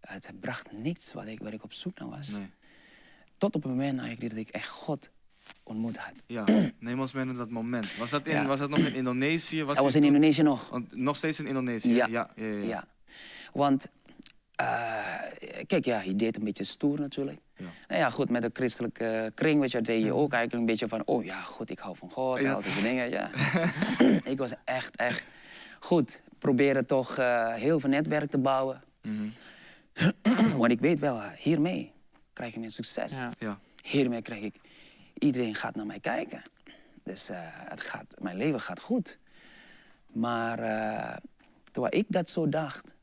het 0.00 0.40
bracht 0.40 0.72
niets 0.72 1.12
wat 1.12 1.26
ik, 1.26 1.40
waar 1.40 1.52
ik 1.52 1.64
op 1.64 1.72
zoek 1.72 1.98
naar 1.98 2.08
was. 2.08 2.28
nee. 2.28 2.50
Tot 3.40 3.54
op 3.54 3.62
het 3.62 3.72
moment 3.72 3.98
eigenlijk 3.98 4.34
dat 4.34 4.38
ik 4.46 4.48
echt 4.48 4.68
God 4.68 5.10
ontmoet 5.62 5.96
had. 5.96 6.12
Ja, 6.26 6.44
neem 6.78 7.00
ons 7.00 7.12
mee 7.12 7.24
naar 7.24 7.34
dat 7.34 7.50
moment. 7.50 7.96
Was 7.96 8.10
dat, 8.10 8.26
in, 8.26 8.34
Ja. 8.34 8.46
was 8.46 8.58
dat 8.58 8.68
nog 8.70 8.78
in 8.78 8.94
Indonesië? 8.94 9.58
Dat 9.64 9.76
je 9.76 9.82
was 9.82 9.94
in 9.94 10.00
toen- 10.02 10.14
Indonesië 10.14 10.42
nog. 10.42 10.68
Want 10.70 10.96
nog 10.96 11.16
steeds 11.16 11.40
in 11.40 11.46
Indonesië? 11.46 11.94
Ja. 11.94 12.06
Ja, 12.06 12.30
ja, 12.36 12.44
ja, 12.44 12.52
ja. 12.52 12.64
Ja. 12.64 12.84
Want, 13.52 13.86
eh, 14.54 15.14
kijk, 15.66 15.84
ja, 15.84 16.00
je 16.00 16.16
deed 16.16 16.36
een 16.36 16.44
beetje 16.44 16.64
stoer 16.64 17.00
natuurlijk. 17.00 17.38
Ja. 17.56 17.64
Nou 17.88 18.00
ja, 18.00 18.10
goed, 18.10 18.30
met 18.30 18.42
de 18.42 18.50
christelijke 18.52 19.32
kring, 19.34 19.60
weet 19.60 19.70
je, 19.70 19.80
deed 19.80 20.04
je 20.04 20.12
ook 20.14 20.32
eigenlijk 20.32 20.52
een 20.62 20.66
beetje 20.66 20.88
van, 20.88 21.02
oh 21.04 21.24
ja, 21.24 21.40
goed, 21.40 21.70
ik 21.70 21.78
hou 21.78 21.96
van 21.96 22.10
God, 22.10 22.38
en 22.38 22.54
al 22.54 22.62
deze 22.62 22.82
dingen, 22.82 23.10
ja. 23.10 23.30
ik 24.32 24.38
was 24.38 24.50
echt, 24.64 24.96
echt 24.96 25.24
goed. 25.80 26.20
Proberen 26.38 26.86
toch 26.86 27.16
eh, 27.18 27.54
heel 27.54 27.80
veel 27.80 27.90
netwerk 27.90 28.30
te 28.30 28.38
bouwen. 28.38 28.82
Mhm. 29.02 29.28
Want 30.60 30.72
ik 30.72 30.80
weet 30.80 30.98
wel, 30.98 31.20
eh, 31.20 31.30
hiermee 31.38 31.92
krijg 32.40 32.52
je 32.54 32.60
mijn 32.60 32.72
succes. 32.72 33.12
Ja. 33.12 33.32
ja. 33.38 33.58
Hiermee 33.82 34.22
krijg 34.22 34.42
ik, 34.42 34.54
iedereen 35.18 35.54
gaat 35.54 35.74
naar 35.74 35.86
mij 35.86 36.00
kijken. 36.00 36.42
Dus 37.02 37.28
eh, 37.28 37.38
het 37.42 37.80
gaat, 37.80 38.14
mijn 38.18 38.36
leven 38.36 38.60
gaat 38.60 38.80
goed. 38.80 39.18
Maar 40.06 40.58
eh, 40.58 41.16
terwijl 41.72 41.94
ik 41.94 42.06
dat 42.08 42.30
zo 42.30 42.48
dacht, 42.48 42.94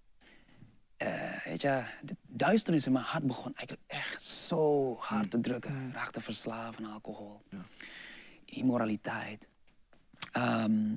eh, 0.98 1.46
weet 1.46 1.62
je, 1.62 1.84
de 2.02 2.16
duisternis 2.28 2.86
in 2.86 2.92
mijn 2.92 3.06
hart 3.06 3.24
begon 3.24 3.56
eigenlijk 3.56 3.82
echt 3.88 4.22
zo 4.22 4.96
hard 5.00 5.32
te 5.32 5.40
drukken. 5.42 5.92
Raakte 5.94 6.22
verslaafd 6.22 6.78
aan 6.80 6.92
alcohol, 6.92 7.42
Ja. 7.50 7.66
immoraliteit. 8.46 9.48
Ehm, 10.32 10.94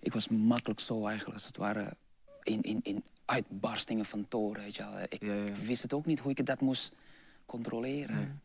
ik 0.00 0.12
was 0.12 0.28
makkelijk 0.28 0.80
zo 0.80 1.06
eigenlijk, 1.06 1.34
als 1.34 1.46
het 1.46 1.56
ware, 1.56 1.96
in, 2.42 2.62
in, 2.62 2.80
in 2.82 3.04
uitbarstingen 3.24 4.04
van 4.04 4.28
toren. 4.28 4.62
Weet 4.62 4.76
je 4.76 4.82
wel. 4.82 5.00
Ik 5.08 5.22
Ja, 5.22 5.34
ja. 5.34 5.52
wist 5.52 5.82
het 5.82 5.92
ook 5.92 6.06
niet 6.06 6.20
hoe 6.20 6.30
ik 6.30 6.46
dat 6.46 6.60
moest 6.60 6.92
controleren. 7.50 8.42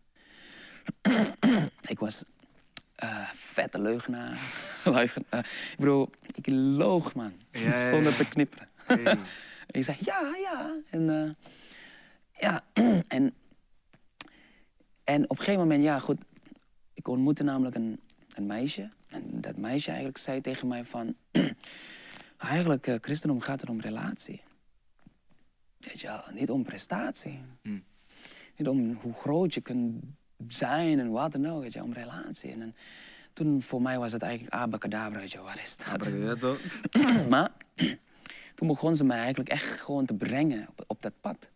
ik 1.93 1.99
was 1.99 2.23
eh, 2.95 3.29
vette 3.33 3.81
leugenaar. 3.81 4.39
leugenaar. 4.83 5.45
Ik 5.71 5.77
bedoel, 5.77 6.09
ik 6.33 6.47
loog, 6.47 7.13
man. 7.13 7.33
Ja. 7.51 7.89
Zonder 7.89 8.15
te 8.15 8.27
knipperen. 8.27 8.67
Hey. 8.75 9.17
En 9.65 9.79
ik 9.81 9.83
zei, 9.83 9.97
ja, 9.99 10.35
ja. 10.35 10.75
En, 10.89 11.09
eh, 11.09 11.31
ja, 12.39 12.63
en, 13.17 13.33
en 15.03 15.23
op 15.23 15.29
een 15.29 15.43
gegeven 15.43 15.59
moment, 15.59 15.83
ja, 15.83 15.99
goed. 15.99 16.17
Ik 16.93 17.07
ontmoette 17.07 17.43
namelijk 17.43 17.75
een, 17.75 17.99
een 18.35 18.45
meisje. 18.45 18.89
En 19.07 19.41
dat 19.41 19.57
meisje 19.57 19.87
eigenlijk 19.87 20.17
zei 20.17 20.41
tegen 20.41 20.67
mij 20.67 20.85
van... 20.85 21.15
eigenlijk, 22.37 22.87
eh 22.87 22.95
christendom 23.01 23.41
gaat 23.41 23.61
er 23.61 23.69
om 23.69 23.81
relatie. 23.81 24.41
Weet 25.77 26.01
je 26.01 26.07
wel, 26.07 26.23
niet 26.31 26.49
om 26.49 26.63
prestatie. 26.63 27.41
Hm. 27.61 27.79
Niet 28.55 28.67
om 28.67 28.97
hoe 29.01 29.13
groot 29.13 29.53
je 29.53 29.61
kunt 29.61 30.03
zijn 30.47 30.99
en 30.99 31.09
wat 31.09 31.31
dan 31.31 31.45
ook, 31.47 31.61
weet 31.61 31.73
je, 31.73 31.83
om 31.83 31.93
relatie. 31.93 32.51
En 32.51 32.75
toen 33.33 33.61
voor 33.61 33.81
mij 33.81 33.97
was 33.99 34.11
het 34.11 34.21
eigenlijk 34.21 34.53
abacadabra, 34.53 35.19
weet 35.19 35.31
je, 35.31 35.41
wat 35.41 35.57
is 35.57 35.75
dat? 35.77 36.07
Maar 37.29 37.51
toen 38.55 38.67
begon 38.67 38.95
ze 38.95 39.03
mij 39.03 39.17
eigenlijk 39.17 39.49
echt 39.49 39.79
gewoon 39.81 40.05
te 40.05 40.13
brengen 40.13 40.67
op, 40.69 40.83
op 40.87 41.01
dat 41.01 41.13
pad. 41.21 41.49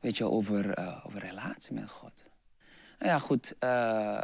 Weet 0.00 0.16
je, 0.16 0.24
over, 0.24 0.70
eh, 0.70 1.02
over 1.06 1.20
relatie 1.20 1.74
met 1.74 1.90
God. 1.90 2.24
Nou 2.98 3.10
ja, 3.12 3.18
goed. 3.18 3.54
eh, 3.58 4.20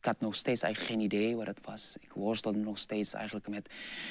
ik 0.00 0.06
had 0.06 0.20
nog 0.20 0.34
steeds 0.34 0.62
eigenlijk 0.62 0.92
geen 0.94 1.04
idee 1.04 1.36
wat 1.36 1.46
het 1.46 1.58
was. 1.64 1.96
Ik 2.00 2.12
worstelde 2.12 2.58
nog 2.58 2.78
steeds 2.78 3.12
eigenlijk 3.12 3.48
met 3.48 3.68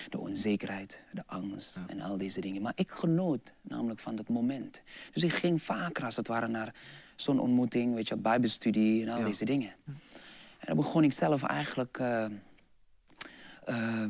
de 0.09 0.19
onzekerheid, 0.19 1.01
de 1.11 1.23
angst 1.25 1.75
Ja. 1.75 1.83
en 1.87 2.01
al 2.01 2.17
deze 2.17 2.41
dingen. 2.41 2.61
Maar 2.61 2.71
ik 2.75 2.91
genoot 2.91 3.53
namelijk 3.61 3.99
van 3.99 4.15
dat 4.15 4.27
moment. 4.29 4.81
Dus 5.13 5.23
ik 5.23 5.33
ging 5.33 5.61
vaker 5.63 6.03
als 6.05 6.15
het 6.15 6.27
ware 6.27 6.47
naar 6.47 6.73
zo'n 7.15 7.39
ontmoeting, 7.39 7.93
weet 7.95 8.07
je, 8.07 8.15
bijbelstudie 8.15 9.01
en 9.05 9.09
al 9.09 9.19
Ja. 9.19 9.25
deze 9.25 9.45
dingen. 9.45 9.71
En 10.59 10.65
dan 10.65 10.75
begon 10.75 11.03
ik 11.03 11.11
zelf 11.11 11.43
eigenlijk... 11.43 11.97
eh, 11.99 12.25
eh, 13.65 14.03
eh, 14.03 14.09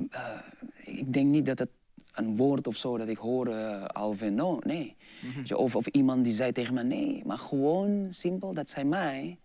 ik 0.84 1.14
denk 1.14 1.28
niet 1.28 1.46
dat 1.46 1.60
het 1.60 1.70
een 2.14 2.36
woord 2.36 2.68
of 2.68 2.76
zo 2.76 2.98
dat 2.98 3.08
ik 3.08 3.18
hoorde 3.18 3.52
eh, 3.52 3.86
al 3.86 4.16
no, 4.32 4.60
nee. 4.64 4.96
Je, 5.44 5.58
Of, 5.58 5.76
of 5.76 5.88
iemand 5.88 6.24
die 6.24 6.34
zei 6.34 6.52
tegen 6.52 6.74
me 6.74 6.84
nee, 6.84 7.22
maar 7.26 7.38
gewoon 7.38 8.08
simpel 8.10 8.54
dat 8.54 8.70
zij 8.70 8.86
mij 8.86 9.38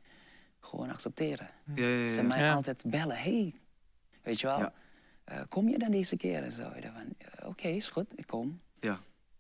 gewoon 0.65 0.91
accepteren. 0.91 1.49
Ja, 1.75 1.87
ja, 1.87 2.09
Ze 2.09 2.23
mij 2.23 2.41
Ja. 2.43 2.53
altijd 2.55 2.83
bellen, 2.87 3.17
hey, 3.17 3.55
weet 4.23 4.41
je 4.41 4.47
wel, 4.47 4.59
Ja. 4.59 4.73
eh, 5.25 5.41
kom 5.49 5.69
je 5.69 5.79
dan 5.79 5.91
deze 5.91 6.17
keer 6.17 6.43
en 6.43 6.53
zo? 6.53 6.63
Eh, 6.63 7.49
Oké, 7.49 7.69
is 7.69 7.89
goed, 7.89 8.07
ik 8.17 8.27
kom. 8.27 8.61
Ja. 8.81 8.99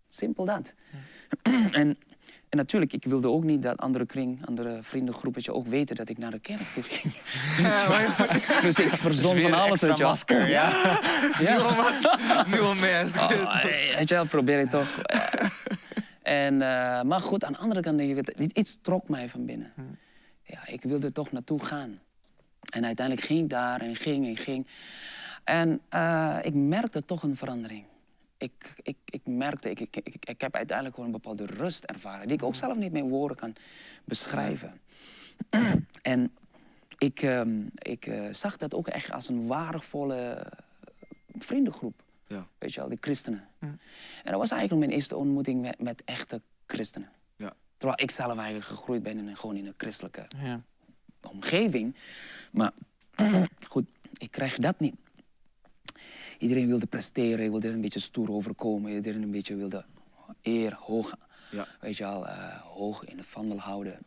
Simpel 0.08 0.44
dat. 0.44 0.74
en, 1.72 1.72
en 2.48 2.56
natuurlijk, 2.60 2.92
ik 2.92 3.04
wilde 3.04 3.28
ook 3.28 3.44
niet 3.44 3.62
dat 3.62 3.76
andere 3.78 4.06
kring, 4.06 4.46
andere 4.46 4.78
vriendengroepetje 4.82 5.52
ook 5.52 5.66
weten 5.66 5.96
dat 5.96 6.08
ik 6.08 6.18
naar 6.18 6.30
de 6.30 6.38
kerk 6.38 6.72
toe 6.74 6.82
ging. 6.82 7.14
dus 8.66 8.76
ik 8.76 8.92
verzon 8.92 9.40
van 9.40 9.52
alles, 9.54 9.80
weet 9.80 9.96
je 9.96 10.02
wel. 10.02 10.08
masker, 10.12 10.48
ja. 10.48 10.98
ja. 11.40 12.44
Nieuwe 12.46 12.74
mens. 12.74 13.16
Oh, 13.16 13.62
weet 13.96 14.08
je 14.08 14.14
wel, 14.14 14.26
probeer 14.26 14.60
ik 14.60 14.70
toch. 14.70 14.98
eh. 14.98 15.48
en, 16.22 16.62
eh, 16.62 17.02
maar 17.02 17.20
goed, 17.20 17.44
aan 17.44 17.52
de 17.52 17.58
andere 17.58 17.80
kant 17.80 17.98
denk 17.98 18.16
ik, 18.28 18.56
iets 18.56 18.78
trok 18.82 19.08
mij 19.08 19.28
van 19.28 19.44
binnen. 19.46 19.72
Ja, 20.46 20.66
ik 20.66 20.82
wilde 20.82 21.12
toch 21.12 21.32
naartoe 21.32 21.64
gaan. 21.64 22.00
En 22.70 22.84
uiteindelijk 22.84 23.26
ging 23.26 23.40
ik 23.40 23.48
daar 23.48 23.80
en 23.80 23.96
ging 23.96 24.26
en 24.26 24.36
ging. 24.36 24.66
En 25.44 25.80
eh, 25.88 26.38
ik 26.42 26.54
merkte 26.54 27.04
toch 27.04 27.22
een 27.22 27.36
verandering. 27.36 27.84
Ik, 28.36 28.72
ik, 28.82 28.96
ik 29.04 29.20
merkte, 29.24 29.70
ik, 29.70 29.80
ik, 29.80 29.96
ik, 29.96 30.24
ik 30.24 30.40
heb 30.40 30.54
uiteindelijk 30.54 30.96
gewoon 30.96 31.14
een 31.14 31.20
bepaalde 31.20 31.46
rust 31.46 31.84
ervaren, 31.84 32.26
die 32.26 32.36
ik 32.36 32.42
ook 32.42 32.54
zelf 32.54 32.76
niet 32.76 32.92
met 32.92 33.02
woorden 33.02 33.36
kan 33.36 33.54
beschrijven. 34.04 34.80
en 36.02 36.32
ik, 36.98 37.22
ehm, 37.22 37.60
ik 37.74 38.06
eh, 38.06 38.32
zag 38.32 38.56
dat 38.56 38.74
ook 38.74 38.88
echt 38.88 39.10
als 39.10 39.28
een 39.28 39.46
waardevolle 39.46 40.46
vriendengroep. 41.38 42.02
Ja. 42.26 42.46
Weet 42.58 42.74
je 42.74 42.80
wel, 42.80 42.88
die 42.88 42.98
christenen. 43.00 43.48
Hm. 43.58 43.64
En 43.64 44.30
dat 44.30 44.38
was 44.38 44.50
eigenlijk 44.50 44.80
mijn 44.80 44.98
eerste 44.98 45.16
ontmoeting 45.16 45.60
met, 45.60 45.80
met 45.80 46.02
echte 46.04 46.40
christenen. 46.66 47.08
Ja. 47.36 47.52
Terwijl 47.76 48.00
ik 48.02 48.10
zelf 48.10 48.36
eigenlijk 48.36 48.66
gegroeid 48.66 49.02
ben 49.02 49.18
in 49.18 49.28
een, 49.28 49.36
gewoon 49.36 49.56
in 49.56 49.66
een 49.66 49.74
christelijke 49.76 50.26
Ja. 50.42 50.60
omgeving. 51.20 51.96
Maar 52.52 52.72
goed, 53.68 53.84
ik 54.12 54.30
krijg 54.30 54.56
dat 54.58 54.80
niet. 54.80 54.94
Iedereen 56.38 56.66
wilde 56.66 56.86
presteren, 56.86 57.50
wilde 57.50 57.68
er 57.68 57.74
een 57.74 57.80
beetje 57.80 58.00
stoer 58.00 58.30
overkomen. 58.30 58.92
Iedereen 58.92 59.22
een 59.22 59.30
beetje 59.30 59.56
wilde 59.56 59.84
eer, 60.42 60.74
hoog, 60.74 61.14
Ja. 61.50 61.66
weet 61.80 61.96
je 61.96 62.02
wel, 62.04 62.26
eh, 62.28 62.60
hoog 62.60 63.04
in 63.04 63.16
de 63.16 63.24
vandel 63.24 63.58
houden. 63.58 63.98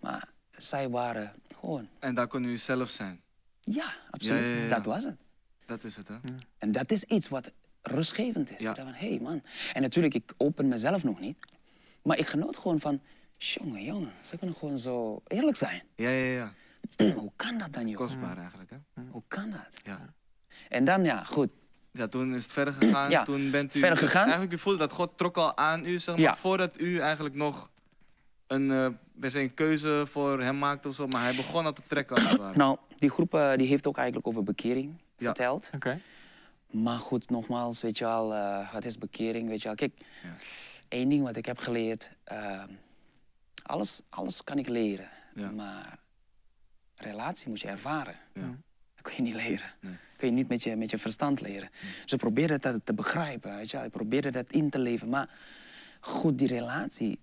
Maar 0.00 0.28
zij 0.56 0.88
waren 0.88 1.32
gewoon, 1.60 1.88
En 1.98 2.14
daar 2.14 2.26
kon 2.26 2.44
u 2.44 2.58
zelf 2.58 2.88
zijn. 2.90 3.20
ja, 3.60 3.94
absoluut, 4.10 4.42
Ja, 4.42 4.48
ja, 4.48 4.62
ja. 4.62 4.68
dat 4.68 4.84
was 4.84 5.04
het. 5.04 5.16
Dat 5.66 5.84
is 5.84 5.96
het, 5.96 6.08
hè? 6.08 6.14
En 6.58 6.72
dat 6.72 6.90
is 6.90 7.04
iets 7.04 7.28
wat 7.28 7.50
rustgevend 7.82 8.50
is. 8.50 8.58
Ja. 8.58 8.74
Van, 8.74 8.86
hé 8.86 9.08
hey 9.08 9.18
man. 9.20 9.42
En 9.72 9.82
natuurlijk, 9.82 10.14
ik 10.14 10.32
open 10.36 10.68
mezelf 10.68 11.04
nog 11.04 11.20
niet. 11.20 11.36
Maar 12.08 12.18
ik 12.18 12.26
genoot 12.26 12.56
gewoon 12.56 12.80
van, 12.80 13.00
jongen, 13.36 13.84
jongen, 13.84 14.12
ze 14.24 14.36
kunnen 14.36 14.56
gewoon 14.56 14.78
zo 14.78 15.22
eerlijk 15.26 15.56
zijn. 15.56 15.82
Ja, 15.94 16.08
ja, 16.08 16.32
ja. 16.32 16.52
Hoe 17.20 17.32
kan 17.36 17.58
dat 17.58 17.72
dan, 17.72 17.88
joh? 17.88 17.96
Kostbaar 17.96 18.38
eigenlijk, 18.38 18.70
hè? 18.70 18.76
Hoe 19.10 19.22
kan 19.28 19.50
dat? 19.50 19.68
Ja. 19.82 20.14
En 20.68 20.84
dan, 20.84 21.04
ja, 21.04 21.24
goed. 21.24 21.48
Ja, 21.92 22.08
toen 22.08 22.34
is 22.34 22.42
het 22.42 22.52
verder 22.52 22.74
gegaan. 22.74 23.10
Ja, 23.16 23.24
toen 23.24 23.50
bent 23.50 23.74
u 23.74 23.78
verder 23.78 23.98
gegaan. 23.98 24.22
Eigenlijk, 24.22 24.52
u 24.52 24.58
voelde 24.58 24.78
dat 24.78 24.92
God 24.92 25.16
trok 25.18 25.36
al 25.36 25.56
aan 25.56 25.86
u, 25.86 25.98
zeg 25.98 26.14
maar, 26.14 26.24
Ja. 26.24 26.36
voordat 26.36 26.80
u 26.80 26.98
eigenlijk 26.98 27.34
nog 27.34 27.70
een, 28.46 28.70
eh, 29.20 29.30
se 29.30 29.40
een 29.40 29.54
keuze 29.54 30.02
voor 30.06 30.40
hem 30.42 30.58
maakte 30.58 30.88
of 30.88 30.94
zo. 30.94 31.06
Maar 31.06 31.22
hij 31.22 31.34
begon 31.34 31.64
al 31.66 31.72
te 31.72 31.82
trekken. 31.86 32.22
Nou, 32.56 32.78
die 32.98 33.10
groep 33.10 33.34
eh, 33.34 33.56
die 33.56 33.66
heeft 33.66 33.86
ook 33.86 33.96
eigenlijk 33.96 34.26
over 34.26 34.42
bekering 34.42 35.00
Ja. 35.18 35.24
verteld. 35.24 35.70
Oké. 35.74 36.00
Maar 36.70 36.98
goed, 36.98 37.30
nogmaals, 37.30 37.80
weet 37.82 37.98
je 37.98 38.04
wel, 38.04 38.34
eh, 38.34 38.72
wat 38.72 38.84
is 38.84 38.98
bekering, 38.98 39.48
weet 39.48 39.60
je 39.62 39.66
wel. 39.66 39.76
Kijk, 39.76 39.92
Één 40.88 41.08
ding 41.08 41.22
wat 41.22 41.36
ik 41.36 41.46
heb 41.46 41.58
geleerd, 41.58 42.10
eh, 42.24 42.64
alles, 43.62 44.00
alles 44.08 44.44
kan 44.44 44.58
ik 44.58 44.68
leren. 44.68 45.08
Ja. 45.34 45.50
Maar 45.50 45.98
relatie 46.96 47.48
moet 47.48 47.60
je 47.60 47.68
ervaren. 47.68 48.16
Ja. 48.34 48.56
Dat 48.94 49.02
kun 49.02 49.12
je 49.16 49.22
niet 49.22 49.34
leren. 49.34 49.70
Nee. 49.80 49.96
kun 50.16 50.28
je 50.28 50.34
niet 50.34 50.48
met 50.48 50.62
je, 50.62 50.76
met 50.76 50.90
je 50.90 50.98
verstand 50.98 51.40
leren. 51.40 51.70
Ze 52.04 52.16
probeerden 52.16 52.60
dat 52.60 52.80
te 52.84 52.94
begrijpen, 52.94 53.56
weet 53.56 53.70
je. 53.70 53.78
Ik 53.78 53.90
probeerde 53.90 54.30
dat 54.30 54.50
in 54.50 54.70
te 54.70 54.78
leven. 54.78 55.08
Maar 55.08 55.30
goed, 56.00 56.38
die 56.38 56.48
relatie 56.48 57.18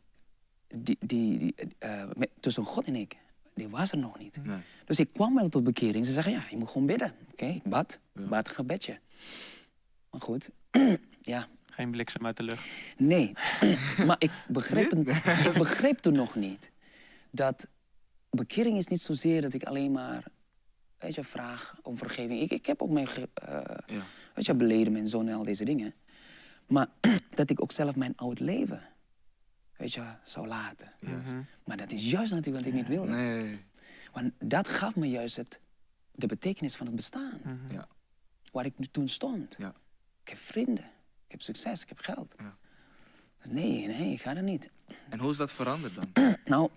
die, 0.67 0.97
die, 0.99 1.37
die, 1.37 1.55
eh, 1.79 2.03
met- 2.15 2.29
tussen 2.39 2.65
God 2.65 2.85
en 2.85 2.95
ik, 2.95 3.15
die 3.53 3.67
was 3.69 3.91
er 3.91 3.97
nog 3.97 4.19
niet. 4.19 4.37
Nee. 4.43 4.59
Dus 4.85 4.99
ik 4.99 5.13
kwam 5.13 5.35
wel 5.35 5.49
tot 5.49 5.63
bekering. 5.63 6.05
Ze 6.05 6.11
zeggen, 6.11 6.31
ja, 6.33 6.43
je 6.49 6.57
moet 6.57 6.67
gewoon 6.69 6.87
bidden. 6.87 7.13
Oké, 7.31 7.45
ik 7.45 7.63
bad. 7.63 7.99
Ja. 8.13 8.21
Bad 8.21 8.49
gebedje. 8.49 8.99
Maar 10.11 10.21
goed, 10.21 10.49
ja, 11.21 11.47
Geen 11.75 11.91
bliksem 11.91 12.25
uit 12.25 12.37
de 12.37 12.43
lucht. 12.43 12.65
nee. 12.97 13.31
maar 14.07 14.15
ik 14.19 14.31
begreep, 14.47 14.91
het- 14.91 15.07
ik 15.47 15.53
begreep 15.53 15.97
toen 15.97 16.13
nog 16.13 16.35
niet 16.35 16.71
dat 17.31 17.67
bekering 18.29 18.77
is 18.77 18.87
niet 18.87 19.01
zozeer 19.01 19.41
dat 19.41 19.53
ik 19.53 19.63
alleen 19.63 19.91
maar, 19.91 20.23
weet 20.97 21.15
je, 21.15 21.23
vraag 21.23 21.79
om 21.83 21.97
vergeving. 21.97 22.41
Ik, 22.41 22.51
ik 22.51 22.65
heb 22.65 22.81
ook 22.81 22.89
mijn, 22.89 23.07
eh, 23.33 23.61
Ja. 23.85 24.01
weet 24.33 24.45
je, 24.45 24.53
beleden 24.55 24.93
mijn 24.93 25.07
zoon 25.07 25.27
en 25.27 25.35
al 25.35 25.43
deze 25.43 25.65
dingen. 25.65 25.93
Maar 26.67 26.87
dat 27.39 27.49
ik 27.49 27.61
ook 27.61 27.71
zelf 27.71 27.95
mijn 27.95 28.13
oud 28.15 28.39
leven, 28.39 28.81
weet 29.77 29.93
je, 29.93 30.03
zou 30.23 30.47
laten. 30.47 30.91
Mhm. 30.99 31.41
Maar 31.65 31.77
dat 31.77 31.91
is 31.91 32.09
juist 32.09 32.31
natuurlijk 32.31 32.65
wat 32.65 32.73
ik 32.73 32.79
niet 32.79 32.87
wilde. 32.87 33.11
Nee. 33.11 33.59
Want 34.13 34.31
dat 34.39 34.67
gaf 34.67 34.95
me 34.95 35.09
juist 35.09 35.35
het, 35.35 35.59
de 36.11 36.27
betekenis 36.27 36.75
van 36.75 36.85
het 36.85 36.95
bestaan. 36.95 37.39
Mhm. 37.43 37.73
Ja. 37.73 37.87
Waar 38.51 38.65
ik 38.65 38.73
toen 38.91 39.09
stond. 39.09 39.55
Ja. 39.57 39.73
Ik 40.23 40.29
heb 40.29 40.37
vrienden, 40.37 40.85
heb 41.35 41.41
succes, 41.55 41.81
ik 41.81 41.89
heb 41.89 41.99
geld. 41.99 42.33
Ja. 42.37 42.55
Dus 43.41 43.51
nee, 43.51 43.87
nee, 43.87 44.11
ik 44.11 44.21
ga 44.21 44.35
er 44.35 44.43
niet. 44.43 44.69
En 45.09 45.19
hoe 45.19 45.31
is 45.31 45.37
dat 45.37 45.51
veranderd 45.51 45.93
dan? 45.95 46.05
Nou, 46.45 46.69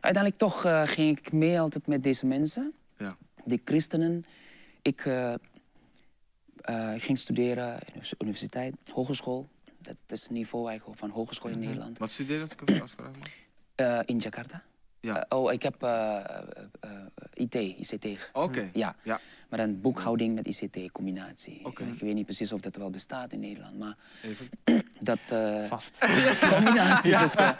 uiteindelijk 0.00 0.36
toch 0.42 0.64
eh, 0.64 0.82
ging 0.86 1.18
ik 1.18 1.32
mee 1.32 1.60
altijd 1.60 1.86
met 1.86 2.02
deze 2.02 2.26
mensen. 2.26 2.72
Ja. 2.96 3.16
Die 3.44 3.62
christenen. 3.64 4.24
Ik 4.82 5.06
eh, 5.06 5.34
eh, 6.60 6.92
ging 6.96 7.18
studeren 7.18 7.78
in 7.92 8.00
de 8.00 8.14
universiteit, 8.18 8.74
hogeschool. 8.92 9.48
Dat 9.78 9.96
is 10.06 10.20
het 10.22 10.30
niveau 10.30 10.68
eigenlijk 10.68 10.98
van 10.98 11.10
hogeschool 11.10 11.50
in 11.50 11.58
Mhm. 11.58 11.66
Nederland. 11.66 11.98
Wat 11.98 12.10
studeer 12.10 12.36
je 12.36 12.42
als 12.42 12.52
ik 12.52 12.80
als 12.80 12.92
ik 12.92 14.08
in 14.08 14.18
Jakarta. 14.18 14.62
Ja. 15.04 15.26
Eh, 15.28 15.38
oh, 15.38 15.52
ik 15.52 15.62
heb 15.62 15.82
eh, 15.82 16.24
eh, 16.80 16.90
IT, 17.34 17.54
ICT. 17.54 18.06
Oké. 18.32 18.68
Ja. 18.72 18.94
Ja. 19.02 19.20
maar 19.48 19.58
dan 19.58 19.80
boekhouding 19.80 20.34
met 20.34 20.46
ICT-combinatie. 20.46 21.60
Oké. 21.64 21.82
Ik 21.84 22.00
weet 22.00 22.14
niet 22.14 22.24
precies 22.24 22.52
of 22.52 22.60
dat 22.60 22.76
wel 22.76 22.90
bestaat 22.90 23.32
in 23.32 23.40
Nederland, 23.40 23.78
maar 23.78 23.96
Even. 24.22 24.48
dat 25.00 25.18
eh, 25.28 25.68
Vast. 25.68 25.92
combinatie 26.54 27.16
tussen... 27.18 27.56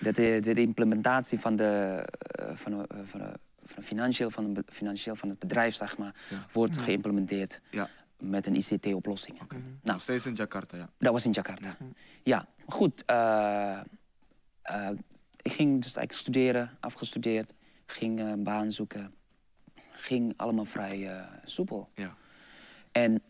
dat 0.00 0.14
de, 0.16 0.38
de 0.42 0.54
implementatie 0.60 1.38
van 1.40 1.56
de, 1.56 2.04
van 2.54 2.86
van 3.10 3.20
van 3.66 3.82
financieel, 3.82 4.30
van, 4.30 4.52
be- 4.54 4.64
financieel 4.72 5.16
van 5.16 5.28
het 5.28 5.38
bedrijf, 5.38 5.74
zeg 5.74 5.96
maar, 5.98 6.14
Ja. 6.30 6.46
wordt 6.52 6.74
Ja. 6.74 6.82
geïmplementeerd 6.82 7.60
Ja. 7.70 7.88
met 8.18 8.46
een 8.46 8.54
ICT-oplossing. 8.56 9.42
Oké. 9.42 9.54
Mhm. 9.54 9.64
Nou. 9.66 9.78
Nog 9.82 10.02
steeds 10.02 10.26
in 10.26 10.34
Jakarta, 10.34 10.76
ja. 10.76 10.88
Dat 10.98 11.12
was 11.12 11.24
in 11.24 11.30
Jakarta. 11.30 11.76
Ja. 11.78 11.86
Ja, 12.22 12.46
goed. 12.66 13.04
eh, 13.04 13.78
eh, 14.62 14.88
ik 15.44 15.52
ging 15.52 15.82
dus 15.82 15.96
eigenlijk 15.96 16.12
studeren, 16.12 16.70
afgestudeerd, 16.80 17.52
ging 17.86 18.20
eh, 18.20 18.28
een 18.28 18.42
baan 18.42 18.72
zoeken. 18.72 19.14
Ging 19.90 20.34
allemaal 20.36 20.64
vrij 20.64 21.10
eh, 21.10 21.26
soepel. 21.44 21.88
Ja. 21.94 22.16
En 22.92 23.22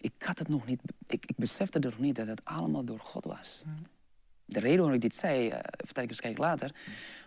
ik 0.00 0.12
had 0.18 0.38
het 0.38 0.48
nog 0.48 0.66
niet, 0.66 0.80
ik, 1.06 1.26
ik 1.26 1.36
besefte 1.36 1.78
er 1.78 1.90
nog 1.90 1.98
niet 1.98 2.16
dat 2.16 2.26
het 2.26 2.44
allemaal 2.44 2.84
door 2.84 3.00
God 3.00 3.24
was. 3.24 3.62
Mhm. 3.66 3.74
De 4.44 4.60
reden 4.60 4.78
waarom 4.78 4.94
ik 4.94 5.00
dit 5.00 5.14
zei, 5.14 5.48
eh, 5.48 5.58
vertel 5.76 6.02
ik 6.02 6.08
waarschijnlijk 6.08 6.44
later. 6.44 6.74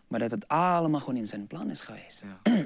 Maar 0.07 0.19
dat 0.19 0.31
het 0.31 0.47
allemaal 0.47 0.99
gewoon 0.99 1.15
in 1.15 1.27
zijn 1.27 1.47
plan 1.47 1.69
is 1.69 1.81
geweest. 1.81 2.25
ja. 2.43 2.65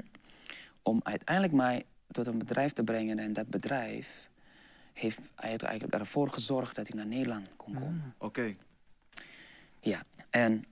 Om 0.82 1.00
uiteindelijk 1.02 1.54
mij 1.54 1.84
tot 2.10 2.26
een 2.26 2.38
bedrijf 2.38 2.72
te 2.72 2.82
brengen. 2.82 3.18
En 3.18 3.32
dat 3.32 3.48
bedrijf 3.48 4.28
heeft 4.92 5.20
eigenlijk 5.34 5.94
ervoor 5.94 6.28
gezorgd 6.28 6.76
dat 6.76 6.88
ik 6.88 6.94
naar 6.94 7.06
Nederland 7.06 7.48
kon 7.56 7.74
komen. 7.74 8.14
Oké. 8.18 8.54
Ja, 9.80 10.02
en 10.30 10.64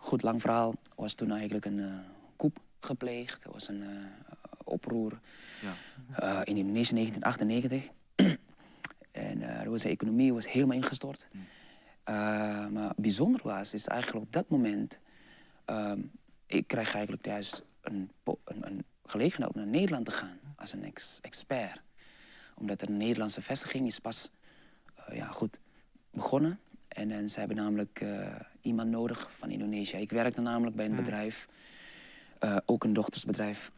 goed, 0.00 0.22
lang 0.22 0.40
verhaal. 0.40 0.74
was 0.94 1.12
toen 1.14 1.30
eigenlijk 1.30 1.64
een 1.64 1.78
eh 1.80 1.94
coup 2.36 2.58
gepleegd. 2.80 3.44
Er 3.44 3.52
was 3.52 3.68
een 3.68 3.82
eh, 3.82 3.88
oproer 4.64 5.20
Ja. 5.60 5.74
eh, 6.14 6.40
in 6.44 6.56
Indonesië 6.56 6.94
1998. 7.22 7.90
en 9.10 9.42
er 9.42 9.70
was 9.70 9.82
de 9.82 9.88
economie 9.88 10.32
was 10.34 10.48
helemaal 10.52 10.76
ingestort. 10.76 11.28
Mm. 11.32 11.46
Eh, 12.04 12.14
maar 12.66 12.92
bijzonder 12.96 13.40
was, 13.44 13.72
is 13.72 13.86
eigenlijk 13.86 14.24
op 14.26 14.32
dat 14.32 14.48
moment... 14.48 14.98
ehm, 15.64 16.00
ik 16.46 16.66
krijg 16.66 16.94
eigenlijk 16.94 17.26
juist 17.26 17.62
een, 17.80 18.10
een, 18.24 18.66
een 18.66 18.84
gelegenheid 19.04 19.54
om 19.54 19.60
naar 19.60 19.70
Nederland 19.70 20.04
te 20.04 20.10
gaan 20.12 20.38
als 20.56 20.72
een 20.72 20.84
ex- 20.84 21.18
expert. 21.22 21.80
Omdat 22.54 22.82
er 22.82 22.88
een 22.88 22.96
Nederlandse 22.96 23.42
vestiging 23.42 23.86
is 23.86 23.98
pas 23.98 24.30
ja, 25.12 25.26
goed, 25.26 25.58
begonnen. 26.10 26.60
En, 26.98 27.10
en 27.10 27.28
ze 27.30 27.38
hebben 27.38 27.56
namelijk 27.56 28.00
eh, 28.00 28.26
iemand 28.60 28.90
nodig 28.90 29.30
van 29.38 29.50
Indonesië. 29.50 29.96
Ik 29.96 30.10
werkte 30.10 30.40
namelijk 30.40 30.76
bij 30.76 30.84
een 30.84 30.92
Hmm. 30.94 31.04
bedrijf, 31.04 31.48
eh, 32.38 32.56
ook 32.64 32.84
een 32.84 32.92
dochtersbedrijf 32.92 33.70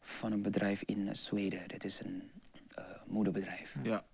van 0.00 0.32
een 0.32 0.42
bedrijf 0.42 0.82
in 0.84 1.08
eh, 1.08 1.14
Zweden. 1.14 1.68
Dit 1.68 1.84
is 1.84 2.00
een 2.00 2.30
moederbedrijf. 3.06 3.74
Ja. 3.82 4.04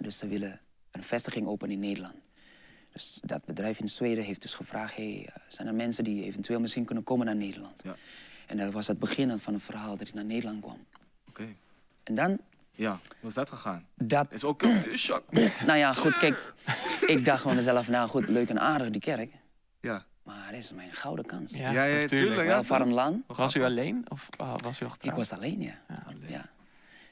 Dus 0.00 0.18
ze 0.18 0.26
willen 0.28 0.60
een 0.90 1.02
vestiging 1.02 1.46
openen 1.46 1.74
in 1.74 1.80
Nederland. 1.80 2.14
Dus 2.92 3.20
dat 3.22 3.44
bedrijf 3.44 3.78
in 3.78 3.88
Zweden 3.88 4.24
heeft 4.24 4.42
dus 4.42 4.54
gevraagd: 4.54 4.96
hey, 4.96 5.28
zijn 5.48 5.68
er 5.68 5.74
mensen 5.74 6.04
die 6.04 6.24
eventueel 6.24 6.60
misschien 6.60 6.84
kunnen 6.84 7.04
komen 7.04 7.26
naar 7.26 7.36
Nederland? 7.36 7.82
Ja. 7.82 7.96
En 8.46 8.56
dat 8.56 8.72
was 8.72 8.86
het 8.86 8.98
begin 8.98 9.38
van 9.38 9.54
het 9.54 9.62
verhaal 9.62 9.96
dat 9.96 10.08
ik 10.08 10.14
naar 10.14 10.24
Nederland 10.24 10.60
kwam. 10.60 10.78
Oké. 11.28 11.46
En 12.02 12.14
dan, 12.14 12.38
Ja. 12.72 13.00
Hoe 13.20 13.28
is 13.28 13.34
dat 13.34 13.48
gegaan? 13.48 13.86
dat 13.94 14.32
Is 14.32 14.44
ook 14.44 14.58
cultuurshock. 14.58 15.32
Nou 15.66 15.78
ja, 15.78 15.92
goed, 15.92 16.18
kijk. 16.18 16.54
Ik 17.06 17.24
dacht 17.24 17.42
van 17.42 17.54
mezelf, 17.54 17.88
nou 17.88 18.08
goed, 18.08 18.28
leuk 18.28 18.48
en 18.48 18.60
aardig 18.60 18.90
die 18.90 19.00
kerk. 19.00 19.32
Ja. 19.80 20.04
Maar 20.22 20.50
dit 20.50 20.58
is 20.58 20.72
mijn 20.72 20.92
gouden 20.92 21.26
kans. 21.26 21.52
Ja, 21.52 21.70
Ja, 21.70 21.84
ja, 21.84 22.00
natuurlijk. 22.00 22.08
tuurlijk, 22.08 22.68
Wel 22.68 22.80
een 22.80 22.92
land. 22.92 23.24
Was 23.26 23.54
u 23.54 23.64
alleen 23.64 24.04
of 24.08 24.28
ah, 24.36 24.54
was 24.56 24.80
u 24.80 24.84
al 24.84 24.96
Ik 25.00 25.12
was 25.12 25.32
alleen, 25.32 25.60
ja. 25.60 25.74
Ja. 25.88 26.02
Alleen. 26.06 26.28
ja. 26.28 26.48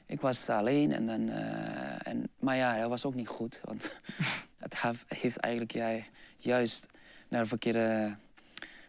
Ik 0.05 0.21
was 0.21 0.49
alleen 0.49 0.91
en 0.91 1.05
dan... 1.05 1.29
eh, 1.29 2.07
en, 2.07 2.29
maar 2.39 2.55
ja, 2.55 2.79
dat 2.79 2.89
was 2.89 3.05
ook 3.05 3.15
niet 3.15 3.27
goed. 3.27 3.61
Want 3.63 3.99
het 4.57 4.81
heeft 5.07 5.37
eigenlijk 5.37 5.73
jij 5.73 6.09
juist 6.37 6.85
naar 7.27 7.41
een 7.41 7.47
verkeerde 7.47 8.15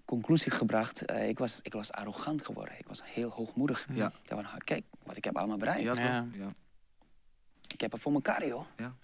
conclusie 0.04 0.50
gebracht. 0.52 1.04
Eh, 1.04 1.28
ik, 1.28 1.38
was, 1.38 1.60
ik 1.62 1.72
was 1.72 1.92
arrogant 1.92 2.44
geworden. 2.44 2.78
Ik 2.78 2.86
was 2.88 3.00
heel 3.04 3.30
hoogmoedig. 3.30 3.86
Ja. 3.92 4.12
Van, 4.22 4.46
kijk, 4.64 4.84
wat 5.02 5.16
ik 5.16 5.24
heb 5.24 5.36
allemaal 5.36 5.56
bereikt. 5.56 5.82
Ja, 5.82 5.92
toch? 5.92 6.02
Ja. 6.02 6.26
Ja. 6.32 6.54
Ik 7.72 7.80
heb 7.80 7.92
het 7.92 8.00
voor 8.00 8.12
elkaar, 8.12 8.46
joh. 8.46 8.66
Ja. 8.76 8.94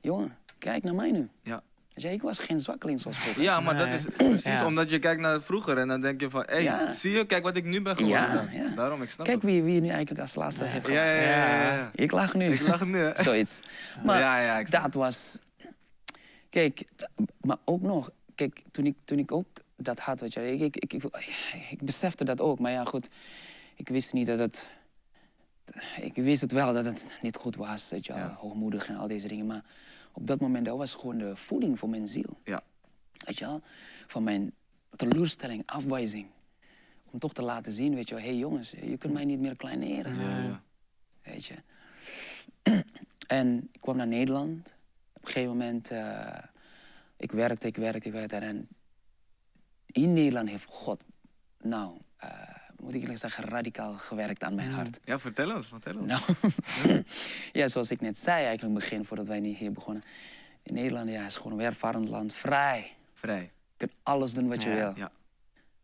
Jongen, 0.00 0.36
kijk 0.58 0.82
naar 0.82 0.94
mij 0.94 1.10
nu. 1.10 1.28
Ja. 1.42 1.62
Je, 1.94 2.12
ik 2.12 2.22
was 2.22 2.38
geen 2.38 2.60
zwakkeling 2.60 3.00
zoals 3.00 3.16
vroeger. 3.16 3.42
Ja, 3.42 3.60
maar 3.60 3.76
dat 3.76 3.88
is 3.88 4.04
precies 4.16 4.44
Ja. 4.44 4.66
omdat 4.66 4.90
je 4.90 4.98
kijkt 4.98 5.20
naar 5.20 5.42
vroeger 5.42 5.78
en 5.78 5.88
dan 5.88 6.00
denk 6.00 6.20
je 6.20 6.30
van, 6.30 6.42
hé, 6.46 6.52
hey, 6.52 6.62
Ja. 6.62 6.92
zie 6.92 7.10
je, 7.12 7.26
kijk 7.26 7.42
wat 7.42 7.56
ik 7.56 7.64
nu 7.64 7.82
ben 7.82 7.96
geworden. 7.96 8.48
Ja. 8.52 8.68
Daarom, 8.74 9.02
ik 9.02 9.10
snap 9.10 9.26
Kijk 9.26 9.42
wie, 9.42 9.62
wie 9.62 9.80
nu 9.80 9.88
eigenlijk 9.88 10.20
als 10.20 10.34
laatste 10.34 10.64
heeft 10.64 10.86
Ja, 10.86 10.92
ja, 10.92 11.12
gehad. 11.12 11.26
ja, 11.26 11.66
ja, 11.66 11.74
ja. 11.74 11.90
Ik 11.94 12.10
lach 12.10 12.34
nu. 12.34 12.52
Ik 12.52 12.66
lach 12.68 12.84
nu, 12.84 12.98
hè. 12.98 13.22
Zoiets. 13.22 13.60
Maar 14.04 14.20
ja, 14.20 14.40
ja, 14.40 14.58
ik 14.58 14.66
snap 14.66 14.82
dat 14.82 14.94
was... 14.94 15.38
Kijk, 16.50 16.84
maar 17.40 17.56
ook 17.64 17.80
nog... 17.82 18.10
Kijk, 18.34 18.62
toen 18.70 18.86
ik, 18.86 18.94
toen 19.04 19.18
ik 19.18 19.32
ook 19.32 19.46
dat 19.76 19.98
had, 19.98 20.20
weet 20.20 20.32
je, 20.32 20.52
ik, 20.52 20.60
ik, 20.76 20.92
ik, 20.92 21.02
ik, 21.04 21.10
ik 21.70 21.82
besefte 21.82 22.24
dat 22.24 22.40
ook. 22.40 22.58
Maar 22.58 22.72
ja, 22.72 22.84
goed, 22.84 23.08
ik 23.76 23.88
wist 23.88 24.12
niet 24.12 24.26
dat 24.26 24.38
het... 24.38 24.66
Ik 26.00 26.14
wist 26.14 26.40
het 26.40 26.52
wel 26.52 26.72
dat 26.74 26.84
het 26.84 27.04
niet 27.22 27.36
goed 27.36 27.56
was, 27.56 27.88
weet 27.90 28.06
je. 28.06 28.12
Hoogmoedig 28.12 28.88
en 28.88 28.96
al 28.96 29.08
deze 29.08 29.28
dingen. 29.28 29.46
Maar 29.46 29.62
op 30.16 30.26
dat 30.26 30.40
moment, 30.40 30.64
dat 30.64 30.76
was 30.76 30.94
gewoon 30.94 31.18
de 31.18 31.36
voeding 31.36 31.78
voor 31.78 31.88
mijn 31.88 32.08
ziel. 32.08 32.38
Ja. 32.44 32.62
Weet 33.12 33.38
je 33.38 33.44
wel? 33.44 33.60
Van 34.06 34.22
mijn 34.22 34.52
teleurstelling, 34.96 35.62
afwijzing. 35.66 36.26
Om 37.10 37.18
toch 37.18 37.32
te 37.32 37.42
laten 37.42 37.72
zien, 37.72 37.94
weet 37.94 38.08
je 38.08 38.14
wel. 38.14 38.24
Hé 38.24 38.30
hey 38.30 38.38
jongens, 38.38 38.70
je 38.70 38.96
kunt 38.96 39.12
mij 39.12 39.24
niet 39.24 39.40
meer 39.40 39.56
kleineren. 39.56 40.16
Ja, 40.16 40.38
ja. 40.38 40.62
Weet 41.22 41.44
je. 41.44 41.54
en 43.40 43.68
ik 43.72 43.80
kwam 43.80 43.96
naar 43.96 44.06
Nederland. 44.06 44.74
Op 45.12 45.22
een 45.22 45.28
gegeven 45.28 45.50
moment, 45.50 45.90
eh, 45.90 46.38
ik 47.16 47.32
werkte, 47.32 47.66
ik 47.66 47.76
werkte, 47.76 48.08
ik 48.08 48.12
werkte. 48.12 48.36
En 48.36 48.68
in 49.86 50.12
Nederland 50.12 50.48
heeft 50.48 50.66
God, 50.68 51.00
nou, 51.62 51.98
eh, 52.16 52.30
moet 52.80 52.94
ik 52.94 53.00
eerlijk 53.00 53.18
zeggen, 53.18 53.44
radicaal 53.44 53.92
gewerkt 53.92 54.42
aan 54.42 54.54
mijn 54.54 54.68
Mm. 54.68 54.74
hart. 54.74 54.98
Ja, 55.04 55.18
vertel 55.18 55.54
ons, 55.54 55.66
vertel 55.66 55.96
ons. 55.98 56.06
Nou, 56.06 56.22
ja, 57.52 57.68
zoals 57.68 57.90
ik 57.90 58.00
net 58.00 58.18
zei 58.18 58.36
eigenlijk 58.44 58.62
in 58.62 58.68
het 58.70 58.78
begin, 58.78 59.04
voordat 59.04 59.26
wij 59.26 59.38
hier 59.40 59.72
begonnen. 59.72 60.04
In 60.62 60.74
Nederland, 60.74 61.08
ja, 61.10 61.26
is 61.26 61.36
gewoon 61.36 61.52
een 61.52 61.58
welvarend 61.58 62.08
land, 62.08 62.34
vrij. 62.34 62.92
Vrij. 63.14 63.40
Je 63.42 63.76
kunt 63.76 63.92
alles 64.02 64.32
doen 64.34 64.48
wat 64.48 64.62
je 64.62 64.68
Ja, 64.68 64.74
wil. 64.74 64.92
ja. 64.96 65.10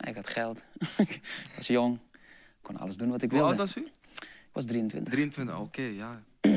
Ik 0.09 0.15
had 0.15 0.29
geld, 0.29 0.65
ik 0.97 1.21
was 1.57 1.67
jong, 1.67 1.99
ik 2.13 2.63
kon 2.63 2.77
alles 2.77 2.97
doen 2.97 3.11
wat 3.11 3.23
ik 3.23 3.31
Hoe 3.31 3.39
wilde. 3.39 3.55
oud 3.59 3.75
was 3.75 3.77
u? 3.77 3.87
Ik 4.21 4.53
was 4.53 4.65
23. 4.65 5.13
23, 5.13 5.59
oké, 5.59 5.83
ja. 5.83 6.23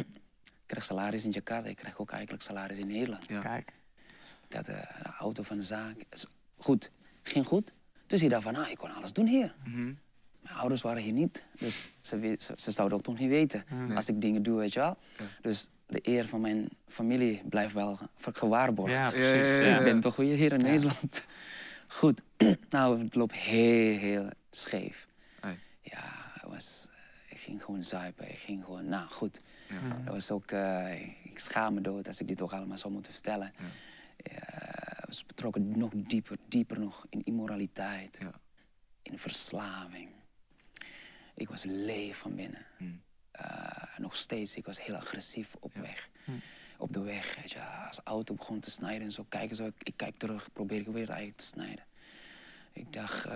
Ik 0.66 0.72
kreeg 0.72 0.84
salaris 0.86 1.24
in 1.26 1.32
Jakarta, 1.32 1.70
ik 1.70 1.76
kreeg 1.76 2.00
ook 2.00 2.12
eigenlijk 2.12 2.44
salaris 2.44 2.78
in 2.78 2.88
Nederland. 2.88 3.26
Ja. 3.28 3.40
Kijk. 3.42 3.72
Ik 4.48 4.56
had 4.56 4.68
eh, 4.68 4.76
een 5.04 5.12
auto 5.20 5.44
van 5.44 5.58
de 5.58 5.64
zaak. 5.64 5.96
Is 6.10 6.26
Goed, 6.58 6.92
ging 7.24 7.46
goed. 7.46 7.72
Dus 8.08 8.22
ik 8.22 8.30
dacht 8.30 8.44
van, 8.44 8.54
nou, 8.54 8.70
ik 8.70 8.78
kon 8.78 8.94
alles 8.94 9.14
doen 9.14 9.28
hier. 9.28 9.54
Mhm. 9.66 9.94
Mijn 10.46 10.58
ouders 10.58 10.82
waren 10.82 11.02
hier 11.02 11.12
niet, 11.14 11.44
dus 11.60 11.92
ze, 12.02 12.36
ze, 12.40 12.54
ze 12.56 12.72
zouden 12.72 12.98
ook 12.98 13.04
toch 13.04 13.20
niet 13.20 13.30
weten. 13.30 13.64
Nee. 13.70 13.96
als 13.96 14.08
ik 14.08 14.22
dingen 14.22 14.44
doe, 14.44 14.58
weet 14.60 14.74
je 14.74 14.80
wel. 14.80 14.98
Ja. 15.18 15.26
Dus 15.42 15.68
de 15.88 16.00
eer 16.02 16.28
van 16.28 16.42
mijn 16.42 16.70
familie 16.88 17.42
blijft 17.50 17.74
wel 17.74 17.96
ge- 17.96 18.34
gewaarborgd. 18.34 18.94
Ja, 18.94 19.10
precies. 19.10 19.26
ja, 19.34 19.36
ja, 19.46 19.60
ja. 19.68 19.78
Ik 19.78 19.84
ben 19.84 20.00
toch 20.00 20.16
weer 20.16 20.36
hier 20.38 20.54
in 20.54 20.60
Ja. 20.60 20.66
Nederland. 20.66 21.26
Goed, 21.88 22.22
nou, 22.70 23.04
het 23.04 23.16
loopt 23.16 23.34
heel, 23.34 23.98
heel 23.98 24.30
scheef. 24.52 25.08
Ja, 25.82 26.02
het 26.34 26.44
was, 26.50 26.88
ik 27.30 27.38
ging 27.38 27.64
gewoon 27.64 27.84
zuipen. 27.84 28.30
Ik 28.30 28.38
ging 28.38 28.64
gewoon, 28.64 28.86
nou 28.90 29.08
goed. 29.08 29.42
Ja. 29.70 30.02
Dat 30.04 30.14
was 30.14 30.32
ook, 30.32 30.52
eh, 30.52 31.02
ik 31.24 31.40
schaam 31.40 31.74
me 31.74 31.82
dood 31.82 32.08
als 32.08 32.20
ik 32.20 32.28
dit 32.28 32.42
ook 32.42 32.52
allemaal 32.54 32.78
zou 32.78 32.94
moeten 32.94 33.14
vertellen. 33.14 33.54
Ik 34.18 35.06
was 35.06 35.26
betrokken 35.26 35.78
nog 35.78 35.92
dieper, 35.96 36.38
dieper 36.48 36.80
nog 36.80 37.06
in 37.10 37.22
immoraliteit, 37.24 38.18
Ja. 38.20 38.32
in 39.02 39.18
verslaving. 39.20 40.10
Ik 41.36 41.50
was 41.50 41.64
leeg 41.64 42.18
van 42.18 42.36
binnen. 42.36 42.66
Mm. 42.78 43.02
Eh, 43.32 43.98
nog 43.98 44.16
steeds, 44.16 44.56
ik 44.56 44.66
was 44.66 44.84
heel 44.84 44.96
agressief 44.96 45.56
op 45.60 45.74
Ja. 45.74 45.82
weg. 45.82 46.10
Hm. 46.24 46.32
Op 46.78 46.94
de 46.94 47.00
weg, 47.02 47.36
weet 47.42 47.52
je, 47.52 47.60
als 47.88 47.96
de 47.96 48.02
auto 48.04 48.34
begon 48.34 48.60
te 48.60 48.70
snijden 48.72 49.02
en 49.08 49.12
zo, 49.12 49.26
kijken 49.30 49.56
zo, 49.56 49.66
ik, 49.66 49.74
ik 49.84 49.94
kijk 49.96 50.18
terug, 50.18 50.50
probeer 50.54 50.80
ik 50.80 50.86
weer 50.88 51.08
eigenlijk 51.10 51.38
te 51.38 51.46
snijden. 51.46 51.84
Ik 52.74 52.94
dacht, 52.94 53.26
eh, 53.26 53.32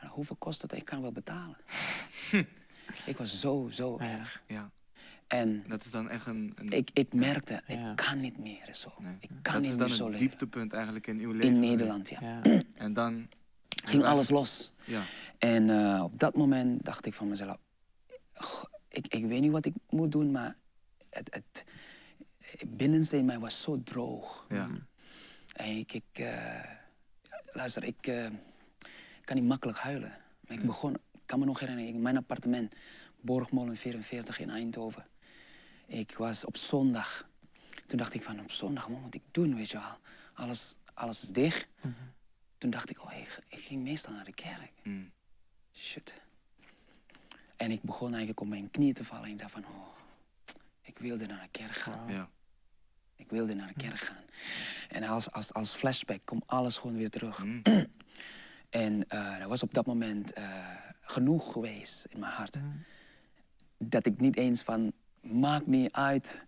"Nou, 0.00 0.12
hoeveel 0.12 0.36
kost 0.36 0.62
het? 0.62 0.72
Ik 0.72 0.84
kan 0.84 1.00
wel 1.02 1.12
betalen. 1.12 1.56
ik 3.06 3.16
was 3.16 3.40
zo, 3.40 3.68
zo 3.72 3.96
Ja. 4.00 4.18
erg. 4.18 4.42
Ja, 4.46 4.70
En 5.26 5.64
dat 5.68 5.84
is 5.84 5.90
dan 5.90 6.10
echt 6.10 6.26
een... 6.26 6.52
een 6.56 6.68
ik, 6.68 6.90
ik 6.92 7.12
merkte, 7.12 7.62
Ja. 7.66 7.90
ik 7.90 7.96
kan 7.96 8.20
niet 8.20 8.38
meer 8.38 8.68
zo. 8.74 8.92
nee. 8.98 9.16
Ik 9.20 9.28
kan 9.42 9.52
dat 9.52 9.62
niet 9.62 9.70
is 9.70 9.76
meer 9.76 9.86
dan 9.86 9.96
zo 9.96 10.04
een 10.04 10.10
leven. 10.10 10.26
dieptepunt 10.28 10.72
eigenlijk 10.72 11.06
in 11.06 11.18
uw 11.18 11.32
leven. 11.32 11.48
In. 11.54 11.58
Nederland, 11.60 12.08
ja. 12.08 12.20
Ja. 12.20 12.40
En 12.74 12.92
dan... 12.92 13.28
Ging 13.84 14.04
alles 14.04 14.28
los. 14.30 14.72
Ja, 14.84 15.02
En 15.38 15.70
eh, 15.70 16.02
op 16.02 16.18
dat 16.18 16.34
moment 16.36 16.84
dacht 16.84 17.06
ik 17.06 17.14
van 17.14 17.28
mezelf, 17.28 17.56
"Goh, 18.34 18.64
ik, 18.88 19.06
ik 19.06 19.24
weet 19.26 19.40
niet 19.40 19.50
wat 19.52 19.64
ik 19.66 19.74
moet 19.90 20.12
doen, 20.12 20.30
maar 20.30 20.56
het, 21.10 21.34
het 21.34 21.64
binnenste 22.66 23.16
in 23.16 23.24
mij 23.24 23.38
was 23.38 23.62
zo 23.62 23.82
droog. 23.82 24.46
ja. 24.48 24.68
En 25.52 25.76
ik, 25.76 25.92
ik 25.92 26.04
eh, 26.12 26.60
luister, 27.52 27.84
ik 27.84 28.06
eh, 28.06 28.26
kan 29.24 29.36
niet 29.36 29.44
makkelijk 29.44 29.78
huilen. 29.78 30.12
Maar 30.40 30.56
ik 30.56 30.66
begon, 30.66 30.94
ik 30.94 31.20
kan 31.26 31.38
me 31.38 31.44
nog 31.44 31.58
herinneren, 31.60 31.90
in 31.94 32.02
mijn 32.02 32.16
appartement, 32.16 32.74
Borgmolen 33.20 33.76
44 33.76 34.38
in 34.38 34.50
Eindhoven. 34.50 35.06
Ik 35.86 36.14
was 36.16 36.44
op 36.44 36.56
zondag. 36.56 37.28
Toen 37.86 37.98
dacht 37.98 38.14
ik 38.14 38.22
van, 38.22 38.40
op 38.40 38.50
zondag, 38.50 38.86
wat 38.86 39.00
moet 39.00 39.14
ik 39.14 39.22
doen, 39.30 39.54
weet 39.54 39.70
je 39.70 39.76
wel? 39.76 39.98
Alles, 40.34 40.74
alles 40.94 41.22
is 41.22 41.28
dicht. 41.28 41.66
Toen 42.64 42.72
dacht 42.72 42.90
ik, 42.90 43.02
oh, 43.04 43.12
ik, 43.12 43.38
ik 43.48 43.58
ging 43.58 43.82
meestal 43.82 44.12
naar 44.12 44.24
de 44.24 44.32
kerk. 44.34 44.70
Mm. 44.82 45.10
Shit. 45.74 46.14
En 47.56 47.70
ik 47.70 47.82
begon 47.82 48.08
eigenlijk 48.08 48.40
op 48.40 48.46
mijn 48.46 48.70
knieën 48.70 48.94
te 48.94 49.04
vallen. 49.04 49.24
En 49.24 49.30
ik 49.30 49.38
dacht 49.38 49.50
van, 49.50 49.64
oh, 49.64 49.86
ik 50.82 50.98
wilde 50.98 51.26
naar 51.26 51.40
de 51.42 51.58
kerk 51.58 51.74
gaan. 51.74 52.12
Ja. 52.12 52.28
Ik 53.16 53.26
wilde 53.30 53.54
naar 53.54 53.66
de 53.66 53.74
kerk 53.82 53.98
gaan. 53.98 54.22
En 54.88 55.02
als, 55.02 55.32
als, 55.32 55.52
als 55.52 55.70
flashback 55.70 56.20
komt 56.24 56.42
alles 56.46 56.76
gewoon 56.76 56.96
weer 56.96 57.10
terug. 57.10 57.44
Mm. 57.44 57.62
En 58.70 59.08
eh 59.08 59.40
er 59.40 59.48
was 59.48 59.62
op 59.62 59.74
dat 59.74 59.86
moment 59.86 60.32
eh, 60.32 60.58
genoeg 61.00 61.52
geweest 61.52 62.06
in 62.08 62.18
mijn 62.18 62.32
hart. 62.32 62.58
Dat 63.78 64.06
ik 64.06 64.20
niet 64.20 64.36
eens 64.36 64.62
van, 64.62 64.92
maakt 65.20 65.66
niet 65.66 65.92
uit 65.92 66.40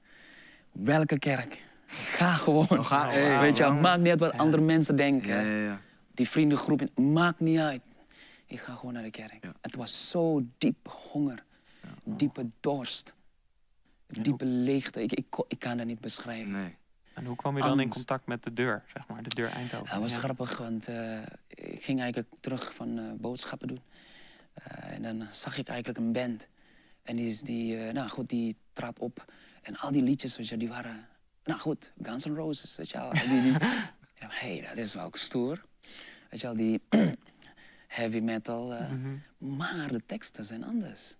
welke 0.73 1.19
kerk. 1.19 1.63
Ga 1.87 2.33
gewoon. 2.33 2.69
Oh, 2.71 2.87
ga- 2.87 3.11
hey, 3.11 3.41
Weet 3.47 3.57
je, 3.57 3.63
wauw. 3.63 3.81
maakt 3.81 4.01
niet 4.01 4.11
uit 4.11 4.21
wat 4.21 4.33
andere 4.33 4.63
mensen 4.63 4.97
denken. 4.97 5.35
Ja, 5.35 5.41
ja, 5.41 5.65
ja. 5.65 5.81
Die 6.17 6.29
vriendengroep, 6.29 6.99
maakt 6.99 7.41
niet 7.41 7.59
uit. 7.59 7.83
Ik 8.47 8.61
ga 8.61 8.75
gewoon 8.75 8.93
naar 8.95 9.03
de 9.03 9.11
kerk. 9.11 9.45
Ja. 9.45 9.53
Het 9.61 9.75
was 9.75 10.11
zo 10.11 10.47
diep 10.59 10.89
honger, 11.11 11.45
diepe 12.05 12.49
dorst, 12.61 13.15
diepe 14.07 14.45
leegte. 14.45 15.03
Ik, 15.03 15.13
ik, 15.49 15.59
kan 15.59 15.77
dat 15.77 15.87
niet 15.87 16.01
beschrijven. 16.01 16.51
Nee. 16.51 16.77
En 17.15 17.25
hoe 17.25 17.37
kwam 17.37 17.57
je 17.57 17.63
dan 17.63 17.81
in 17.81 17.89
contact 17.89 18.27
met 18.27 18.43
de 18.43 18.53
deur, 18.53 18.85
zeg 18.95 19.09
maar, 19.09 19.23
de 19.23 19.35
deur 19.35 19.49
Eindhoven? 19.51 19.89
Dat 19.91 20.01
was 20.01 20.13
Ja. 20.13 20.19
grappig, 20.19 20.59
want 20.59 20.89
eh, 20.89 21.19
ik 21.49 21.83
ging 21.83 22.01
eigenlijk 22.01 22.29
terug 22.41 22.75
van 22.75 22.99
eh, 22.99 23.05
boodschappen 23.17 23.69
doen. 23.69 23.81
Eh, 24.53 24.91
en 24.91 25.03
dan 25.03 25.27
zag 25.33 25.59
ik 25.59 25.69
eigenlijk 25.69 25.99
een 25.99 26.13
band. 26.13 26.49
En 27.03 27.17
die, 27.17 27.45
die, 27.45 27.79
eh, 27.79 27.93
nou 27.93 28.09
goed, 28.09 28.29
die 28.29 28.57
trad 28.73 28.99
op. 28.99 29.25
En 29.63 29.77
al 29.77 29.93
die 29.93 30.03
liedjes, 30.03 30.37
weet 30.37 30.49
je, 30.49 30.57
die 30.57 30.69
waren, 30.69 31.09
nou 31.45 31.61
goed, 31.61 31.93
Guns 32.03 32.25
N' 32.25 32.35
Roses, 32.35 32.77
weet 32.77 32.91
je 32.91 32.99
wel. 32.99 33.11
Die, 33.11 33.43
die, 33.43 33.53
ik 33.53 34.21
dacht, 34.21 34.41
hé, 34.41 34.57
hey, 34.59 34.67
dat 34.69 34.77
is 34.77 34.95
wel 34.95 35.09
stoer. 35.13 35.65
Weet 36.37 36.44
je 36.44 36.55
wel, 36.55 36.57
die 36.57 36.81
heavy 37.99 38.18
metal. 38.20 38.75
eh, 38.75 38.90
Mhm. 38.90 39.57
Maar 39.57 39.88
de 39.88 40.03
teksten 40.07 40.44
zijn 40.44 40.64
anders. 40.64 41.16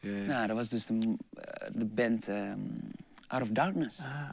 Nou, 0.00 0.46
dat 0.46 0.56
was 0.56 0.68
dus 0.68 0.86
de, 0.86 1.16
eh, 1.34 1.68
de 1.74 1.84
band 1.84 2.28
ehm, 2.28 2.58
Out 3.26 3.42
of 3.42 3.48
Darkness. 3.48 3.98
Ah, 3.98 4.30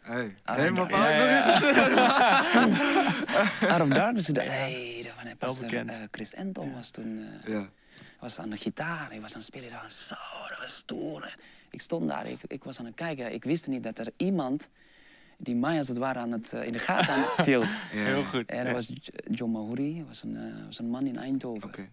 Hey. 0.00 0.34
Hey, 0.42 0.70
maar 0.70 0.90
ja. 0.90 1.44
Out 3.72 3.80
of 3.80 3.88
Darkness, 3.88 4.26
dacht, 4.26 4.46
hey, 4.48 5.00
Wel 5.24 5.34
pastor, 5.36 5.64
bekend. 5.70 5.90
eh, 5.90 5.96
Chris 6.10 6.34
Anton 6.36 6.72
was 6.74 6.90
toen... 6.90 7.18
eh, 7.18 7.48
was 8.20 8.38
aan 8.38 8.50
de 8.50 8.56
gitaar, 8.56 9.08
hij 9.10 9.20
was 9.20 9.30
aan 9.32 9.38
het 9.38 9.46
spelen. 9.46 9.66
Ik 9.66 9.72
dacht, 9.72 9.92
zo, 9.92 10.14
dat 10.48 10.58
was 10.58 10.74
stoer. 10.76 11.36
Ik 11.70 11.80
stond 11.80 12.08
daar, 12.08 12.26
ik, 12.26 12.38
ik 12.46 12.64
was 12.64 12.78
aan 12.78 12.84
het 12.86 12.94
kijken. 12.94 13.32
Ik 13.34 13.44
wist 13.44 13.66
niet 13.66 13.82
dat 13.82 13.98
er 13.98 14.08
iemand 14.16 14.68
die 15.44 15.54
mij 15.56 15.78
als 15.78 15.88
het 15.88 15.96
ware 15.96 16.18
aan 16.18 16.32
het, 16.32 16.52
eh, 16.52 16.66
in 16.66 16.72
de 16.72 16.78
gaten 16.78 17.14
aan 17.14 17.44
hield. 17.44 17.68
Ja. 17.92 18.04
Heel 18.04 18.24
goed. 18.24 18.46
En 18.50 18.56
Ja. 18.56 18.64
dat 18.64 18.72
was 18.72 18.90
John 19.30 19.52
Mahuri, 19.52 20.04
was 20.04 20.22
een, 20.22 20.36
eh, 20.36 20.64
was 20.66 20.78
een 20.78 20.88
man 20.90 21.06
in 21.06 21.16
Eindhoven. 21.16 21.68
Oké. 21.68 21.88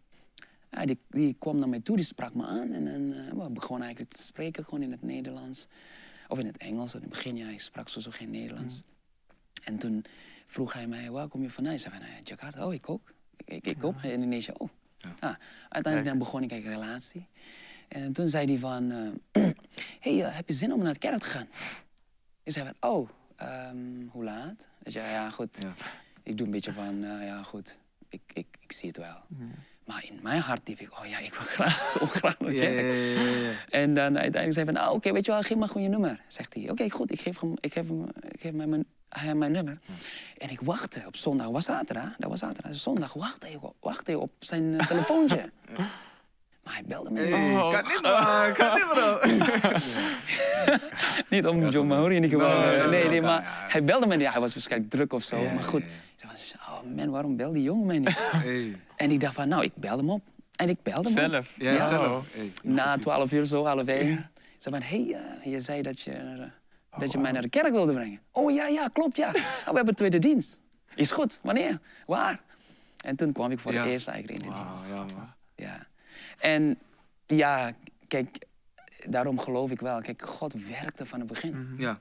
Ja, 0.71 0.85
die, 0.85 0.99
die 1.09 1.35
kwam 1.39 1.59
naar 1.59 1.69
mij 1.69 1.79
toe, 1.79 1.95
die 1.95 2.05
sprak 2.05 2.33
me 2.33 2.45
aan. 2.45 2.71
En, 2.73 2.87
en 2.87 3.13
eh, 3.27 3.33
we 3.43 3.49
begonnen 3.49 3.85
eigenlijk 3.85 4.15
te 4.15 4.23
spreken, 4.23 4.63
gewoon 4.63 4.81
in 4.81 4.91
het 4.91 5.01
Nederlands. 5.01 5.67
Of 6.27 6.39
in 6.39 6.45
het 6.45 6.57
Engels. 6.57 6.93
In 6.95 7.01
het 7.01 7.09
begin, 7.09 7.35
ja, 7.35 7.47
ik 7.47 7.61
sprak 7.61 7.87
sowieso 7.87 8.11
geen 8.11 8.29
Nederlands. 8.29 8.81
En 9.63 9.77
toen 9.77 10.05
vroeg 10.47 10.73
hij 10.73 10.87
mij, 10.87 11.09
waar 11.11 11.27
kom 11.27 11.41
je 11.41 11.49
vandaan? 11.49 11.73
Ik 11.73 11.79
zei 11.79 11.93
van, 11.93 12.03
eh, 12.03 12.09
Jakarta. 12.23 12.65
Oh, 12.67 12.73
ik 12.73 12.89
ook. 12.89 13.13
Ik, 13.45 13.65
ik, 13.67 13.83
ook. 13.83 14.01
Indonesië, 14.03 14.51
oh. 14.57 14.69
Ja. 14.97 15.15
Ja, 15.21 15.37
uiteindelijk 15.69 16.05
dan 16.05 16.17
begon 16.17 16.43
ik 16.43 16.51
eigenlijk 16.51 16.81
een 16.81 16.85
relatie. 16.87 17.27
En 17.87 18.13
toen 18.13 18.29
zei 18.29 18.45
hij 18.45 18.59
van, 18.59 18.91
hey, 20.05 20.13
heb 20.13 20.47
je 20.47 20.53
zin 20.53 20.73
om 20.73 20.83
naar 20.83 20.93
de 20.93 20.99
kerk 20.99 21.19
te 21.19 21.25
gaan? 21.25 21.47
Ik 22.43 22.51
zei 22.51 22.65
van, 22.79 22.89
oh, 22.89 23.09
ehm, 23.41 24.08
hoe 24.10 24.23
laat? 24.23 24.67
Dus 24.84 24.93
ja, 24.93 25.10
ja, 25.10 25.30
goed. 25.30 25.58
Ja. 25.62 25.73
Ik 26.23 26.38
doe 26.38 26.45
een 26.45 26.51
beetje 26.51 26.73
van, 26.73 27.04
eh, 27.04 27.25
ja, 27.25 27.43
goed. 27.43 27.77
Ik, 28.10 28.21
ik, 28.34 28.47
ik 28.60 28.71
zie 28.71 28.88
het 28.88 28.97
wel. 28.97 29.17
Maar 29.86 30.06
in 30.10 30.19
mijn 30.21 30.41
hart 30.41 30.65
diep 30.65 30.80
ik, 30.80 30.91
oh 30.99 31.06
ja, 31.06 31.19
ik 31.19 31.34
wil 31.34 31.41
graag 31.41 31.84
zo 31.99 32.06
graag 32.06 32.39
naar 32.39 32.54
kerk. 32.54 33.65
En 33.69 33.93
dan 33.93 34.17
uiteindelijk 34.17 34.54
zei 34.54 34.65
hij 34.65 34.65
van, 34.65 34.73
nou 34.73 34.95
oké, 34.95 35.12
weet 35.12 35.25
je 35.25 35.32
wel, 35.32 35.41
geef 35.41 35.58
me 35.58 35.67
gewoon 35.67 35.84
je 35.84 35.89
nummer. 35.89 36.21
Zegt 36.27 36.54
hij, 36.54 36.69
oké, 36.69 36.89
goed, 36.89 37.12
ik 37.12 37.19
geef 37.19 37.39
hem, 37.39 37.54
ik 37.60 37.73
geef 37.73 37.88
hem, 37.88 38.04
ik 38.04 38.39
geef 38.39 38.54
hem 38.56 38.69
mijn, 38.69 39.38
mijn 39.38 39.51
nummer. 39.51 39.80
En 40.38 40.49
ik 40.49 40.62
wachtte 40.62 41.04
op 41.06 41.15
zondag, 41.15 41.47
was 41.47 41.65
zaterdag, 41.65 42.15
dat 42.17 42.30
was 42.30 42.39
zaterdag, 42.39 42.75
zondag 42.75 43.13
wachtte 43.13 43.49
ik, 43.49 43.58
wachtte 43.80 44.12
ik 44.12 44.17
op 44.17 44.32
zijn 44.39 44.80
eh, 44.80 44.88
telefoontje. 44.88 45.49
Maar 46.63 46.74
hij 46.74 46.84
belde 46.88 47.12
me 47.12 47.19
Hey, 47.19 47.47
niet. 47.50 47.58
Oh. 47.58 47.69
kan 47.69 47.84
niet, 47.84 48.02
man. 48.02 48.54
Kan 48.54 48.74
niet, 48.74 48.88
bro. 48.89 49.19
Niet 51.30 51.47
om 51.47 51.69
John 51.69 51.88
Maori 51.88 52.15
in 52.15 52.24
ieder 52.24 52.39
geval. 52.39 52.60
Nee, 52.60 52.69
eh, 52.76 52.80
nee, 52.82 52.89
nee, 52.89 53.00
nee, 53.02 53.10
nee, 53.10 53.21
maar 53.21 53.41
ja. 53.41 53.65
hij 53.67 53.84
belde 53.84 54.08
me 54.08 54.15
niet. 54.15 54.30
Hij 54.32 54.39
was 54.39 54.54
waarschijnlijk 54.54 54.91
druk 54.91 55.13
of 55.13 55.24
zo, 55.24 55.38
Ja, 55.38 55.54
maar 55.54 55.63
goed. 55.63 55.84
ja, 56.17 56.28
dacht, 56.28 56.56
oh 56.69 56.95
man, 56.95 57.10
waarom 57.10 57.36
belde 57.36 57.54
die 57.54 57.63
jongen 57.63 57.86
mij 57.86 58.00
niet? 58.00 58.17
Hey. 58.32 58.76
en 58.95 59.12
ik 59.12 59.19
dacht 59.19 59.34
van, 59.36 59.47
nou, 59.47 59.63
ik 59.63 59.71
belde 59.76 59.97
hem 60.02 60.10
op. 60.10 60.21
En 60.56 60.69
ik 60.69 60.78
belde 60.84 61.10
hem 61.13 61.24
op. 61.26 61.32
Zelf. 61.32 61.50
Ja, 61.56 61.71
Ja. 61.71 61.88
zelf. 61.88 62.28
Hey. 62.34 62.52
Na 62.63 62.97
twaalf 62.97 63.32
uur 63.32 63.45
zo, 63.45 63.65
half 63.65 63.86
één. 63.88 64.12
Ik 64.34 64.58
zei 64.60 64.76
van, 64.76 64.84
hé, 64.88 65.04
hey, 65.06 65.19
eh, 65.43 65.52
je 65.52 65.60
zei 65.60 65.82
dat 65.82 66.02
je, 66.02 66.12
eh, 66.12 67.00
dat 67.00 67.12
je 67.12 67.17
mij 67.17 67.32
naar 67.32 67.41
de 67.41 67.50
kerk 67.50 67.71
wilde 67.71 67.93
brengen. 67.93 68.19
Oh 68.32 68.52
ja, 68.52 68.67
ja, 68.67 68.88
klopt, 68.93 69.17
ja. 69.17 69.28
Oh, 69.65 69.69
we 69.69 69.76
hebben 69.76 69.95
tweede 69.95 70.19
dienst. 70.19 70.60
Is 70.95 71.12
goed, 71.12 71.39
wanneer? 71.41 71.80
Waar? 72.06 72.39
En 73.06 73.15
toen 73.15 73.32
kwam 73.32 73.52
ik 73.52 73.60
voor 73.60 73.74
Ja. 73.74 73.82
het 73.82 73.91
eerst 73.91 74.08
eigenlijk 74.08 74.43
in 74.43 74.50
de 74.50 74.56
dienst. 74.56 74.86
Ja. 74.89 75.06
Ja. 75.56 75.89
En 76.41 76.80
ja, 77.25 77.73
kijk, 78.08 78.45
daarom 79.06 79.39
geloof 79.39 79.71
ik 79.71 79.80
wel. 79.80 80.01
Kijk, 80.01 80.21
God 80.21 80.54
werkte 80.54 81.06
van 81.06 81.19
het 81.19 81.27
begin. 81.27 81.51
Mhm. 81.51 81.82
Ja. 81.82 81.99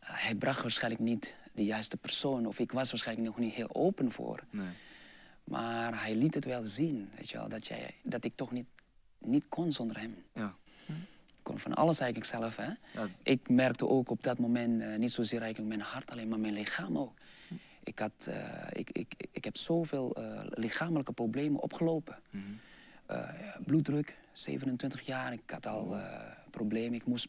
Hij 0.00 0.34
bracht 0.34 0.62
waarschijnlijk 0.62 1.02
niet 1.02 1.34
de 1.52 1.64
juiste 1.64 1.96
persoon. 1.96 2.46
Of 2.46 2.58
ik 2.58 2.72
was 2.72 2.90
waarschijnlijk 2.90 3.28
nog 3.28 3.38
niet 3.38 3.54
heel 3.54 3.74
open 3.74 4.12
voor. 4.12 4.44
Nee. 4.50 4.68
Maar 5.44 6.02
hij 6.02 6.14
liet 6.14 6.34
het 6.34 6.44
wel 6.44 6.64
zien, 6.64 7.10
weet 7.16 7.30
je 7.30 7.36
wel. 7.36 7.48
Dat, 7.48 7.66
jij, 7.66 7.94
dat 8.02 8.24
ik 8.24 8.32
toch 8.34 8.52
niet, 8.52 8.66
niet 9.18 9.44
kon 9.48 9.72
zonder 9.72 10.00
hem. 10.00 10.24
Ja. 10.32 10.54
Ik 10.86 11.54
kon 11.54 11.58
van 11.58 11.74
alles 11.74 11.98
eigenlijk 11.98 12.30
zelf, 12.30 12.56
hè. 12.56 12.70
Ja. 13.00 13.08
Ik 13.22 13.48
merkte 13.48 13.86
ook 13.86 14.10
op 14.10 14.22
dat 14.22 14.38
moment 14.38 14.82
eh, 14.82 14.96
niet 14.96 15.12
zozeer 15.12 15.40
eigenlijk 15.40 15.76
mijn 15.76 15.88
hart 15.88 16.10
alleen, 16.10 16.28
maar 16.28 16.38
mijn 16.38 16.52
lichaam 16.52 16.98
ook. 16.98 17.12
Ik, 17.84 17.98
had, 17.98 18.26
eh, 18.26 18.66
ik, 18.72 18.90
ik, 18.90 19.14
ik 19.32 19.44
heb 19.44 19.56
zoveel 19.56 20.14
eh, 20.14 20.40
lichamelijke 20.44 21.12
problemen 21.12 21.60
opgelopen. 21.60 22.18
Mhm. 22.30 22.44
Bloeddruk, 23.64 24.16
27 24.32 25.00
jaar. 25.06 25.32
Ik 25.32 25.50
had 25.50 25.66
al 25.66 25.96
eh, 25.96 26.30
problemen. 26.50 26.94
Ik 26.94 27.06
moest 27.06 27.26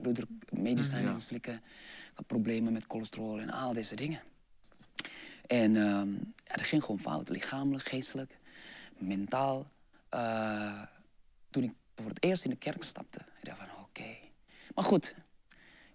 bloeddrukmedicijnen 0.00 1.06
Ja. 1.08 1.12
inslikken. 1.12 1.54
Ik 1.54 2.12
had 2.14 2.26
problemen 2.26 2.72
met 2.72 2.84
cholesterol 2.88 3.40
en 3.40 3.50
al 3.50 3.72
deze 3.72 3.94
dingen. 3.96 4.20
En 5.46 5.76
ehm 5.76 6.12
ja, 6.44 6.54
dat 6.56 6.66
ging 6.66 6.82
gewoon 6.82 7.00
fout. 7.00 7.28
Lichamelijk, 7.28 7.84
geestelijk, 7.88 8.36
mentaal. 8.98 9.66
Eh, 10.08 10.82
toen 11.50 11.62
ik 11.62 11.72
voor 11.96 12.08
het 12.08 12.22
eerst 12.24 12.44
in 12.44 12.50
de 12.50 12.56
kerk 12.56 12.82
stapte, 12.82 13.18
ik 13.40 13.44
dacht 13.44 13.58
van 13.58 13.68
oké. 13.82 14.16
Maar 14.74 14.84
goed, 14.84 15.14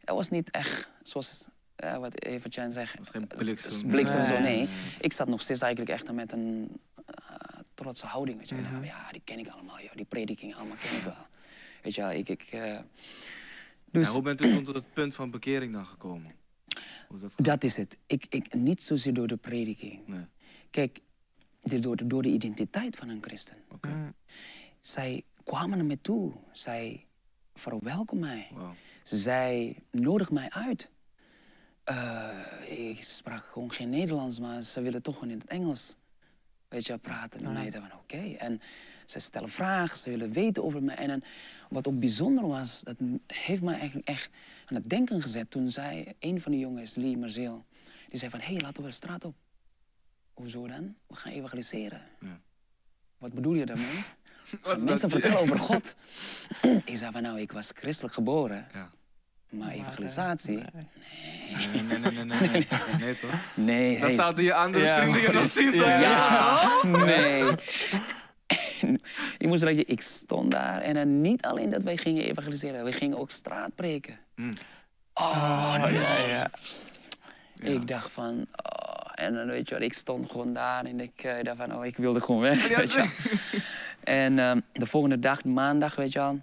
dat 0.04 0.16
was 0.16 0.30
niet 0.30 0.52
echt 0.52 0.90
zoals 1.04 1.46
eh, 1.76 1.98
wat 1.98 2.24
Eva-Chan 2.24 2.72
zegt. 2.72 2.98
was 2.98 3.10
geen 3.10 3.30
eh, 3.30 3.38
bliksem. 3.38 3.88
bliksem 3.88 4.26
zo, 4.26 4.40
Nee. 4.40 4.70
Ik 5.00 5.14
zat 5.14 5.28
nog 5.28 5.42
steeds 5.42 5.62
eigenlijk 5.62 5.92
echt 5.92 6.12
met 6.12 6.32
een 6.32 6.80
eh, 7.06 7.36
trotse 7.76 8.06
houding. 8.06 8.38
Weet 8.38 8.50
je. 8.50 8.56
Nou, 8.56 8.86
ja, 8.86 9.12
die 9.12 9.22
ken 9.24 9.40
ik 9.40 9.48
allemaal. 9.48 9.80
Ja, 9.80 9.90
die 9.96 10.06
predikingen 10.06 10.56
allemaal 10.56 10.78
ken 10.78 10.98
ik 10.98 11.04
wel. 11.04 11.28
Weet 11.82 11.96
je 11.96 12.02
wel, 12.02 12.12
ik... 12.12 12.30
ik 12.30 12.44
eh, 12.44 12.80
dus 13.92 14.08
Ja, 14.08 14.14
hoe 14.14 14.22
bent 14.22 14.42
u 14.42 14.64
tot 14.64 14.76
het 14.76 14.94
punt 14.94 15.16
van 15.16 15.32
bekering 15.32 15.74
dan 15.74 15.86
gekomen? 15.86 16.36
Hoe 17.08 17.18
is 17.18 17.36
dat 17.36 17.64
is 17.64 17.76
het. 17.76 17.98
Ik, 18.08 18.26
ik, 18.30 18.54
niet 18.54 18.84
zozeer 18.84 19.14
door 19.14 19.28
de 19.28 19.36
prediking. 19.36 20.08
Nee. 20.08 20.26
Kijk, 20.70 21.00
door 21.62 21.96
de, 21.96 22.08
door 22.08 22.22
de 22.22 22.30
identiteit 22.30 22.96
van 22.96 23.10
een 23.10 23.22
christen. 23.22 23.58
Oké. 23.70 23.88
Mhm. 23.88 24.10
Zij 24.80 25.24
kwamen 25.44 25.78
naar 25.78 25.88
mij 25.88 26.00
toe. 26.02 26.34
Zij 26.52 27.06
verwelkomen 27.54 28.28
mij. 28.28 28.48
Wauw. 28.54 28.76
Zij 29.04 29.84
nodigt 29.92 30.32
mij 30.32 30.50
uit. 30.50 30.90
Eh, 31.84 32.90
ik 32.90 33.04
sprak 33.04 33.44
gewoon 33.44 33.72
geen 33.72 33.90
Nederlands, 33.90 34.40
maar 34.40 34.62
ze 34.62 34.82
willen 34.82 35.02
toch 35.02 35.14
gewoon 35.14 35.30
in 35.30 35.40
het 35.40 35.48
Engels. 35.48 35.96
Weet 36.76 36.86
je, 36.86 36.90
wel, 36.92 37.00
praten 37.02 37.42
met 37.44 37.52
Ja. 37.52 37.58
mij. 37.60 37.72
Van, 37.72 38.00
oké. 38.00 38.36
En 38.38 38.62
ze 39.06 39.20
stellen 39.20 39.50
vragen, 39.50 39.98
ze 39.98 40.10
willen 40.10 40.32
weten 40.32 40.64
over 40.64 40.84
mij. 40.84 40.96
En 40.96 41.08
dan, 41.08 41.24
wat 41.70 41.88
ook 41.88 42.00
bijzonder 42.00 42.48
was, 42.48 42.82
dat 42.84 42.96
heeft 43.28 43.62
mij 43.62 43.80
eigenlijk 43.80 44.08
echt 44.08 44.30
aan 44.66 44.76
het 44.76 44.90
denken 44.90 45.22
gezet. 45.22 45.52
Toen 45.52 45.72
zei 45.72 46.14
een 46.20 46.42
van 46.42 46.52
de 46.52 46.60
jongens, 46.60 46.96
Lee 46.96 47.18
Marzeel, 47.18 47.66
die 48.10 48.20
zei 48.20 48.32
van, 48.32 48.40
hé, 48.40 48.54
hey, 48.54 48.62
laten 48.62 48.82
we 48.82 48.88
de 48.90 48.94
straat 48.94 49.26
op. 49.26 49.36
Hoezo 50.34 50.68
dan? 50.68 50.96
We 51.08 51.16
gaan 51.16 51.32
evangeliseren. 51.32 52.02
Ja. 52.20 52.40
Wat 53.18 53.34
bedoel 53.34 53.54
je 53.54 53.66
daarmee? 53.66 54.04
Mensen 54.64 54.86
dat? 54.86 55.12
vertellen 55.12 55.40
over 55.40 55.60
God. 55.60 55.96
ik 56.92 56.98
zei 56.98 57.12
van, 57.12 57.22
nou, 57.22 57.40
ik 57.40 57.52
was 57.52 57.72
christelijk 57.74 58.14
geboren. 58.14 58.68
Ja. 58.74 58.92
Maar 59.50 59.72
evangelisatie? 59.72 60.64
nee. 60.74 61.68
Nee, 61.68 61.82
nee, 61.82 61.98
nee, 62.00 62.12
nee, 62.12 62.24
nee, 62.24 62.50
nee. 62.50 62.68
Nee, 63.00 63.20
toch? 63.20 63.32
Nee, 63.56 64.00
Dan 64.00 64.08
hey, 64.08 64.16
zouden 64.16 64.44
je 64.44 64.54
andere 64.54 64.84
Ja, 64.84 65.00
vrienden 65.02 65.34
nog 65.34 65.50
zien, 65.50 65.72
toch? 65.72 65.86
Ja. 65.86 66.00
Ja, 66.00 66.80
nee. 66.84 67.44
je 69.38 69.48
moest 69.48 69.62
dat 69.62 69.76
je, 69.76 69.86
ik 69.86 70.02
stond 70.02 70.52
daar 70.52 70.82
en 70.82 70.94
dan 70.94 71.22
niet 71.22 71.42
alleen 71.42 71.70
dat 71.70 71.84
wij 71.84 71.98
gingen 71.98 72.24
evangeliseren, 72.24 72.84
we 72.84 72.92
gingen 72.92 73.18
ook 73.18 73.30
straat 73.30 73.76
preken. 73.76 74.18
Hm. 74.36 74.54
Oh, 75.14 75.76
Oh, 75.84 75.92
ja, 75.92 76.18
ja. 76.18 76.28
Ja. 76.28 76.50
Ik 77.70 77.88
dacht 77.88 78.12
van, 78.12 78.46
oh, 78.64 79.12
en 79.16 79.34
dan 79.34 79.48
weet 79.48 79.70
je 79.70 79.76
wat, 79.76 79.84
ik 79.84 79.94
stond 79.94 80.32
gewoon 80.32 80.54
daar 80.54 80.86
en 80.86 81.00
ik 81.00 81.24
eh, 81.24 81.44
dacht 81.44 81.58
van, 81.58 81.76
oh, 81.76 81.86
ik 81.86 81.98
wilde 81.98 82.20
gewoon 82.20 82.42
weg. 82.42 82.70
Ja, 82.70 82.78
weet 82.78 82.92
je 82.92 82.98
wel. 82.98 83.08
En 84.04 84.40
ehm, 84.40 84.60
de 84.74 84.86
volgende 84.88 85.20
dag, 85.20 85.44
maandag, 85.44 85.96
weet 85.96 86.12
je 86.12 86.20
wel, 86.20 86.40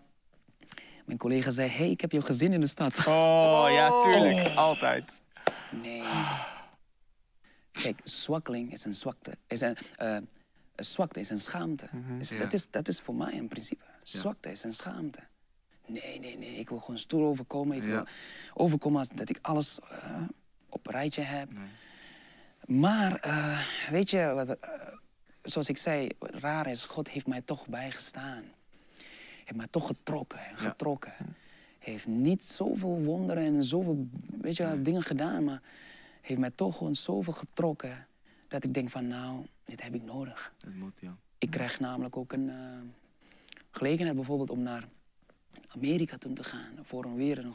mijn 1.05 1.19
collega 1.19 1.51
zei, 1.51 1.69
hey, 1.69 1.91
ik 1.91 2.01
heb 2.01 2.13
jou 2.13 2.25
gezien 2.25 2.53
in 2.53 2.61
de 2.61 2.67
stad. 2.67 2.99
Oh, 3.07 3.67
ja, 3.71 4.03
tuurlijk. 4.03 4.49
Altijd. 4.57 5.05
Nee. 5.71 6.03
Kijk, 7.73 8.01
zwakkeling 8.05 8.73
is 8.73 8.85
een 8.85 8.95
zwakte. 8.95 9.37
Is 9.47 9.61
een, 9.61 9.77
eh, 9.97 10.15
een 10.75 10.85
zwakte 10.85 11.21
is 11.21 11.31
een 11.31 11.41
schaamte. 11.41 11.89
Mhm. 11.93 12.19
Is- 12.21 12.29
Ja. 12.31 12.39
dat, 12.39 12.53
is, 12.53 12.67
dat 12.71 12.89
is 12.89 13.01
voor 13.01 13.15
mij 13.15 13.33
een 13.39 13.49
principe. 13.49 13.85
Zwakte 14.03 14.51
is 14.51 14.65
een 14.65 14.73
schaamte. 14.75 15.21
Nee, 15.87 16.19
nee, 16.21 16.39
nee. 16.39 16.55
Ik 16.57 16.69
wil 16.69 16.79
gewoon 16.79 16.99
stoer 16.99 17.27
overkomen. 17.27 17.77
Ik 17.77 17.83
Ja. 17.83 17.89
wil 17.89 18.07
overkomen 18.55 18.99
als 18.99 19.09
dat 19.09 19.29
ik 19.29 19.39
alles 19.43 19.79
eh, 19.91 20.23
op 20.69 20.87
een 20.87 20.93
rijtje 20.93 21.23
heb. 21.23 21.53
Nee. 21.53 21.69
Maar, 22.81 23.17
eh, 23.17 23.61
weet 23.91 24.11
je, 24.11 24.33
wat, 24.35 24.49
eh, 24.49 24.71
zoals 25.43 25.69
ik 25.69 25.77
zei, 25.77 26.09
raar 26.21 26.67
is, 26.67 26.85
God 26.85 27.09
heeft 27.09 27.27
mij 27.27 27.41
toch 27.41 27.67
bijgestaan. 27.67 28.45
Heeft 29.53 29.65
mij 29.65 29.73
toch 29.81 29.87
getrokken 29.87 30.39
en 30.39 30.51
Ja. 30.65 30.69
getrokken. 30.71 31.13
Heeft 31.79 32.07
niet 32.07 32.43
zoveel 32.45 33.03
wonderen 33.03 33.45
en 33.45 33.65
zoveel 33.65 34.07
weet 34.41 34.57
je, 34.57 34.63
wel, 34.63 34.83
dingen 34.83 35.03
gedaan, 35.03 35.45
maar 35.45 35.63
heeft 36.21 36.41
mij 36.41 36.51
toch 36.51 36.77
gewoon 36.77 36.95
zoveel 36.95 37.33
getrokken. 37.33 38.07
Dat 38.49 38.65
ik 38.65 38.75
denk 38.75 38.91
van, 38.91 39.07
nou, 39.09 39.47
dit 39.65 39.83
heb 39.83 39.95
ik 39.95 40.03
nodig. 40.03 40.53
Dat 40.59 40.75
moet, 40.75 40.93
ja. 41.01 41.17
Ik 41.39 41.51
krijg 41.51 41.81
namelijk 41.81 42.17
ook 42.17 42.33
een 42.33 42.49
eh, 42.51 42.57
gelegenheid 43.71 44.17
bijvoorbeeld 44.17 44.51
om 44.51 44.63
naar 44.63 44.89
Amerika 45.69 46.19
toe 46.19 46.33
te 46.33 46.45
gaan. 46.45 46.73
Voor 46.83 47.05
een 47.05 47.15
weer 47.17 47.39
een 47.39 47.55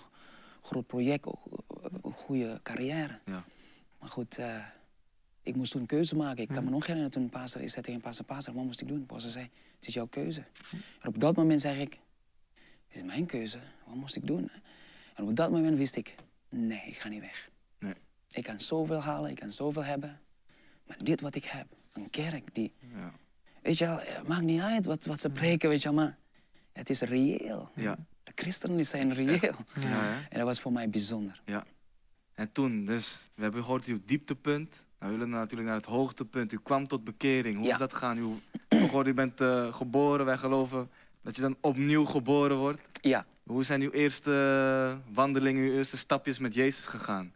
groot 0.62 0.88
project, 0.88 1.26
ook 1.28 1.46
eh, 1.84 1.92
een 2.02 2.12
goede 2.14 2.60
carrière. 2.64 3.20
Ja. 3.26 3.44
Maar 4.00 4.10
goed, 4.10 4.38
eh, 4.38 4.66
ik 5.48 5.56
moest 5.56 5.72
toen 5.72 5.82
een 5.82 5.88
keuze 5.88 6.16
maken. 6.16 6.44
Ik 6.44 6.48
kan 6.48 6.64
me 6.64 6.70
nog 6.70 6.82
herinneren 6.82 7.12
toen 7.12 7.30
pastor, 7.30 7.62
ik 7.62 7.70
zei 7.70 7.86
tegen 7.86 8.02
pastor, 8.02 8.26
pastor, 8.26 8.54
wat 8.54 8.64
moest 8.64 8.82
ik 8.82 8.88
doen? 8.88 9.06
Pastor 9.06 9.32
zei, 9.32 9.50
het 9.80 9.88
is 9.88 9.94
jouw 9.94 10.06
keuze. 10.06 10.44
En 11.02 11.08
op 11.08 11.20
dat 11.20 11.36
moment 11.36 11.62
zeg 11.62 11.78
ik, 11.80 12.00
het 12.88 12.98
is 12.98 13.04
mijn 13.04 13.26
keuze, 13.26 13.60
wat 13.86 13.96
moest 13.96 14.16
ik 14.16 14.28
doen? 14.28 14.52
En 15.14 15.24
op 15.24 15.36
dat 15.36 15.52
moment 15.52 15.78
wist 15.78 15.96
ik, 15.96 16.16
nee, 16.50 16.82
ik 16.86 16.98
ga 16.98 17.10
niet 17.10 17.22
weg. 17.22 17.50
Nee. 17.80 17.94
Ik 18.32 18.44
kan 18.44 18.60
zoveel 18.60 19.02
halen, 19.02 19.30
ik 19.30 19.36
kan 19.36 19.52
zoveel 19.52 19.84
hebben. 19.84 20.20
Maar 20.88 20.98
dit 21.04 21.22
wat 21.22 21.36
ik 21.36 21.44
heb, 21.44 21.68
een 21.94 22.10
kerk 22.10 22.50
die 22.54 22.74
Ja. 22.96 23.14
Weet 23.62 23.78
je 23.78 23.86
wel, 23.86 24.00
het 24.00 24.28
maakt 24.28 24.44
niet 24.44 24.62
uit 24.62 24.86
wat, 24.86 25.06
wat 25.06 25.20
ze 25.20 25.30
preken, 25.30 25.70
weet 25.70 25.82
je 25.82 25.90
wel, 25.90 25.98
maar 25.98 26.18
het 26.72 26.90
is 26.90 27.02
reëel. 27.02 27.70
Ja. 27.76 27.98
De 28.24 28.32
christenen 28.36 28.86
zijn 28.86 29.10
is 29.10 29.16
reëel. 29.16 29.56
Ja? 29.80 30.28
En 30.30 30.38
dat 30.38 30.44
was 30.44 30.60
voor 30.60 30.72
mij 30.72 30.90
bijzonder. 30.90 31.42
En 32.34 32.52
toen, 32.52 32.86
dus, 32.86 33.30
we 33.36 33.42
hebben 33.42 33.64
gehoord 33.64 33.86
uw 33.86 34.00
dieptepunt. 34.06 34.86
Nou, 35.00 35.12
we 35.12 35.18
willen 35.18 35.30
natuurlijk 35.34 35.68
naar 35.70 35.78
het 35.78 35.86
hoogtepunt. 35.86 36.52
U 36.52 36.60
kwam 36.64 36.88
tot 36.88 37.04
bekering. 37.04 37.56
Hoe 37.58 37.66
Ja. 37.66 37.72
is 37.74 37.80
dat 37.80 37.94
gaan? 37.94 38.18
U, 38.18 38.42
u 39.06 39.14
bent 39.14 39.42
eh, 39.42 39.74
geboren. 39.74 40.26
Wij 40.26 40.38
geloven 40.38 40.90
dat 41.22 41.36
je 41.36 41.42
dan 41.42 41.56
opnieuw 41.62 42.06
geboren 42.06 42.58
wordt. 42.58 42.82
Ja, 43.02 43.26
Hoe 43.44 43.64
zijn 43.64 43.82
uw 43.82 43.92
eerste 43.92 44.98
wandelingen, 45.14 45.64
uw 45.64 45.74
eerste 45.78 45.98
stapjes 45.98 46.40
met 46.40 46.54
Jezus 46.54 46.86
gegaan? 46.86 47.34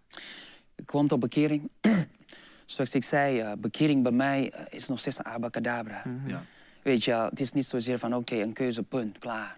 ik 0.76 0.86
kwam 0.86 1.08
tot 1.08 1.20
bekering. 1.20 1.70
Zoals 2.66 2.92
ik 2.94 3.04
zei, 3.04 3.40
eh, 3.40 3.52
bekering 3.58 4.04
bij 4.04 4.12
mij 4.12 4.52
eh, 4.52 4.66
is 4.70 4.88
nog 4.88 5.00
steeds 5.00 5.18
een 5.18 5.26
abacadabra. 5.26 6.02
Mhm. 6.06 6.30
Ja. 6.30 6.44
Weet 6.82 7.04
je, 7.04 7.14
het 7.14 7.40
is 7.40 7.52
niet 7.52 7.66
zozeer 7.66 8.00
van 8.00 8.16
oké, 8.16 8.36
een 8.36 8.54
keuze, 8.54 8.84
punt, 8.84 9.18
klaar. 9.18 9.58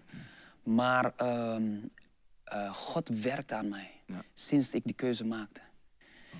Maar 0.62 1.12
ehm, 1.16 1.62
eh, 2.44 2.74
God 2.74 3.08
werkt 3.08 3.52
aan 3.52 3.68
mij 3.68 3.90
Ja. 4.06 4.22
sinds 4.34 4.70
ik 4.74 4.82
die 4.84 4.94
keuze 4.94 5.24
maakte. 5.24 5.60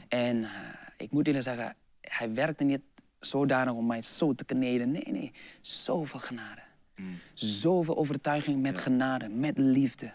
En 0.08 0.44
eh, 0.44 0.50
ik 0.96 1.10
moet 1.10 1.26
eerlijk 1.26 1.44
zeggen, 1.44 1.76
hij 2.00 2.34
werkte 2.34 2.64
niet 2.64 2.80
zodanig 3.18 3.72
om 3.74 3.86
mij 3.86 4.02
zo 4.02 4.34
te 4.34 4.44
kneden. 4.44 4.90
Nee, 4.90 5.06
nee, 5.12 5.32
zoveel 5.60 6.20
genade. 6.20 6.62
Mm. 6.96 7.18
Zoveel 7.34 7.96
overtuiging 7.96 8.62
met 8.62 8.76
Ja. 8.76 8.82
genade, 8.82 9.28
met 9.28 9.58
liefde, 9.58 10.12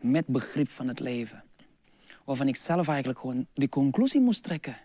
met 0.00 0.26
begrip 0.26 0.68
van 0.68 0.88
het 0.88 1.00
leven. 1.00 1.44
Waarvan 2.24 2.48
ik 2.48 2.56
zelf 2.56 2.88
eigenlijk 2.88 3.18
gewoon 3.18 3.46
die 3.54 3.68
conclusie 3.68 4.20
moest 4.20 4.42
trekken. 4.42 4.76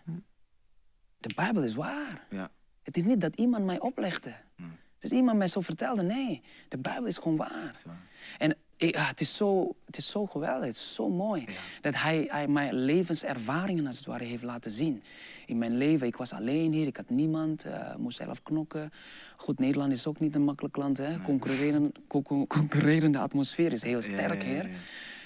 De 1.18 1.34
Bijbel 1.34 1.62
is 1.62 1.74
waar. 1.74 2.26
Ja. 2.30 2.50
Het 2.82 2.96
is 2.96 3.04
niet 3.04 3.20
dat 3.20 3.36
iemand 3.36 3.64
mij 3.64 3.80
oplegde. 3.80 4.34
Mm. 4.56 4.76
Dus 4.98 5.10
iemand 5.10 5.38
mij 5.38 5.48
zo 5.48 5.60
vertelde. 5.60 6.02
Nee, 6.02 6.42
de 6.68 6.78
Bijbel 6.78 7.06
is 7.06 7.16
gewoon 7.16 7.36
waar. 7.36 7.70
Is 7.74 7.82
waar. 7.84 8.02
En 8.38 8.56
ik- 8.80 8.96
ah, 8.96 9.08
het, 9.08 9.20
is 9.20 9.36
zo, 9.36 9.74
het 9.86 9.96
is 9.96 10.10
zo 10.10 10.26
geweldig, 10.26 10.66
het 10.66 10.74
is 10.76 10.94
zo 10.94 11.08
mooi. 11.08 11.40
Ja. 11.46 11.52
Dat 11.80 11.94
hij, 11.94 12.26
hij 12.28 12.48
mij 12.48 12.72
levenservaringen 12.72 13.86
als 13.86 13.96
het 13.96 14.06
ware 14.06 14.24
heeft 14.24 14.42
laten 14.42 14.70
zien. 14.70 15.02
In 15.46 15.58
mijn 15.58 15.76
leven, 15.76 16.06
ik 16.06 16.16
was 16.16 16.32
alleen 16.32 16.72
hier, 16.72 16.86
ik 16.86 16.96
had 16.96 17.10
niemand, 17.10 17.64
eh, 17.64 17.94
moest 17.96 18.16
zelf 18.16 18.42
knokken. 18.42 18.92
Goed, 19.36 19.58
Nederland 19.58 19.92
is 19.92 20.06
ook 20.06 20.20
niet 20.20 20.34
een 20.34 20.44
makkelijk 20.44 20.76
land. 20.76 20.98
Hè? 20.98 21.18
Concurreren, 21.20 21.92
co- 22.08 22.22
co- 22.22 22.46
concurrerende 22.46 23.18
atmosfeer 23.18 23.72
is 23.72 23.82
heel 23.82 24.02
sterk, 24.02 24.42
Ja, 24.42 24.48
ja, 24.48 24.54
ja, 24.54 24.62
hier. 24.62 24.70
ja. 24.70 24.76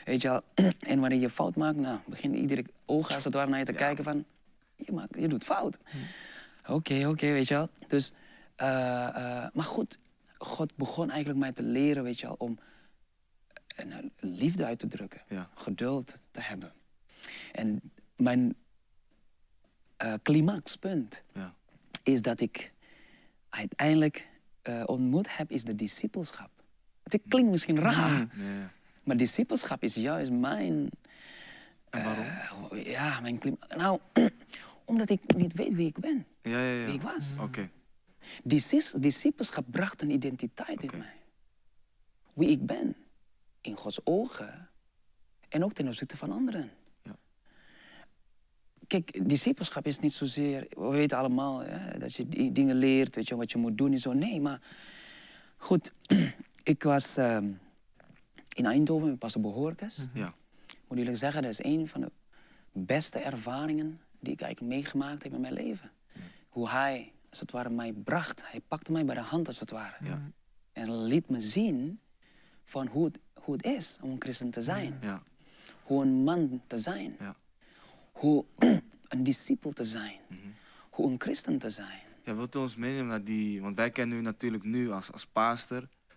Weet 0.05 0.23
je 0.23 0.29
wel? 0.29 0.43
En 0.93 1.01
wanneer 1.01 1.19
je 1.21 1.31
fout 1.31 1.57
maakt, 1.57 1.77
nou, 1.77 1.99
begint 2.07 2.35
iedere 2.37 2.65
oog 2.85 3.15
als 3.15 3.25
het 3.25 3.35
ware 3.35 3.51
naar 3.51 3.59
je 3.59 3.65
te 3.65 3.73
Ja. 3.73 3.79
kijken 3.79 4.05
van... 4.05 4.25
Je, 4.77 4.93
maakt, 4.93 5.15
je 5.19 5.29
doet 5.29 5.45
fout. 5.45 5.79
Oké, 6.69 7.07
oké, 7.09 7.27
weet 7.33 7.49
je 7.49 7.55
wel. 7.55 7.69
Dus, 7.89 8.13
eh, 8.57 9.07
eh, 9.09 9.47
maar 9.53 9.65
goed, 9.65 9.99
God 10.39 10.77
begon 10.77 11.11
eigenlijk 11.11 11.39
mij 11.39 11.53
te 11.53 11.63
leren, 11.63 12.03
weet 12.03 12.21
je 12.21 12.27
wel, 12.27 12.35
om 12.39 12.59
eh, 13.75 13.87
nou, 13.87 14.11
liefde 14.21 14.65
uit 14.65 14.79
te 14.79 14.87
drukken. 14.87 15.23
Ja. 15.29 15.51
Geduld 15.55 16.19
te 16.31 16.41
hebben. 16.41 16.73
En 17.53 17.81
mijn 18.17 18.55
eh, 19.97 20.15
climaxpunt 20.23 21.23
Ja. 21.33 21.55
is 22.03 22.23
dat 22.23 22.41
ik 22.41 22.73
uiteindelijk 23.49 24.29
eh, 24.63 24.83
ontmoet 24.87 25.37
heb, 25.37 25.51
is 25.51 25.65
de 25.65 25.75
discipelschap. 25.75 26.51
Het 27.03 27.21
klinkt 27.29 27.51
misschien 27.51 27.79
raar. 27.79 28.19
Ja, 28.19 28.29
ja. 28.45 28.71
maar 29.05 29.17
discipelschap 29.17 29.83
is 29.83 29.95
juist 29.95 30.31
mijn... 30.31 30.91
En 31.91 32.05
waarom? 32.05 32.71
eh, 32.71 32.87
ja, 32.91 33.21
mijn 33.21 33.39
klimaat. 33.39 33.77
Nou, 33.77 34.01
omdat 34.85 35.11
ik 35.11 35.35
niet 35.35 35.53
weet 35.53 35.75
wie 35.75 35.87
ik 35.89 35.99
ben, 35.99 36.27
Ja, 36.43 36.51
ja, 36.59 36.71
ja. 36.81 36.85
wie 36.85 36.95
ik 36.95 37.03
was. 37.03 37.25
Oké. 37.41 37.71
Discipelschap 38.95 39.65
bracht 39.71 40.03
een 40.03 40.11
identiteit 40.11 40.83
in 40.83 40.91
mij. 40.99 41.13
Wie 42.33 42.49
ik 42.49 42.67
ben. 42.67 42.97
In 43.65 43.77
Gods 43.77 44.01
ogen. 44.05 44.69
En 45.49 45.65
ook 45.65 45.73
ten 45.73 45.87
opzichte 45.87 46.17
van 46.17 46.33
anderen. 46.33 46.71
Ja. 47.03 47.17
Kijk, 48.87 49.29
discipelschap 49.29 49.87
is 49.87 49.99
niet 49.99 50.13
zozeer... 50.13 50.67
We 50.71 50.89
weten 50.89 51.19
allemaal 51.19 51.59
hè, 51.59 51.99
dat 51.99 52.15
je 52.15 52.29
die 52.29 52.53
dingen 52.53 52.77
leert, 52.77 53.15
weet 53.15 53.29
je, 53.29 53.37
wat 53.37 53.51
je 53.51 53.59
moet 53.59 53.79
doen 53.79 53.93
en 53.93 53.99
zo. 53.99 54.13
Nee, 54.13 54.41
maar... 54.41 54.61
Goed, 55.57 55.93
ik 56.63 56.83
was 56.83 57.17
ehm, 57.17 57.53
in 58.55 58.67
Eindhoven 58.67 59.09
met 59.09 59.19
Pastor 59.19 59.43
Behorkes. 59.43 60.07
Ja. 60.15 60.35
Ik 60.67 60.85
moet 60.89 60.99
eerlijk 60.99 61.17
zeggen, 61.17 61.43
dat 61.43 61.51
is 61.51 61.65
een 61.65 61.89
van 61.89 62.01
de 62.01 62.11
beste 62.73 63.19
ervaringen 63.19 64.01
die 64.21 64.33
ik 64.33 64.41
eigenlijk 64.41 64.75
meegemaakt 64.75 65.23
heb 65.23 65.33
in 65.33 65.41
mijn 65.41 65.53
leven. 65.53 65.91
Hoe 66.49 66.69
hij, 66.69 67.13
als 67.31 67.41
het 67.41 67.51
ware, 67.51 67.71
mij 67.71 67.93
bracht. 67.93 68.43
Hij 68.45 68.61
pakte 68.61 68.93
mij 68.93 69.05
bij 69.05 69.15
de 69.15 69.21
hand, 69.21 69.47
als 69.47 69.61
het 69.61 69.71
ware. 69.71 70.05
Ja. 70.05 70.31
En 70.73 71.05
liet 71.05 71.29
me 71.29 71.41
zien 71.41 72.01
van 72.65 72.87
hoe 72.87 73.05
het, 73.05 73.19
hoe 73.45 73.57
het 73.57 73.65
is 73.65 73.99
om 74.01 74.11
een 74.11 74.21
christen 74.21 74.51
te 74.51 74.63
zijn. 74.63 74.99
Ja. 75.01 75.23
Hoe 75.83 76.03
een 76.03 76.23
man 76.25 76.63
te 76.67 76.79
zijn. 76.79 77.17
Ja. 77.21 77.37
Hoe 78.13 78.45
een 79.09 79.25
discipel 79.25 79.73
te 79.73 79.85
zijn. 79.85 80.17
Mhm. 80.29 80.39
Hoe 80.91 81.11
een 81.11 81.21
christen 81.21 81.59
te 81.59 81.71
zijn. 81.71 82.01
Ja, 82.25 82.35
wilt 82.35 82.55
u 82.55 82.59
ons 82.59 82.77
meenemen 82.77 83.07
naar 83.07 83.25
die... 83.25 83.61
Want 83.61 83.77
wij 83.77 83.91
kennen 83.91 84.19
u 84.19 84.21
natuurlijk 84.21 84.65
nu 84.65 84.91
als, 84.91 85.13
als. 85.13 85.27
Maar 85.33 85.57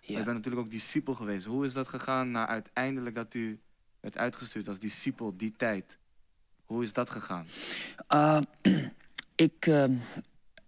Ja. 0.00 0.20
u 0.20 0.24
bent 0.24 0.36
natuurlijk 0.36 0.64
ook 0.64 0.70
discipel 0.70 1.14
geweest. 1.14 1.46
Hoe 1.46 1.64
is 1.64 1.72
dat 1.72 1.88
gegaan 1.88 2.30
na 2.30 2.46
uiteindelijk 2.46 3.14
dat 3.14 3.34
u 3.34 3.60
werd 4.00 4.16
uitgestuurd 4.16 4.68
als 4.68 4.78
discipel 4.78 5.36
die 5.36 5.54
tijd? 5.56 5.98
Hoe 6.64 6.82
is 6.82 6.92
dat 6.92 7.10
gegaan? 7.10 7.46
Uh, 8.12 8.40
ik, 9.46 9.66
uh, 9.66 9.84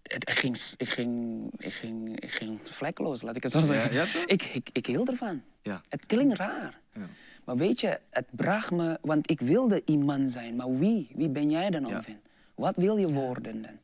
het, 0.03 0.31
ging, 0.31 0.57
ik, 0.77 0.89
ging, 0.89 1.45
ik, 1.57 1.73
ging, 1.73 2.21
ik 2.21 2.31
ging 2.31 2.61
vlekkeloos, 2.63 3.23
laat 3.23 3.37
ik 3.37 3.43
het 3.43 3.53
zo 3.53 3.61
zeggen. 3.61 3.93
ja, 3.93 4.07
ik, 4.27 4.43
ik, 4.43 4.69
ik 4.73 4.87
hield 4.87 5.09
ervan. 5.09 5.43
Ja. 5.63 5.81
Het 5.89 6.07
klinkt 6.07 6.37
raar. 6.37 6.81
Ja. 6.95 7.09
Maar 7.45 7.57
weet 7.57 7.81
je, 7.81 8.01
het 8.11 8.27
bracht 8.31 8.71
me, 8.71 8.99
want 9.01 9.31
ik 9.31 9.41
wilde 9.41 9.83
iemand 9.85 10.31
zijn. 10.31 10.57
Maar 10.57 10.79
wie? 10.79 11.11
Wie 11.15 11.29
ben 11.29 11.51
jij 11.51 11.71
dan, 11.71 11.87
Ja. 11.87 11.97
Alvin? 11.97 12.21
Wat 12.55 12.77
wil 12.77 12.97
je 12.97 13.13
worden 13.13 13.63
dan? 13.63 13.79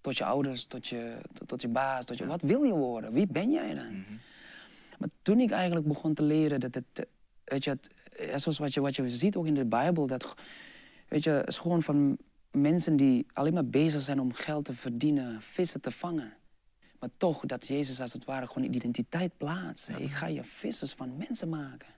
Tot 0.00 0.16
je 0.18 0.24
ouders, 0.24 0.64
tot 0.64 0.86
je, 0.86 1.16
tot, 1.32 1.48
tot 1.48 1.60
je 1.60 1.68
baas, 1.68 2.04
tot 2.04 2.18
je, 2.18 2.26
wat 2.26 2.42
wil 2.42 2.62
je 2.62 2.72
worden? 2.74 3.12
Wie 3.12 3.26
ben 3.26 3.50
jij 3.50 3.74
dan? 3.74 3.86
Mhm. 3.86 4.12
Maar 4.98 5.08
toen 5.22 5.40
ik 5.40 5.50
eigenlijk 5.50 5.86
begon 5.86 6.14
te 6.14 6.22
leren 6.22 6.60
dat 6.60 6.74
het, 6.74 7.06
weet 7.44 7.64
je, 7.64 7.70
het, 7.70 7.94
eh, 8.16 8.36
zoals 8.36 8.58
wat 8.58 8.74
je, 8.74 8.80
wat 8.80 8.96
je 8.96 9.08
ziet 9.08 9.36
ook 9.36 9.46
in 9.46 9.54
de 9.54 9.64
Bijbel, 9.64 10.06
dat, 10.06 10.34
weet 11.08 11.24
je, 11.24 11.30
het 11.30 11.48
is 11.48 11.58
gewoon 11.58 11.82
van 11.82 12.18
mensen 12.50 12.96
die 12.96 13.26
alleen 13.32 13.54
maar 13.54 13.66
bezig 13.66 14.02
zijn 14.02 14.20
om 14.20 14.32
geld 14.32 14.64
te 14.64 14.74
verdienen, 14.74 15.40
vissen 15.40 15.80
te 15.80 15.90
vangen. 15.90 16.32
Maar 17.00 17.10
toch 17.16 17.46
dat 17.46 17.66
Jezus 17.66 18.00
als 18.00 18.12
het 18.12 18.24
ware 18.24 18.46
gewoon 18.46 18.64
een 18.68 18.74
identiteit 18.74 19.36
plaatst. 19.36 19.88
Ik 19.88 20.10
ga 20.10 20.26
je 20.26 20.44
vissers 20.44 20.92
van 20.92 21.16
mensen 21.16 21.48
maken. 21.48 21.88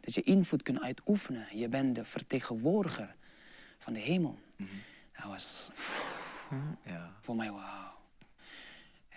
Dat 0.00 0.14
je 0.14 0.22
invloed 0.22 0.62
kunt 0.62 0.80
uitoefenen. 0.80 1.46
Je 1.52 1.68
bent 1.68 1.94
de 1.94 2.04
vertegenwoordiger 2.04 3.14
van 3.78 3.92
de 3.92 3.98
hemel. 3.98 4.38
Mhm. 4.56 4.68
Dat 5.16 5.24
was 5.26 5.70
Ja. 6.84 7.12
voor 7.20 7.36
mij 7.36 7.50
wauw. 7.52 7.96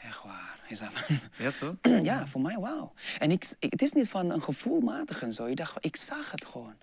Echt 0.03 0.23
waar. 0.23 0.59
Is 0.67 0.79
dat 0.79 0.89
ja, 1.37 1.51
toch? 1.59 1.75
ja, 2.03 2.27
voor 2.27 2.41
mij 2.41 2.57
wauw. 2.57 2.93
En 3.19 3.31
ik, 3.31 3.49
ik- 3.59 3.71
het 3.71 3.81
is 3.81 3.91
niet 3.91 4.09
van 4.09 4.29
een 4.29 4.41
gevoelmatig 4.41 5.21
en 5.21 5.33
zo. 5.33 5.45
Ik, 5.45 5.57
dacht, 5.57 5.85
ik 5.85 5.95
zag 5.95 6.31
het 6.31 6.45
gewoon. 6.45 6.73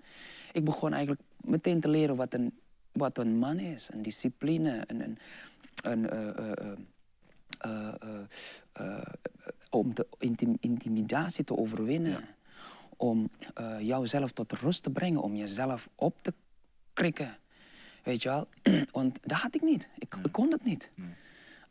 Ik 0.51 0.63
begon 0.65 0.91
eigenlijk 0.93 1.21
meteen 1.37 1.79
te 1.79 1.89
leren 1.89 2.15
wat 2.15 2.33
een, 2.33 2.59
wat 2.91 3.17
een 3.17 3.37
man 3.37 3.59
is. 3.59 3.87
Een 3.91 4.01
discipline, 4.01 4.83
een, 4.87 5.01
een, 5.01 5.17
een, 5.83 6.09
eh, 6.09 6.27
eh, 6.37 6.51
eh, 6.71 6.77
om 9.69 9.93
de 9.95 10.07
intim- 10.17 10.57
intimidatie 10.59 11.43
te 11.43 11.57
overwinnen. 11.57 12.25
Om 12.97 13.29
eh, 13.53 13.79
jouzelf 13.81 14.31
tot 14.31 14.51
rust 14.51 14.83
te 14.83 14.89
brengen, 14.89 15.21
om 15.21 15.35
jezelf 15.35 15.89
op 15.95 16.15
te 16.21 16.33
krikken. 16.93 17.37
Weet 18.03 18.21
je 18.23 18.29
wel? 18.29 18.47
Want 18.91 19.19
dat 19.21 19.37
had 19.37 19.55
ik 19.55 19.61
niet. 19.61 19.89
Ik, 19.97 20.15
ik 20.23 20.31
kon 20.31 20.49
dat 20.49 20.63
niet. 20.63 20.91
Nee. 20.95 21.07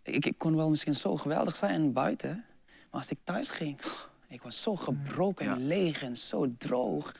Ik, 0.02 0.26
ik 0.26 0.38
kon 0.38 0.56
wel 0.56 0.70
misschien 0.70 0.94
zo 0.94 1.16
geweldig 1.16 1.56
zijn 1.56 1.92
buiten, 1.92 2.44
maar 2.66 3.00
als 3.00 3.10
ik 3.10 3.18
thuis 3.24 3.48
ging, 3.50 3.80
ik 4.28 4.42
was 4.42 4.62
zo 4.62 4.76
gebroken 4.76 5.46
en 5.46 5.66
leeg 5.66 6.02
en 6.02 6.16
zo 6.16 6.54
droog, 6.58 7.14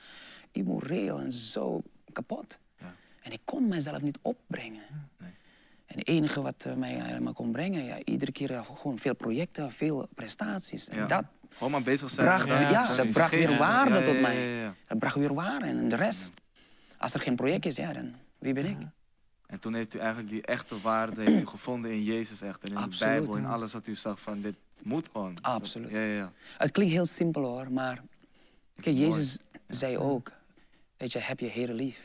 immoreel 0.53 1.19
en 1.21 1.33
zo 1.33 1.83
kapot. 2.13 2.59
Ja. 2.79 2.95
En 3.23 3.33
ik 3.33 3.41
kon 3.45 3.69
mezelf 3.69 4.01
niet 4.03 4.19
opbrengen. 4.23 4.83
Nee. 5.19 5.31
En 5.89 5.99
het 5.99 6.09
enige 6.09 6.41
wat 6.43 6.64
eh, 6.66 6.74
mij 6.74 6.93
helemaal 6.93 7.32
kon 7.32 7.53
brengen, 7.53 7.84
ja, 7.84 7.99
iedere 8.05 8.32
keer 8.32 8.64
gewoon 8.74 8.99
veel 8.99 9.14
projecten, 9.14 9.72
veel 9.72 10.09
prestaties. 10.14 10.89
En 10.89 10.97
Ja. 10.99 11.07
dat, 11.07 11.24
Gewoon 11.51 11.72
maar 11.72 11.82
bezig 11.82 12.11
zijn. 12.11 12.26
bracht, 12.26 12.47
Ja, 12.47 12.97
dat 12.97 13.11
bracht 13.12 13.30
weer 13.30 13.57
waarde 13.57 13.91
Ja, 13.95 13.99
ja, 14.01 14.05
tot 14.05 14.20
mij. 14.20 14.72
Dat 14.86 14.99
bracht 14.99 15.14
weer 15.16 15.34
waarde 15.34 15.66
en 15.66 15.89
de 15.89 15.97
rest. 15.97 16.30
Als 16.99 17.14
er 17.14 17.20
geen 17.20 17.36
project 17.36 17.66
is, 17.66 17.76
ja, 17.76 17.93
dan 17.93 18.14
wie 18.39 18.53
ben 18.55 18.64
ik? 18.66 18.76
En 19.47 19.59
toen 19.61 19.74
heeft 19.74 19.95
u 19.95 19.99
eigenlijk 19.99 20.30
die 20.30 20.43
echte 20.43 20.80
waarde 20.80 21.22
heeft 21.22 21.41
u 21.43 21.47
gevonden 21.57 21.91
in 21.91 22.03
Jezus 22.03 22.41
echt. 22.41 22.62
En 22.62 22.68
in 22.70 22.76
Absoluut, 22.76 22.99
de 22.99 23.05
Bijbel, 23.05 23.36
in 23.36 23.43
ja. 23.43 23.49
alles 23.49 23.72
wat 23.72 23.86
u 23.86 23.95
zag 23.95 24.20
van 24.20 24.41
dit 24.41 24.55
moet 24.82 25.09
gewoon. 25.12 25.36
Absoluut. 25.41 25.91
Ja, 25.91 25.99
ja, 26.01 26.14
ja. 26.14 26.32
Het 26.59 26.70
klinkt 26.70 26.93
heel 26.93 27.07
simpel 27.07 27.43
hoor, 27.43 27.72
maar 27.72 28.03
kijk, 28.80 28.97
Mooi. 28.97 29.09
Jezus 29.09 29.39
zei 29.68 29.99
ook, 29.99 30.32
weet 30.97 31.12
je, 31.12 31.18
heb 31.18 31.41
je 31.41 31.47
Heer 31.47 31.72
lief. 31.72 31.99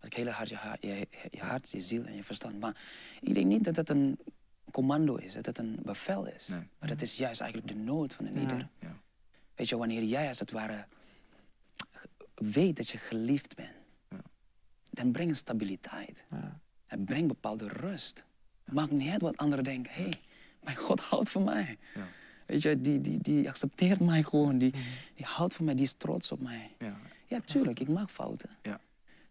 Het 0.00 0.14
hele 0.14 0.30
hart, 0.30 0.48
je, 0.48 0.58
je, 0.80 1.06
je 1.30 1.40
hart, 1.40 1.70
je 1.70 1.80
ziel 1.80 2.04
en 2.04 2.14
je 2.16 2.24
verstand. 2.24 2.60
Maar 2.60 2.76
ik 3.20 3.34
denk 3.34 3.46
niet 3.46 3.64
dat 3.64 3.76
het 3.76 3.88
een 3.88 4.18
commando 4.70 5.16
is, 5.16 5.32
dat 5.34 5.46
het 5.46 5.58
een 5.58 5.78
bevel 5.82 6.26
is. 6.26 6.48
Nee. 6.48 6.68
Maar 6.78 6.88
dat 6.88 7.02
is 7.02 7.16
juist 7.16 7.40
eigenlijk 7.40 7.72
de 7.72 7.78
nood 7.78 8.14
van 8.14 8.26
een 8.26 8.34
Ja. 8.34 8.40
ieder. 8.40 8.68
Ja. 8.78 8.96
Weet 9.54 9.68
je, 9.68 9.76
wanneer 9.76 10.02
jij 10.02 10.28
als 10.28 10.38
het 10.38 10.50
ware 10.50 10.84
weet 12.34 12.76
dat 12.76 12.88
je 12.88 12.98
geliefd 12.98 13.54
bent, 13.56 13.70
Ja. 14.08 14.20
dan 14.90 15.12
brengt 15.12 15.30
het 15.30 15.40
stabiliteit. 15.40 16.24
Ja. 16.30 16.60
Het 16.86 17.04
brengt 17.04 17.26
bepaalde 17.28 17.68
rust. 17.68 18.24
Maakt 18.64 18.90
niet 18.90 19.10
uit 19.10 19.20
wat 19.20 19.36
anderen 19.36 19.64
denken. 19.64 19.92
Hé, 19.92 20.02
hey, 20.02 20.20
mijn 20.62 20.76
God 20.76 21.00
houdt 21.00 21.30
van 21.30 21.44
mij. 21.44 21.78
Ja. 21.94 22.06
Weet 22.46 22.62
je, 22.62 22.80
die, 22.80 23.00
die, 23.00 23.18
die 23.18 23.48
accepteert 23.48 24.00
mij 24.00 24.22
gewoon. 24.22 24.58
Die, 24.58 24.70
die 25.14 25.26
houdt 25.26 25.54
van 25.54 25.64
mij, 25.64 25.74
die 25.74 25.84
is 25.84 25.94
trots 25.96 26.32
op 26.32 26.40
mij. 26.40 26.70
Ja. 26.78 26.96
Ja, 27.26 27.40
tuurlijk, 27.40 27.80
ik 27.80 27.88
maak 27.88 28.10
fouten. 28.10 28.50
Ja. 28.62 28.80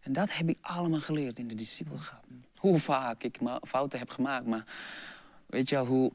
En 0.00 0.12
dat 0.12 0.32
heb 0.32 0.48
ik 0.48 0.58
allemaal 0.60 1.00
geleerd 1.00 1.38
in 1.38 1.48
de 1.48 1.54
discipelschap. 1.54 2.24
Hoe 2.56 2.78
vaak 2.78 3.22
ik 3.22 3.38
fouten 3.62 3.98
heb 3.98 4.10
gemaakt, 4.10 4.46
maar 4.46 4.64
weet 5.46 5.68
je 5.68 5.74
wel, 5.74 5.86
hoe, 5.86 6.12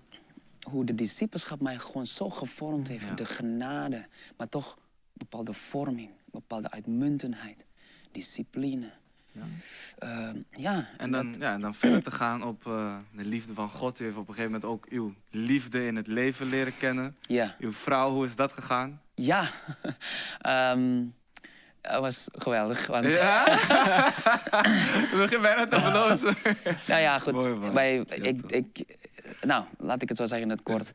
hoe 0.69 0.85
de 0.85 0.95
discipelschap 0.95 1.61
mij 1.61 1.77
gewoon 1.77 2.05
zo 2.05 2.29
gevormd 2.29 2.87
heeft. 2.87 3.05
Ja. 3.05 3.13
De 3.13 3.25
genade, 3.25 4.05
maar 4.37 4.49
toch 4.49 4.77
bepaalde 5.13 5.53
vorming, 5.53 6.09
bepaalde 6.31 6.71
uitmuntendheid, 6.71 7.65
discipline. 8.11 8.91
Ja. 9.31 9.41
Ehm, 9.97 10.37
ja, 10.51 10.87
En 10.97 11.11
dan, 11.11 11.35
ja, 11.39 11.53
en 11.53 11.61
dan 11.61 11.75
verder 11.75 12.03
te 12.03 12.11
gaan 12.11 12.43
op 12.43 12.67
eh, 12.67 12.97
de 13.11 13.25
liefde 13.25 13.53
van 13.53 13.69
God. 13.69 13.99
U 13.99 14.03
heeft 14.03 14.17
op 14.17 14.27
een 14.27 14.33
gegeven 14.33 14.51
moment 14.51 14.71
ook 14.71 14.85
uw 14.89 15.13
liefde 15.29 15.85
in 15.85 15.95
het 15.95 16.07
leven 16.07 16.45
leren 16.45 16.77
kennen. 16.77 17.15
ja. 17.21 17.55
Uw 17.59 17.71
vrouw, 17.71 18.11
hoe 18.11 18.25
is 18.25 18.35
dat 18.35 18.51
gegaan? 18.51 19.01
Ja, 19.15 19.49
Ehm 20.41 21.03
dat 21.91 22.01
was 22.01 22.27
geweldig. 22.31 22.87
Want, 22.87 23.11
Ja? 23.11 23.43
We 25.11 25.17
beginnen 25.17 25.41
bijna 25.41 25.67
te 25.67 25.79
verlozen. 25.79 26.35
Nou 26.87 27.01
ja, 27.01 27.19
goed. 27.19 27.33
Mooi. 27.33 27.71
Wij, 27.73 27.97
ik, 27.97 28.51
ik, 28.51 28.97
nou, 29.41 29.63
laat 29.77 30.01
ik 30.01 30.09
het 30.09 30.17
zo 30.17 30.25
zeggen 30.25 30.47
in 30.49 30.53
het 30.55 30.63
kort. 30.63 30.93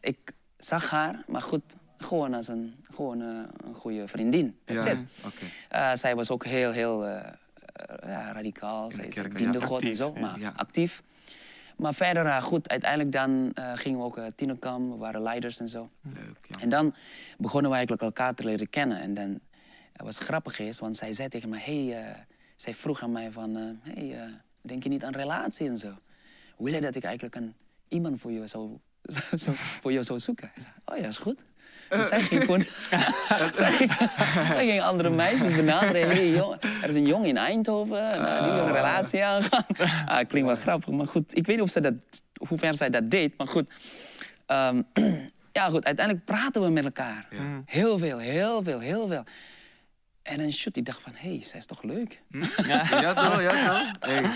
Ik 0.00 0.18
zag 0.56 0.90
haar, 0.90 1.22
maar 1.26 1.42
goed, 1.42 1.62
gewoon 1.96 2.34
als 2.34 2.48
een, 2.48 2.74
gewoon, 2.94 3.20
eh, 3.22 3.66
een 3.68 3.74
goede 3.74 4.08
vriendin. 4.08 4.58
Ja. 4.64 4.74
it. 4.86 4.98
Oké. 5.24 5.44
Eh, 5.68 5.90
zij 5.94 6.14
was 6.16 6.30
ook 6.30 6.44
heel, 6.44 6.70
heel 6.72 7.06
eh, 7.06 7.16
eh, 7.72 8.08
ja, 8.08 8.32
radicaal. 8.32 8.90
Zij, 8.90 9.08
kerk, 9.08 9.38
diende 9.38 9.58
ja. 9.58 9.66
God 9.66 9.82
en 9.82 9.96
zo, 9.96 10.12
maar 10.12 10.38
Ja. 10.40 10.52
actief. 10.56 11.02
Maar 11.76 11.94
verder, 11.94 12.26
eh, 12.26 12.42
goed, 12.42 12.68
uiteindelijk 12.68 13.12
dan 13.12 13.50
eh, 13.54 13.72
gingen 13.74 13.98
we 13.98 14.04
ook 14.04 14.18
uh, 14.18 14.24
tienerkamp, 14.36 14.92
we 14.92 14.96
waren 14.98 15.22
leiders 15.22 15.58
en 15.60 15.68
zo. 15.68 15.90
Leuk, 16.02 16.38
ja. 16.42 16.60
En 16.60 16.68
dan 16.68 16.94
begonnen 17.36 17.70
we 17.70 17.76
eigenlijk 17.76 18.06
elkaar 18.06 18.34
te 18.34 18.44
leren 18.44 18.70
kennen. 18.70 19.00
En 19.00 19.14
dan 19.14 19.40
het 19.98 20.06
was 20.06 20.18
grappig 20.18 20.58
is, 20.58 20.78
want 20.78 20.96
zij 20.96 21.12
zei 21.12 21.28
tegen 21.28 21.48
mij, 21.48 21.60
hey, 21.64 22.04
eh, 22.04 22.14
zij 22.56 22.74
vroeg 22.74 23.02
aan 23.02 23.12
mij 23.12 23.30
van, 23.30 23.56
eh, 23.56 23.92
hey, 23.94 24.20
eh, 24.20 24.32
denk 24.60 24.82
je 24.82 24.88
niet 24.88 25.04
aan 25.04 25.14
relatie 25.14 25.68
en 25.68 25.78
zo? 25.78 25.94
Wil 26.56 26.72
je 26.72 26.80
dat 26.80 26.94
ik 26.94 27.04
eigenlijk 27.04 27.34
een, 27.34 27.54
iemand 27.88 28.20
voor 28.20 28.32
jou 28.32 28.46
zou, 28.46 28.78
zo, 29.44 29.52
voor 29.54 29.92
jou 29.92 30.04
zou 30.04 30.18
zoeken? 30.18 30.50
Ik 30.54 30.62
zei, 30.62 30.74
oh 30.84 30.96
ja, 30.96 31.08
is 31.08 31.18
goed. 31.18 31.44
Dus 31.88 32.08
zij 32.08 32.20
ging 32.20 32.44
gewoon, 32.44 32.64
zij, 33.50 33.72
ging, 33.72 33.92
zij 34.52 34.66
ging 34.66 34.82
andere 34.82 35.10
meisjes 35.10 35.54
benaderen. 35.54 36.08
Hey, 36.08 36.36
er 36.82 36.88
is 36.88 36.94
een 36.94 37.06
jongen 37.06 37.28
in 37.28 37.36
Eindhoven, 37.36 38.12
en, 38.12 38.26
eh, 38.26 38.44
die 38.44 38.52
wil 38.52 38.62
een 38.62 38.72
relatie 38.72 39.24
aangaan. 39.24 39.66
Ah, 40.06 40.28
klinkt 40.28 40.48
wel 40.48 40.56
grappig, 40.56 40.94
maar 40.94 41.06
goed. 41.06 41.36
Ik 41.36 41.46
weet 41.46 41.56
niet 41.56 41.64
of 41.64 41.70
zij 41.70 41.82
dat, 41.82 41.94
hoe 42.48 42.58
ver 42.58 42.74
zij 42.74 42.90
dat 42.90 43.10
deed, 43.10 43.36
maar 43.36 43.48
goed. 43.48 43.66
Ehm, 44.46 44.82
ja, 45.58 45.68
goed, 45.68 45.84
uiteindelijk 45.84 46.26
praten 46.26 46.62
we 46.62 46.68
met 46.68 46.84
elkaar. 46.84 47.26
Ja. 47.30 47.62
Heel 47.64 47.98
veel, 47.98 48.18
heel 48.18 48.62
veel, 48.62 48.80
heel 48.80 49.08
veel. 49.08 49.24
En 50.28 50.38
dan 50.38 50.52
shoot, 50.52 50.76
ik 50.76 50.84
dacht 50.84 51.00
van, 51.00 51.12
hé, 51.16 51.28
hey, 51.28 51.42
zij 51.42 51.58
is 51.58 51.66
toch 51.66 51.82
leuk? 51.82 52.22
Ja, 52.66 53.14
toch, 53.14 53.40
ja, 53.40 53.68
toch. 53.68 53.96
Hey. 54.00 54.30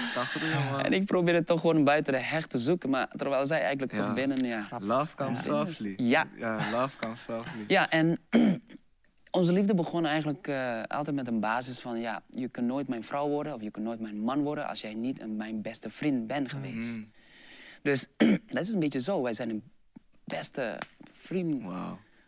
En 0.85 0.93
ik 0.93 1.05
probeerde 1.05 1.45
toch 1.45 1.61
gewoon 1.61 1.85
buiten 1.85 2.13
de 2.13 2.19
heg 2.21 2.47
te 2.47 2.59
zoeken, 2.59 2.91
maar 2.91 3.09
terwijl 3.09 3.47
zij 3.47 3.61
eigenlijk 3.61 3.93
Ja. 3.93 4.05
toch 4.05 4.15
binnen, 4.15 4.45
ja. 4.45 4.69
Love 4.81 5.15
comes 5.17 5.45
Ja. 5.45 5.65
softly. 5.65 5.95
Ja. 5.97 6.27
Ja, 6.37 6.71
love 6.71 6.99
comes 6.99 7.23
softly. 7.23 7.65
Ja, 7.67 7.91
en 7.91 8.19
onze 9.31 9.53
liefde 9.53 9.75
begon 9.75 10.07
eigenlijk 10.07 10.49
eh, 10.49 10.83
altijd 10.83 11.17
met 11.17 11.27
een 11.27 11.41
basis 11.41 11.79
van, 11.79 12.01
ja, 12.01 12.23
je 12.31 12.49
kunt 12.49 12.67
nooit 12.67 12.89
mijn 12.89 13.05
vrouw 13.05 13.29
worden 13.29 13.55
of 13.55 13.63
je 13.63 13.71
kunt 13.71 13.85
nooit 13.85 14.01
mijn 14.01 14.21
man 14.21 14.43
worden 14.43 14.69
als 14.69 14.81
jij 14.81 14.95
niet 14.95 15.21
een, 15.21 15.37
mijn 15.37 15.63
beste 15.63 15.91
vriend 15.91 16.27
bent 16.27 16.51
geweest. 16.51 16.99
Mm, 16.99 17.11
Dus 17.83 18.07
dat 18.47 18.63
is 18.63 18.73
een 18.73 18.81
beetje 18.81 19.01
zo, 19.01 19.23
wij 19.23 19.33
zijn 19.33 19.51
een 19.51 19.63
beste 20.25 20.79
vriend 21.13 21.63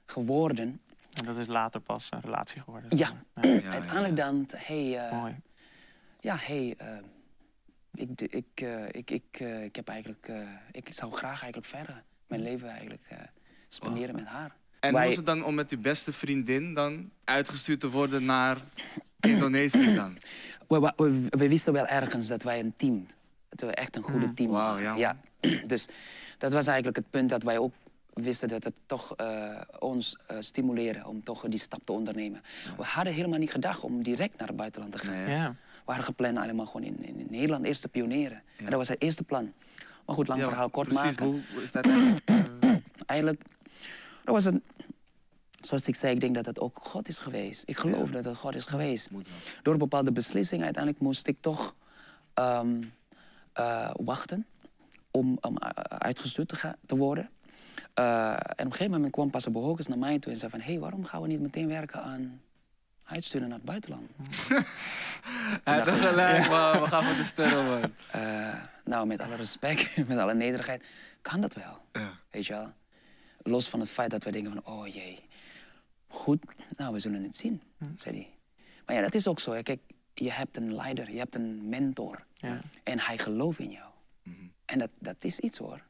geworden. 0.07 0.81
En 1.15 1.25
dat 1.25 1.37
is 1.37 1.47
later 1.47 1.81
pas 1.81 2.07
een 2.11 2.21
relatie 2.21 2.61
geworden. 2.61 2.97
Ja, 2.97 3.13
Ja, 3.43 3.43
uiteindelijk 3.71 4.17
ja. 4.17 4.25
dan, 4.25 4.47
hey, 4.57 4.99
eh, 5.09 5.21
Mooi. 5.21 5.35
Ja, 6.21 6.37
hey, 6.41 6.75
eh, 6.79 6.89
ik, 7.95 8.19
de- 8.19 8.29
ik, 8.29 8.47
eh, 8.55 8.89
ik, 8.91 9.11
ik, 9.11 9.25
eh, 9.33 9.65
ik 9.65 9.77
heb 9.77 9.89
eigenlijk, 9.89 10.29
eh, 10.29 10.49
ik 10.73 10.93
zou 10.93 11.13
graag 11.13 11.43
eigenlijk 11.43 11.67
verder 11.67 12.03
mijn 12.27 12.43
leven 12.43 12.69
eigenlijk 12.69 13.05
eh, 13.09 13.19
spenderen 13.69 14.15
met 14.15 14.25
haar. 14.27 14.55
En 14.81 14.93
Wij- 14.93 15.03
hoe 15.03 15.11
is 15.11 15.17
het 15.17 15.27
dan 15.27 15.45
om 15.45 15.55
met 15.55 15.71
uw 15.71 15.81
beste 15.81 16.13
vriendin 16.13 16.75
dan 16.75 17.11
uitgestuurd 17.25 17.81
te 17.81 17.91
worden 17.91 18.25
naar 18.25 18.59
Indonesië 19.21 19.95
dan? 19.95 20.17
We, 20.69 20.81
we, 20.81 20.93
we- 20.97 21.27
we 21.39 21.49
wisten 21.49 21.73
wel 21.73 21.87
ergens 21.87 22.27
dat 22.27 22.43
wij 22.43 22.61
een 22.61 22.75
team, 22.77 23.07
dat 23.49 23.61
we 23.69 23.75
echt 23.75 23.97
een 23.97 24.03
goede 24.03 24.27
Mm. 24.27 24.35
team 24.35 24.51
waren. 24.51 24.97
ja, 24.97 25.17
Dus 25.67 25.87
dat 26.39 26.53
was 26.53 26.67
eigenlijk 26.67 26.97
het 26.97 27.11
punt 27.11 27.29
dat 27.31 27.43
wij 27.43 27.59
ook 27.59 27.73
wisten 28.15 28.49
dat 28.49 28.65
het 28.65 28.75
toch 28.87 29.17
eh, 29.17 29.61
ons 29.79 30.17
eh 30.27 30.37
stimuleerde 30.41 31.07
om 31.07 31.23
toch 31.23 31.45
die 31.49 31.59
stap 31.59 31.81
te 31.85 31.93
ondernemen. 31.93 32.43
We 32.77 32.83
hadden 32.85 33.13
helemaal 33.13 33.39
niet 33.39 33.51
gedacht 33.51 33.81
om 33.81 34.03
direct 34.03 34.39
naar 34.39 34.49
het 34.49 34.57
buitenland 34.57 34.93
te 34.93 34.99
gaan. 34.99 35.25
Nee, 35.25 35.37
Ja. 35.37 35.55
We 35.75 35.91
hadden 35.91 36.05
gepland 36.05 36.39
allemaal 36.39 36.67
gewoon 36.67 36.83
in, 36.83 37.05
in 37.05 37.27
Nederland 37.31 37.65
eerst 37.65 37.81
te 37.83 37.89
pioneren. 37.89 38.43
En 38.57 38.65
dat 38.65 38.75
was 38.75 38.89
het 38.89 39.03
eerste 39.03 39.23
plan. 39.23 39.53
Maar 40.07 40.15
goed, 40.15 40.29
lang 40.29 40.43
verhaal 40.43 40.71
kort 40.71 40.89
precies, 40.89 41.05
maken. 41.05 41.25
Hoe, 41.27 41.41
hoe 41.53 41.63
is 41.63 41.73
dat 41.73 41.87
eigenlijk? 41.87 42.23
eh, 42.25 42.71
Eigenlijk, 43.07 43.43
dat 44.25 44.35
was 44.35 44.45
een... 44.45 44.63
Zoals 45.61 45.83
ik 45.83 45.95
zei, 45.95 46.15
ik 46.15 46.21
denk 46.21 46.35
dat 46.35 46.47
het 46.47 46.61
ook 46.61 46.79
God 46.79 47.09
is 47.09 47.19
geweest. 47.19 47.63
Ik 47.67 47.77
geloof 47.77 48.11
dat 48.11 48.25
het 48.25 48.37
God 48.37 48.55
is 48.55 48.65
geweest. 48.65 49.09
Door 49.63 49.77
bepaalde 49.77 50.13
beslissingen 50.13 50.65
uiteindelijk 50.65 51.03
moest 51.03 51.27
ik 51.27 51.37
toch 51.41 51.75
ehm, 52.35 52.83
eh, 53.53 53.91
wachten 53.97 54.47
om, 55.11 55.39
uitgestuurd 55.89 56.49
te, 56.49 56.57
gaan, 56.57 56.75
te 56.87 56.97
worden. 56.97 57.31
Eh, 57.95 58.31
en 58.31 58.37
op 58.37 58.59
een 58.59 58.71
gegeven 58.71 58.91
moment 58.91 59.13
kwam 59.13 59.31
Pastor 59.31 59.53
Bohokus 59.53 59.87
naar 59.87 59.99
mij 59.99 60.19
toe 60.19 60.33
en 60.33 60.39
zei 60.39 60.51
van... 60.51 60.61
hé, 60.61 60.73
hey, 60.73 60.81
waarom 60.81 61.05
gaan 61.05 61.23
we 61.23 61.29
niet 61.29 61.41
meteen 61.41 61.69
werken 61.69 62.03
aan 62.03 62.41
uitsturen 63.05 63.49
naar 63.49 63.57
het 63.57 63.67
buitenland? 63.67 64.11
Hij 65.65 65.79
had 65.79 65.89
gelijk, 65.89 66.49
man. 66.49 66.81
We 66.81 66.87
gaan 66.89 67.05
voor 67.05 67.17
de 67.17 67.25
sterren, 67.25 67.65
man. 67.65 67.93
Eh, 68.11 68.63
nou, 68.85 69.07
met 69.07 69.21
alle 69.21 69.37
respect, 69.37 69.97
met 70.09 70.19
alle 70.19 70.35
nederigheid, 70.35 70.85
kan 71.23 71.41
dat 71.41 71.55
wel. 71.55 71.79
Ja. 71.93 72.13
Weet 72.31 72.47
je 72.47 72.53
wel? 72.53 72.73
Los 73.43 73.69
van 73.69 73.81
het 73.81 73.91
feit 73.91 74.11
dat 74.11 74.25
we 74.25 74.31
denken 74.31 74.53
van, 74.53 74.75
oh 74.75 74.87
jee. 74.87 75.19
Goed, 76.07 76.45
nou, 76.77 76.93
we 76.93 77.01
zullen 77.01 77.23
het 77.23 77.37
zien, 77.37 77.63
zei 77.97 78.15
hij. 78.17 78.29
Maar 78.87 78.97
ja, 78.97 79.03
dat 79.03 79.15
is 79.15 79.27
ook 79.27 79.41
zo. 79.41 79.53
Hè. 79.53 79.63
Kijk, 79.63 79.81
je 80.15 80.33
hebt 80.33 80.57
een 80.57 80.75
leider, 80.75 81.11
je 81.11 81.19
hebt 81.19 81.35
een 81.35 81.69
mentor. 81.69 82.25
Ja. 82.35 82.61
En 82.83 83.01
hij 83.01 83.19
gelooft 83.19 83.59
in 83.59 83.71
jou. 83.71 83.91
Mhm. 84.23 84.37
En 84.65 84.79
dat, 84.79 84.91
dat 84.99 85.17
is 85.21 85.39
iets 85.39 85.59
hoor. 85.59 85.83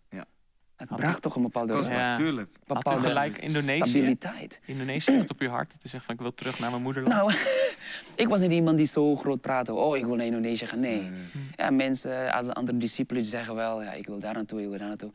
Het 0.77 0.89
bracht 0.97 1.23
toch 1.23 1.35
een 1.37 1.43
bepaalde, 1.43 1.73
Kost 1.73 1.89
Ja. 1.89 2.19
Had 2.21 2.47
bepaalde 2.67 3.07
gelijk 3.09 3.39
Indonesië? 3.39 3.89
stabiliteit. 3.91 4.61
Indonesië 4.65 5.17
had 5.17 5.31
op 5.31 5.41
je 5.41 5.49
hart. 5.49 5.71
Dat 5.71 5.81
u 5.85 5.89
zegt 5.89 6.05
van 6.05 6.15
ik 6.15 6.21
wil 6.21 6.35
terug 6.35 6.59
naar 6.59 6.71
mijn 6.71 6.83
moederland. 6.83 7.15
Nou, 7.15 7.33
ik 8.23 8.29
was 8.29 8.41
niet 8.41 8.51
iemand 8.53 8.77
die 8.77 8.87
zo 8.87 9.17
groot 9.17 9.41
praatte. 9.41 9.73
Oh, 9.75 9.97
ik 9.97 10.05
wil 10.05 10.15
naar 10.17 10.27
Indonesië 10.27 10.67
gaan. 10.67 10.81
Nee. 10.81 11.11
Ja, 11.57 11.71
mensen, 11.71 12.33
andere 12.55 12.79
discipelen 12.79 13.23
die 13.23 13.31
zeggen 13.31 13.55
wel, 13.55 13.83
ja, 13.83 13.93
ik 13.93 14.07
wil 14.07 14.19
daar 14.19 14.35
naartoe, 14.35 14.63
ik 14.63 14.69
wil 14.69 14.79
daar 14.79 14.89
naartoe. 14.89 15.13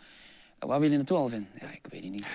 Eh, 0.60 0.68
Waar 0.70 0.80
wil 0.80 0.90
je 0.90 0.96
naartoe, 0.96 1.18
Alvin? 1.18 1.48
Ja, 1.60 1.68
ik 1.72 1.86
weet 1.90 2.04
het 2.04 2.12
niet. 2.12 2.28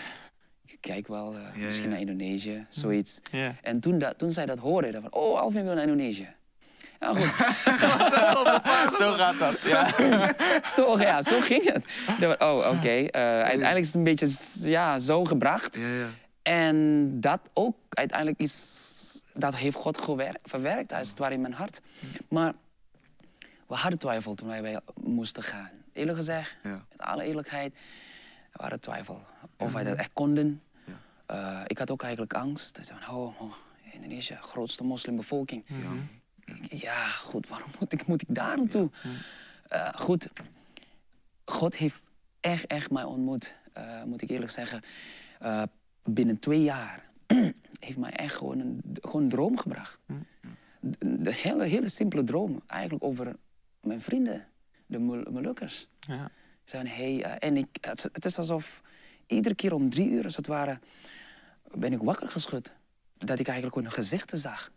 Ik 0.67 0.77
kijk 0.81 1.07
wel, 1.09 1.35
eh, 1.35 1.41
Ja, 1.57 1.65
misschien 1.65 1.85
ja. 1.85 1.91
naar 1.91 2.01
Indonesië, 2.01 2.67
zoiets. 2.69 3.21
Ja. 3.31 3.55
En 3.63 3.81
toen, 3.81 3.99
dat, 3.99 4.19
toen 4.19 4.33
zij 4.33 4.47
dat 4.47 4.59
hoorden, 4.59 4.93
dan 4.93 5.03
van, 5.03 5.13
oh, 5.13 5.41
Alvin 5.41 5.65
wil 5.65 5.75
naar 5.75 5.83
Indonesië. 5.83 6.29
Goed. 7.05 7.35
Zo 8.99 9.13
gaat 9.13 9.39
dat. 9.39 9.63
Ja. 9.67 9.95
zo, 10.77 10.99
ja, 10.99 11.23
zo 11.23 11.41
ging 11.41 11.73
het. 11.73 11.85
Oh, 12.41 12.57
oké. 12.57 12.89
Eh, 12.89 13.21
uiteindelijk 13.23 13.79
is 13.79 13.87
het 13.87 13.95
een 13.95 14.05
beetje 14.05 14.29
ja, 14.55 14.99
zo 14.99 15.25
gebracht. 15.25 15.77
Ja, 15.77 15.87
ja. 15.87 16.07
En 16.43 17.11
dat 17.21 17.41
ook 17.53 17.77
uiteindelijk 17.89 18.41
is, 18.41 18.55
dat 19.35 19.57
heeft 19.57 19.77
God 19.77 20.01
verwerkt, 20.43 20.93
als 20.93 21.09
het 21.09 21.19
ware 21.19 21.35
in 21.35 21.41
mijn 21.41 21.53
hart. 21.53 21.81
Maar 22.29 22.53
we 23.67 23.75
hadden 23.75 23.99
twijfel 23.99 24.35
toen 24.35 24.49
wij 24.49 24.63
bij 24.63 24.81
moesten 24.95 25.43
gaan. 25.43 25.71
Eerlijk 25.93 26.17
gezegd, 26.17 26.55
Ja. 26.63 26.85
met 26.91 27.01
alle 27.01 27.25
eerlijkheid, 27.25 27.75
we 28.53 28.61
hadden 28.61 28.81
twijfel 28.81 29.23
of 29.59 29.73
wij 29.73 29.85
dat 29.85 29.97
echt 29.97 30.11
konden. 30.13 30.63
Eh, 31.27 31.61
ik 31.67 31.79
had 31.79 31.91
ook 31.91 32.03
eigenlijk 32.03 32.33
angst. 32.35 32.79
Ik 32.79 32.85
zei 32.85 32.99
oh, 33.11 33.41
oh, 33.41 33.53
Indonesië, 33.93 34.37
grootste 34.41 34.85
moslimbevolking. 34.85 35.65
Ja, 36.71 37.07
goed, 37.09 37.49
waarom 37.49 37.71
moet 37.81 37.93
ik, 37.93 38.07
moet 38.07 38.23
ik 38.23 38.35
daar 38.35 38.57
naartoe? 38.57 38.91
Eh, 39.69 39.89
goed, 39.95 40.29
God 41.45 41.77
heeft 41.77 42.01
echt, 42.41 42.67
echt 42.67 42.91
mij 42.91 43.05
ontmoet, 43.05 43.55
eh, 43.73 44.03
moet 44.03 44.23
ik 44.23 44.31
eerlijk 44.31 44.51
zeggen. 44.51 44.83
Eh, 45.39 45.63
binnen 46.05 46.39
twee 46.39 46.63
jaar 46.63 47.05
heeft 47.81 47.99
mij 47.99 48.11
echt 48.11 48.35
gewoon 48.35 48.59
een, 48.61 48.81
gewoon 49.01 49.23
een 49.23 49.29
droom 49.29 49.59
gebracht. 49.59 49.99
De, 50.81 51.23
de 51.23 51.33
hele, 51.35 51.65
hele 51.65 51.89
simpele 51.89 52.25
droom, 52.25 52.63
eigenlijk 52.67 53.05
over 53.05 53.37
mijn 53.81 54.01
vrienden, 54.01 54.47
de 54.87 54.99
Mol- 54.99 55.31
Molukkers. 55.31 55.89
Ja. 56.01 56.31
Hey, 56.67 57.23
en 57.23 57.57
ik, 57.57 57.67
het, 57.81 58.03
het 58.13 58.25
is 58.25 58.39
alsof 58.39 58.83
iedere 59.27 59.55
keer 59.55 59.73
om 59.75 59.91
drie 59.91 60.09
uur, 60.11 60.25
als 60.25 60.37
het 60.37 60.47
ware, 60.47 60.79
ben 61.75 61.93
ik 61.93 61.99
wakker 62.03 62.29
geschud. 62.29 62.71
Dat 63.19 63.39
ik 63.39 63.47
eigenlijk 63.47 63.77
hun 63.77 63.93
gezichten 63.93 64.39
zag. 64.39 64.71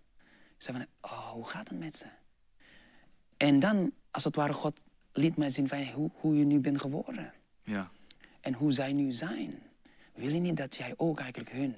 Zei 0.57 0.77
van, 0.77 0.87
oh, 1.11 1.29
hoe 1.31 1.45
gaat 1.47 1.69
het 1.69 1.79
met 1.79 1.95
ze? 1.97 2.05
En 3.37 3.59
dan, 3.59 3.91
als 4.11 4.23
het 4.23 4.35
ware, 4.35 4.53
God 4.53 4.79
liet 5.11 5.37
mij 5.37 5.49
zien 5.49 5.67
van, 5.67 5.83
hoe, 5.87 6.09
hoe 6.13 6.37
je 6.37 6.45
nu 6.45 6.59
bent 6.59 6.81
geworden. 6.81 7.33
Ja. 7.63 7.89
En 8.41 8.53
hoe 8.53 8.71
zij 8.71 8.93
nu 8.93 9.11
zijn. 9.11 9.59
Wil 10.13 10.29
je 10.33 10.39
niet 10.39 10.57
dat 10.57 10.75
jij 10.75 10.93
ook 10.97 11.19
eigenlijk 11.19 11.51
hun 11.51 11.75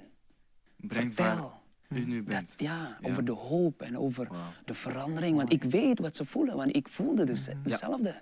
Brengt 0.76 1.14
waar 1.18 1.30
vertel? 1.36 1.60
u 1.88 2.04
nu 2.04 2.16
Dat, 2.16 2.24
bent. 2.26 2.50
ja, 2.56 2.98
Ja. 3.00 3.08
over 3.08 3.24
de 3.24 3.32
hoop 3.32 3.82
en 3.82 3.98
over 3.98 4.28
de 4.64 4.74
verandering. 4.74 5.36
Want 5.36 5.52
ik 5.52 5.62
weet 5.62 5.98
wat 5.98 6.16
ze 6.16 6.24
voelen, 6.24 6.56
want 6.56 6.76
ik 6.76 6.88
voelde 6.88 7.24
dus 7.24 7.46
hetzelfde. 7.62 8.20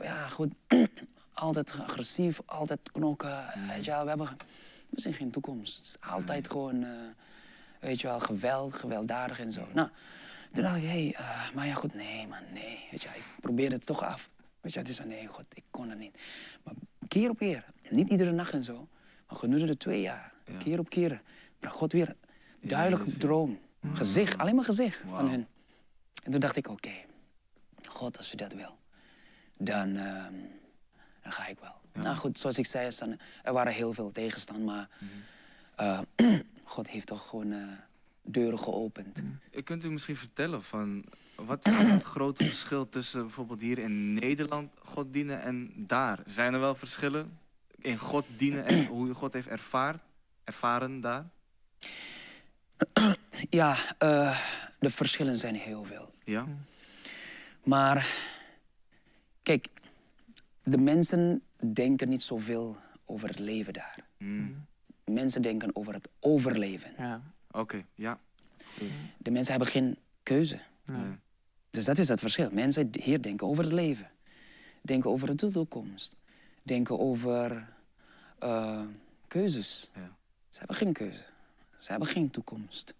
Ja, 0.00 0.28
goed. 0.28 0.52
altijd 1.32 1.72
agressief, 1.72 2.40
altijd 2.46 2.80
knokken. 2.92 3.44
Je 3.76 3.90
wel, 3.90 4.02
we 4.02 4.08
hebben 4.08 4.28
we 4.88 5.00
zien 5.00 5.12
geen 5.12 5.30
toekomst. 5.30 5.76
Het 5.76 5.86
is 5.86 5.96
altijd 6.10 6.50
gewoon, 6.50 6.84
eh, 6.84 6.90
weet 7.80 8.00
je 8.00 8.06
wel, 8.06 8.20
geweld, 8.20 8.74
gewelddadig 8.74 9.40
en 9.40 9.52
zo. 9.52 9.66
Nou, 9.72 9.88
toen 10.52 10.62
dacht 10.64 10.76
ik, 10.76 10.82
hé, 10.82 10.88
hey, 10.88 11.14
eh, 11.14 11.50
maar 11.54 11.66
ja 11.66 11.74
goed, 11.74 11.94
nee 11.94 12.26
man, 12.26 12.42
nee. 12.52 12.86
Weet 12.90 13.02
je, 13.02 13.08
ik 13.08 13.24
probeerde 13.40 13.74
het 13.74 13.86
toch 13.86 14.02
af. 14.04 14.30
Weet 14.60 14.72
je, 14.72 14.78
het 14.78 14.88
is 14.88 14.96
zo, 14.96 15.04
nee, 15.04 15.26
god, 15.26 15.44
ik 15.54 15.64
kon 15.70 15.90
het 15.90 15.98
niet. 15.98 16.18
Maar 16.62 16.74
keer 17.08 17.30
op 17.30 17.38
keer, 17.38 17.64
niet 17.90 18.08
iedere 18.10 18.32
nacht 18.32 18.52
en 18.52 18.64
zo, 18.64 18.88
maar 19.28 19.38
gedurende 19.38 19.76
twee 19.76 20.00
jaar, 20.00 20.32
Ja. 20.46 20.58
keer 20.58 20.78
op 20.78 20.90
keer, 20.90 21.22
bracht 21.58 21.76
God 21.76 21.92
weer 21.92 22.16
duidelijk 22.60 23.08
droom. 23.18 23.58
Gezicht, 23.92 24.38
alleen 24.38 24.54
maar 24.54 24.64
gezicht 24.64 25.02
van 25.08 25.28
hun. 25.30 25.46
En 26.24 26.30
toen 26.30 26.40
dacht 26.40 26.56
ik, 26.56 26.68
oké, 26.68 26.92
God, 27.88 28.18
als 28.18 28.32
u 28.32 28.36
dat 28.36 28.52
wil, 28.52 28.78
dan, 29.56 29.96
ehm, 29.96 30.34
dan 31.22 31.32
ga 31.32 31.46
ik 31.46 31.58
wel. 31.58 31.74
Nou 31.92 32.16
goed, 32.16 32.38
zoals 32.38 32.58
ik 32.58 32.66
zei, 32.66 32.86
er 33.00 33.16
er 33.42 33.52
waren 33.52 33.72
heel 33.72 33.92
veel 33.92 34.12
tegenstand, 34.12 34.64
maar 34.64 34.88
eh, 35.80 36.00
God 36.64 36.88
heeft 36.88 37.06
toch 37.06 37.28
gewoon 37.28 37.52
eh, 37.52 37.68
deuren 38.22 38.58
geopend. 38.58 39.22
Eh, 39.50 39.64
Kunt 39.64 39.84
u 39.84 39.90
misschien 39.90 40.16
vertellen 40.16 40.62
van 40.62 41.04
wat 41.34 41.66
is 41.66 41.74
het 41.74 42.02
grote 42.14 42.44
verschil 42.44 42.88
tussen 42.88 43.20
bijvoorbeeld 43.22 43.60
hier 43.60 43.78
in 43.78 44.14
Nederland 44.14 44.72
God 44.78 45.12
dienen 45.12 45.42
en 45.42 45.72
daar? 45.76 46.18
Zijn 46.26 46.54
er 46.54 46.60
wel 46.60 46.74
verschillen 46.74 47.38
in 47.78 47.98
God 47.98 48.24
dienen 48.36 48.64
en 48.64 48.86
hoe 48.86 49.08
u 49.08 49.12
God 49.12 49.32
heeft 49.32 49.48
ervaard, 49.48 50.02
ervaren 50.44 51.00
daar? 51.00 51.24
Ja, 53.50 53.96
eh, 53.98 54.40
de 54.78 54.90
verschillen 54.90 55.36
zijn 55.38 55.54
heel 55.54 55.84
veel. 55.84 56.12
Ja? 56.24 56.46
Maar 57.64 58.14
kijk, 59.42 59.68
de 60.62 60.78
mensen 60.78 61.42
denken 61.72 62.08
niet 62.08 62.22
zoveel 62.22 62.76
over 63.04 63.28
het 63.28 63.38
leven 63.38 63.72
daar. 63.72 63.98
Mm. 64.18 64.66
Mensen 65.12 65.42
denken 65.42 65.76
over 65.76 65.94
het 65.94 66.08
overleven. 66.20 66.90
Ja. 66.98 67.22
Oké, 67.50 67.84
ja. 67.94 68.20
De 69.18 69.30
mensen 69.30 69.50
hebben 69.52 69.70
geen 69.72 69.98
keuze. 70.22 70.60
Nee. 70.84 71.18
Dus 71.70 71.84
dat 71.84 71.98
is 71.98 72.08
het 72.08 72.20
verschil. 72.20 72.50
Mensen 72.52 72.90
hier 73.00 73.22
denken 73.22 73.46
over 73.46 73.64
het 73.64 73.72
leven. 73.72 74.10
Denken 74.82 75.10
over 75.10 75.36
de 75.36 75.50
toekomst. 75.52 76.16
Denken 76.62 76.98
over 76.98 77.68
eh, 78.38 78.82
keuzes. 79.26 79.90
Ja. 79.94 80.16
Ze 80.48 80.58
hebben 80.58 80.76
geen 80.76 80.92
keuze. 80.92 81.24
Ze 81.78 81.90
hebben 81.90 82.08
geen 82.08 82.30
toekomst. 82.30 82.94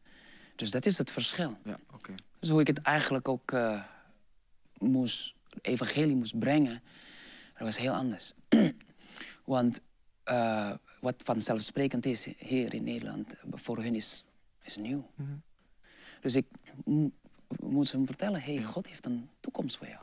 Dus 0.56 0.70
dat 0.70 0.86
is 0.86 0.98
het 0.98 1.10
verschil. 1.10 1.56
Ja, 1.64 1.78
oké. 1.92 2.14
Dus 2.38 2.48
hoe 2.48 2.60
ik 2.60 2.66
het 2.66 2.82
eigenlijk 2.82 3.28
ook 3.28 3.52
eh, 3.52 3.82
moest, 4.78 5.34
evangelie 5.60 6.16
moest 6.16 6.38
brengen, 6.38 6.82
dat 7.52 7.62
was 7.62 7.78
heel 7.78 7.92
anders. 7.92 8.32
Want 9.44 9.80
eh, 10.30 10.72
wat 11.00 11.14
vanzelfsprekend 11.24 12.06
is 12.06 12.26
hier 12.38 12.74
in 12.74 12.84
Nederland, 12.84 13.34
voor 13.50 13.82
hun 13.82 13.94
is, 13.94 14.24
is 14.62 14.76
nieuw. 14.76 15.10
Mhm. 15.14 15.30
Dus 16.20 16.34
ik 16.34 16.46
mo- 16.84 17.10
moet 17.60 17.88
ze 17.88 18.02
vertellen, 18.04 18.42
hey, 18.42 18.62
God 18.62 18.86
heeft 18.86 19.06
een 19.06 19.28
toekomst 19.40 19.76
voor 19.76 19.86
jou. 19.86 20.02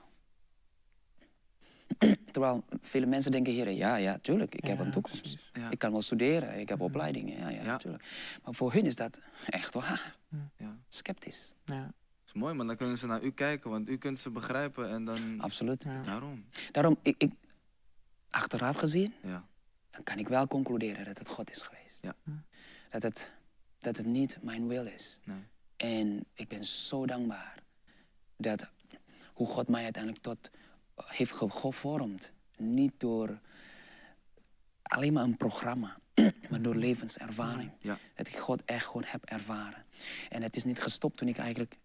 Terwijl 2.32 2.64
vele 2.82 3.06
mensen 3.06 3.32
denken 3.32 3.54
hier, 3.54 3.70
ja, 3.70 3.96
ja, 3.96 4.18
tuurlijk, 4.18 4.56
ik 4.56 4.64
heb 4.68 4.80
een 4.80 4.92
toekomst. 4.92 5.38
Ja. 5.54 5.70
Ik 5.70 5.80
kan 5.80 5.92
wel 5.92 6.02
studeren, 6.02 6.60
ik 6.60 6.70
heb 6.70 6.82
opleidingen, 6.82 7.38
ja, 7.40 7.50
ja, 7.50 7.64
Ja. 7.64 7.78
tuurlijk. 7.78 8.38
Maar 8.44 8.54
voor 8.54 8.74
hun 8.74 8.86
is 8.86 8.96
dat 8.96 9.20
echt 9.46 9.74
waar. 9.74 10.16
Ja. 10.58 10.78
Sceptisch, 10.90 11.54
Ja. 11.66 11.82
Dat 11.84 12.36
is 12.36 12.42
mooi, 12.42 12.54
maar 12.54 12.66
dan 12.66 12.76
kunnen 12.76 12.98
ze 12.98 13.06
naar 13.06 13.24
u 13.24 13.32
kijken, 13.32 13.70
want 13.70 13.90
u 13.90 13.98
kunt 13.98 14.20
ze 14.20 14.30
begrijpen 14.30 14.90
en 14.90 15.06
dan... 15.06 15.42
absoluut. 15.42 15.84
Ja. 15.84 16.02
Daarom. 16.02 16.46
Daarom, 16.72 16.98
ik, 17.02 17.16
ik, 17.18 17.32
achteraf 18.30 18.78
gezien, 18.78 19.14
Ja. 19.24 19.46
Dan 19.98 20.06
kan 20.06 20.18
ik 20.20 20.28
wel 20.28 20.48
concluderen 20.48 21.06
dat 21.06 21.18
het 21.18 21.28
God 21.30 21.50
is 21.52 21.62
geweest. 21.62 22.00
Ja. 22.02 22.16
Dat, 22.90 23.02
het, 23.04 23.32
dat 23.80 23.98
het 23.98 24.06
niet 24.06 24.38
mijn 24.42 24.68
wil 24.68 24.86
is. 24.86 25.20
Nee. 25.24 25.38
En 25.78 26.26
ik 26.34 26.48
ben 26.48 26.66
zo 26.66 27.06
dankbaar 27.06 27.60
dat 28.38 28.70
hoe 29.34 29.48
God 29.48 29.68
mij 29.68 29.84
uiteindelijk 29.84 30.24
tot 30.24 30.50
heeft 30.96 31.32
ge- 31.32 31.50
gevormd. 31.50 32.32
Niet 32.58 32.94
door 32.98 33.40
alleen 34.82 35.14
maar 35.14 35.24
een 35.24 35.38
programma, 35.38 35.98
maar 36.50 36.62
door 36.62 36.76
levenservaring. 36.76 37.72
Ja. 37.80 37.98
Dat 38.16 38.28
ik 38.28 38.38
God 38.38 38.66
echt 38.66 38.86
gewoon 38.86 39.04
heb 39.06 39.26
ervaren. 39.26 39.86
En 40.30 40.42
het 40.42 40.56
is 40.56 40.64
niet 40.64 40.82
gestopt 40.82 41.18
toen 41.18 41.28
ik 41.28 41.38
eigenlijk 41.38 41.78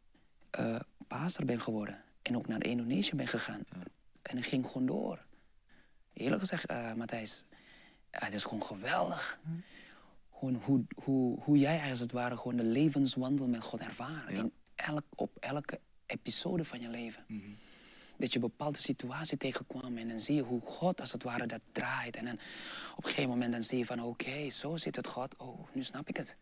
eh 0.51 0.81
pastor 1.07 1.45
ben 1.45 1.61
geworden. 1.61 2.03
En 2.23 2.37
ook 2.37 2.47
naar 2.49 2.65
Indonesië 2.65 3.15
ben 3.17 3.29
gegaan. 3.29 3.65
En 4.23 4.37
ik 4.39 4.45
ging 4.45 4.67
gewoon 4.67 4.87
door. 4.87 5.25
Eerlijk 6.13 6.41
gezegd, 6.41 6.67
eh, 6.67 6.95
Matthijs, 6.95 7.45
ja, 8.13 8.19
het 8.25 8.35
is 8.35 8.43
gewoon 8.43 8.63
geweldig. 8.65 9.39
Gewoon 10.39 10.55
hoe, 10.65 10.85
hoe, 11.05 11.39
hoe 11.41 11.59
jij 11.59 11.91
als 11.91 12.01
het 12.01 12.13
ware 12.13 12.37
gewoon 12.37 12.57
de 12.57 12.63
levenswandel 12.65 13.47
met 13.47 13.63
God 13.63 13.81
ervaren. 13.81 14.35
Ja. 14.35 14.41
In 14.41 14.53
elk, 14.75 15.03
op 15.15 15.31
elke 15.41 15.81
episode 16.07 16.65
van 16.65 16.81
je 16.81 16.89
leven. 16.89 17.25
Mhm. 17.27 17.41
Dat 18.17 18.33
je 18.33 18.39
een 18.39 18.47
bepaalde 18.49 18.79
situatie 18.81 19.37
tegenkwam 19.39 19.97
en 19.97 20.09
dan 20.09 20.21
zie 20.21 20.35
je 20.35 20.43
hoe 20.43 20.61
God 20.61 21.01
als 21.01 21.13
het 21.13 21.23
ware 21.23 21.47
dat 21.47 21.61
draait. 21.73 22.17
En 22.17 22.25
dan 22.25 22.35
op 22.97 23.05
een 23.05 23.11
gegeven 23.11 23.31
moment 23.31 23.53
dan 23.53 23.63
zie 23.63 23.79
je 23.79 23.87
van 23.87 24.03
oké, 24.03 24.51
zo 24.51 24.77
zit 24.77 24.97
het 24.97 25.07
God. 25.07 25.37
Oh, 25.37 25.69
nu 25.73 25.83
snap 25.83 26.09
ik 26.09 26.17
het. 26.17 26.37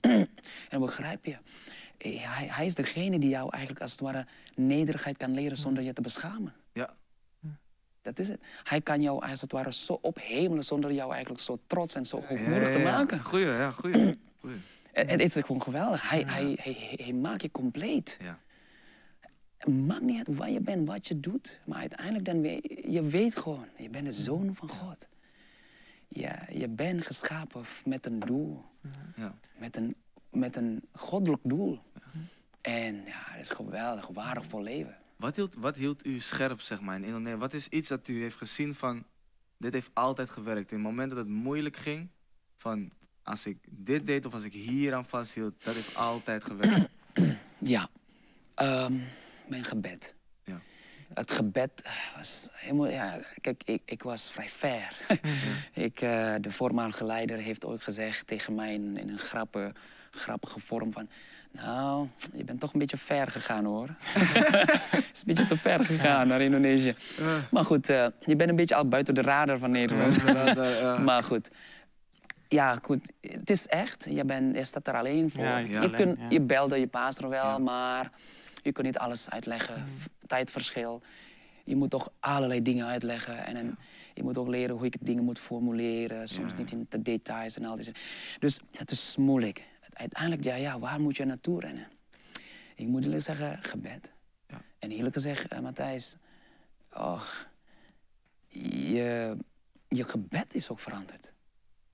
en 0.70 0.80
begrijp 0.80 1.24
je. 1.24 1.36
eh, 1.98 2.34
Hij, 2.36 2.46
hij 2.46 2.66
is 2.66 2.74
degene 2.74 3.18
die 3.18 3.28
jou 3.28 3.50
eigenlijk 3.50 3.82
als 3.82 3.90
het 3.92 4.00
ware 4.00 4.26
nederigheid 4.54 5.16
kan 5.16 5.34
leren 5.34 5.56
zonder 5.56 5.82
je 5.82 5.92
te 5.92 6.00
beschamen. 6.00 6.54
Ja, 6.72 6.94
Dat 8.02 8.18
is 8.18 8.28
het. 8.28 8.40
Hij 8.62 8.80
kan 8.80 9.02
jou 9.02 9.22
als 9.22 9.40
het 9.40 9.52
ware 9.52 9.72
zo 9.72 9.98
ophemelen 10.02 10.64
zonder 10.64 10.92
jou 10.92 11.12
eigenlijk 11.12 11.42
zo 11.42 11.58
trots 11.66 11.94
en 11.94 12.04
zo 12.04 12.16
ja, 12.16 12.26
hoogmoedig 12.26 12.68
ja, 12.68 12.74
te 12.74 12.80
maken. 12.80 13.20
Goeie, 13.20 13.46
ja, 13.46 13.70
goeie. 13.70 14.18
goeie. 14.40 14.56
En 14.92 15.08
het 15.08 15.20
is 15.20 15.32
gewoon 15.32 15.62
geweldig. 15.62 16.10
Hij, 16.10 16.24
hij, 16.26 16.58
hij, 16.60 16.96
hij 16.96 17.12
maakt 17.12 17.42
je 17.42 17.50
compleet. 17.50 18.16
Ja. 18.20 18.38
Het 19.56 19.86
maakt 19.86 20.02
niet 20.02 20.26
uit 20.26 20.36
waar 20.36 20.50
je 20.50 20.60
bent, 20.60 20.88
wat 20.88 21.06
je 21.08 21.20
doet. 21.20 21.60
Maar 21.64 21.78
uiteindelijk 21.78 22.24
dan 22.24 22.40
weet 22.40 22.84
je 22.88 23.02
weet 23.02 23.36
gewoon, 23.36 23.66
je 23.76 23.88
bent 23.88 24.04
de 24.04 24.12
zoon 24.12 24.54
van 24.54 24.68
God. 24.68 25.08
Ja, 26.08 26.46
je 26.52 26.68
bent 26.68 27.06
geschapen 27.06 27.64
met 27.84 28.06
een 28.06 28.20
doel. 28.20 28.64
Ja. 29.16 29.34
Met 29.56 29.76
een, 29.76 29.94
met 30.30 30.56
een 30.56 30.82
goddelijk 30.92 31.42
doel. 31.44 31.78
En 32.60 32.94
ja, 32.94 33.22
het 33.24 33.40
is 33.40 33.50
geweldig, 33.50 34.06
waardevol 34.06 34.62
leven. 34.62 34.96
Wat 35.22 35.36
hield, 35.36 35.54
wat 35.54 35.76
hield 35.76 36.06
u 36.06 36.20
scherp, 36.20 36.60
zeg 36.60 36.80
maar, 36.80 36.96
in 36.96 37.04
Indonesië? 37.04 37.36
Wat 37.36 37.52
is 37.52 37.68
iets 37.68 37.88
dat 37.88 38.08
u 38.08 38.20
heeft 38.20 38.36
gezien 38.36 38.74
van, 38.74 39.04
dit 39.56 39.72
heeft 39.72 39.90
altijd 39.92 40.30
gewerkt. 40.30 40.70
In 40.70 40.76
het 40.76 40.86
moment 40.86 41.08
dat 41.08 41.18
het 41.18 41.28
moeilijk 41.28 41.76
ging, 41.76 42.08
van, 42.56 42.90
als 43.22 43.46
ik 43.46 43.58
dit 43.68 44.06
deed 44.06 44.26
of 44.26 44.34
als 44.34 44.44
ik 44.44 44.52
hier 44.52 44.94
aan 44.94 45.04
vasthield, 45.04 45.64
dat 45.64 45.74
heeft 45.74 45.96
altijd 45.96 46.44
gewerkt. 46.44 46.88
Ja, 47.58 47.90
ehm, 48.54 48.98
mijn 49.48 49.64
gebed. 49.64 50.14
Het 51.14 51.30
gebed 51.30 51.70
was 52.16 52.48
helemaal, 52.52 52.88
ja, 52.88 53.18
kijk, 53.40 53.62
ik, 53.64 53.82
ik 53.84 54.02
was 54.02 54.30
vrij 54.32 54.48
ver. 54.48 54.96
ik, 55.88 56.00
eh, 56.00 56.34
de 56.40 56.50
voormalige 56.50 57.04
leider 57.04 57.38
heeft 57.38 57.64
ooit 57.64 57.82
gezegd 57.82 58.26
tegen 58.26 58.54
mij 58.54 58.74
in, 58.74 58.96
in 58.96 59.08
een 59.08 59.18
grappige, 59.18 59.72
grappige 60.10 60.60
vorm 60.60 60.92
van... 60.92 61.08
Nou, 61.50 62.08
je 62.32 62.44
bent 62.44 62.60
toch 62.60 62.72
een 62.72 62.78
beetje 62.78 62.96
ver 62.96 63.30
gegaan 63.30 63.64
hoor. 63.64 63.88
Het 64.90 65.10
is 65.12 65.18
een 65.18 65.24
beetje 65.24 65.46
te 65.46 65.56
ver 65.56 65.84
gegaan 65.84 66.28
naar 66.28 66.40
Indonesië. 66.40 66.94
Maar 67.50 67.64
goed, 67.64 67.88
eh, 67.88 68.06
je 68.20 68.36
bent 68.36 68.50
een 68.50 68.56
beetje 68.56 68.74
al 68.74 68.88
buiten 68.88 69.14
de 69.14 69.22
radar 69.22 69.58
van 69.58 69.70
Nederland. 69.70 70.18
Maar 71.04 71.22
goed. 71.22 71.50
Ja, 72.48 72.78
goed. 72.82 73.12
Het 73.20 73.50
is 73.50 73.66
echt. 73.66 74.06
Je, 74.08 74.24
bent, 74.24 74.56
je 74.56 74.64
staat 74.64 74.86
er 74.88 74.94
alleen 74.94 75.30
voor. 75.30 75.44
Ja, 75.44 75.58
je, 75.58 75.68
je 75.68 75.78
alleen, 75.78 75.94
kunt, 75.94 76.18
ja. 76.18 76.26
je 76.28 76.40
belde 76.40 76.78
je 76.80 76.86
pastor 76.86 77.28
wel, 77.28 77.44
Ja. 77.44 77.58
maar 77.58 78.10
je 78.62 78.72
kunt 78.72 78.86
niet 78.86 78.98
alles 78.98 79.30
uitleggen. 79.30 79.86
Tijdverschil. 80.26 81.02
Je 81.64 81.76
moet 81.76 81.90
toch 81.90 82.10
allerlei 82.20 82.62
dingen 82.62 82.86
uitleggen. 82.86 83.44
En, 83.44 83.54
dan 83.54 83.76
je 84.14 84.22
moet 84.22 84.38
ook 84.38 84.48
leren 84.48 84.76
hoe 84.76 84.86
ik 84.86 84.96
dingen 85.00 85.24
moet 85.24 85.38
formuleren. 85.38 86.28
Soms 86.28 86.52
Ja. 86.52 86.58
niet 86.58 86.70
in 86.72 86.86
de 86.88 87.02
details 87.02 87.56
en 87.56 87.64
al 87.64 87.76
die 87.76 87.92
Dus 88.38 88.60
het 88.70 88.90
is 88.90 89.16
moeilijk. 89.16 89.62
Uiteindelijk, 89.92 90.44
ja, 90.44 90.54
ja, 90.54 90.78
waar 90.78 91.00
moet 91.00 91.16
je 91.16 91.24
naartoe 91.24 91.60
rennen? 91.60 91.88
Ik 92.74 92.86
moet 92.86 93.04
eerlijk 93.04 93.22
zeggen, 93.22 93.62
gebed. 93.62 94.12
Ja. 94.48 94.60
En 94.78 94.90
eerlijk 94.90 95.14
gezegd, 95.14 95.48
eh, 95.48 95.60
Matthijs, 95.60 96.16
och, 96.92 97.46
je, 98.48 99.36
je 99.88 100.04
gebed 100.04 100.54
is 100.54 100.68
ook 100.68 100.80
veranderd. 100.80 101.32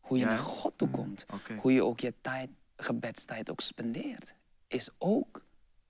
Hoe 0.00 0.18
je 0.18 0.24
naar? 0.24 0.38
God 0.38 0.78
toe 0.78 0.88
komt. 0.88 1.26
Oké. 1.32 1.54
Hoe 1.54 1.72
je 1.72 1.84
ook 1.84 2.00
je 2.00 2.14
tijd, 2.20 2.50
gebedstijd 2.76 3.50
ook 3.50 3.60
spendeert. 3.60 4.34
Is 4.68 4.88
ook 4.98 5.44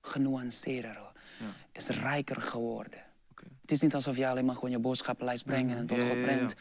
genuanceerder. 0.08 0.98
Ja. 1.38 1.46
Is 1.72 1.86
rijker 1.86 2.40
geworden. 2.40 3.02
Oké. 3.30 3.44
Het 3.60 3.70
is 3.70 3.80
niet 3.80 3.94
alsof 3.94 4.16
je 4.16 4.28
alleen 4.28 4.44
maar 4.44 4.54
gewoon 4.54 4.70
je 4.70 4.78
boodschappenlijst 4.78 5.44
brengt 5.44 5.74
en 5.74 5.86
tot 5.86 5.98
God 5.98 6.22
brengt. 6.22 6.56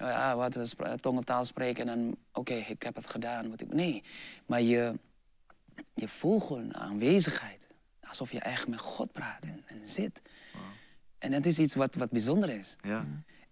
Uh, 0.00 0.08
ja, 0.08 0.36
wat 0.36 0.56
is 0.56 0.70
spra- 0.70 0.96
tongentaal 0.96 1.44
spreken 1.44 1.88
en 1.88 1.98
dan, 1.98 2.16
oké, 2.32 2.54
ik 2.54 2.82
heb 2.82 2.94
het 2.94 3.10
gedaan. 3.10 3.50
Wat 3.50 3.60
ik, 3.60 3.72
nee, 3.72 4.02
maar 4.46 4.62
je, 4.62 4.98
je 5.94 6.08
voelt 6.08 6.42
gewoon 6.42 6.74
aanwezigheid. 6.74 7.60
Alsof 8.00 8.32
je 8.32 8.40
echt 8.40 8.68
met 8.68 8.80
God 8.80 9.12
praat 9.12 9.42
en, 9.42 9.62
en 9.66 9.86
zit. 9.86 10.22
En 11.18 11.30
dat 11.30 11.46
is 11.46 11.58
iets 11.58 11.74
wat, 11.74 11.94
wat 11.94 12.10
bijzonder 12.10 12.50
is. 12.50 12.76
Ja. 12.80 13.06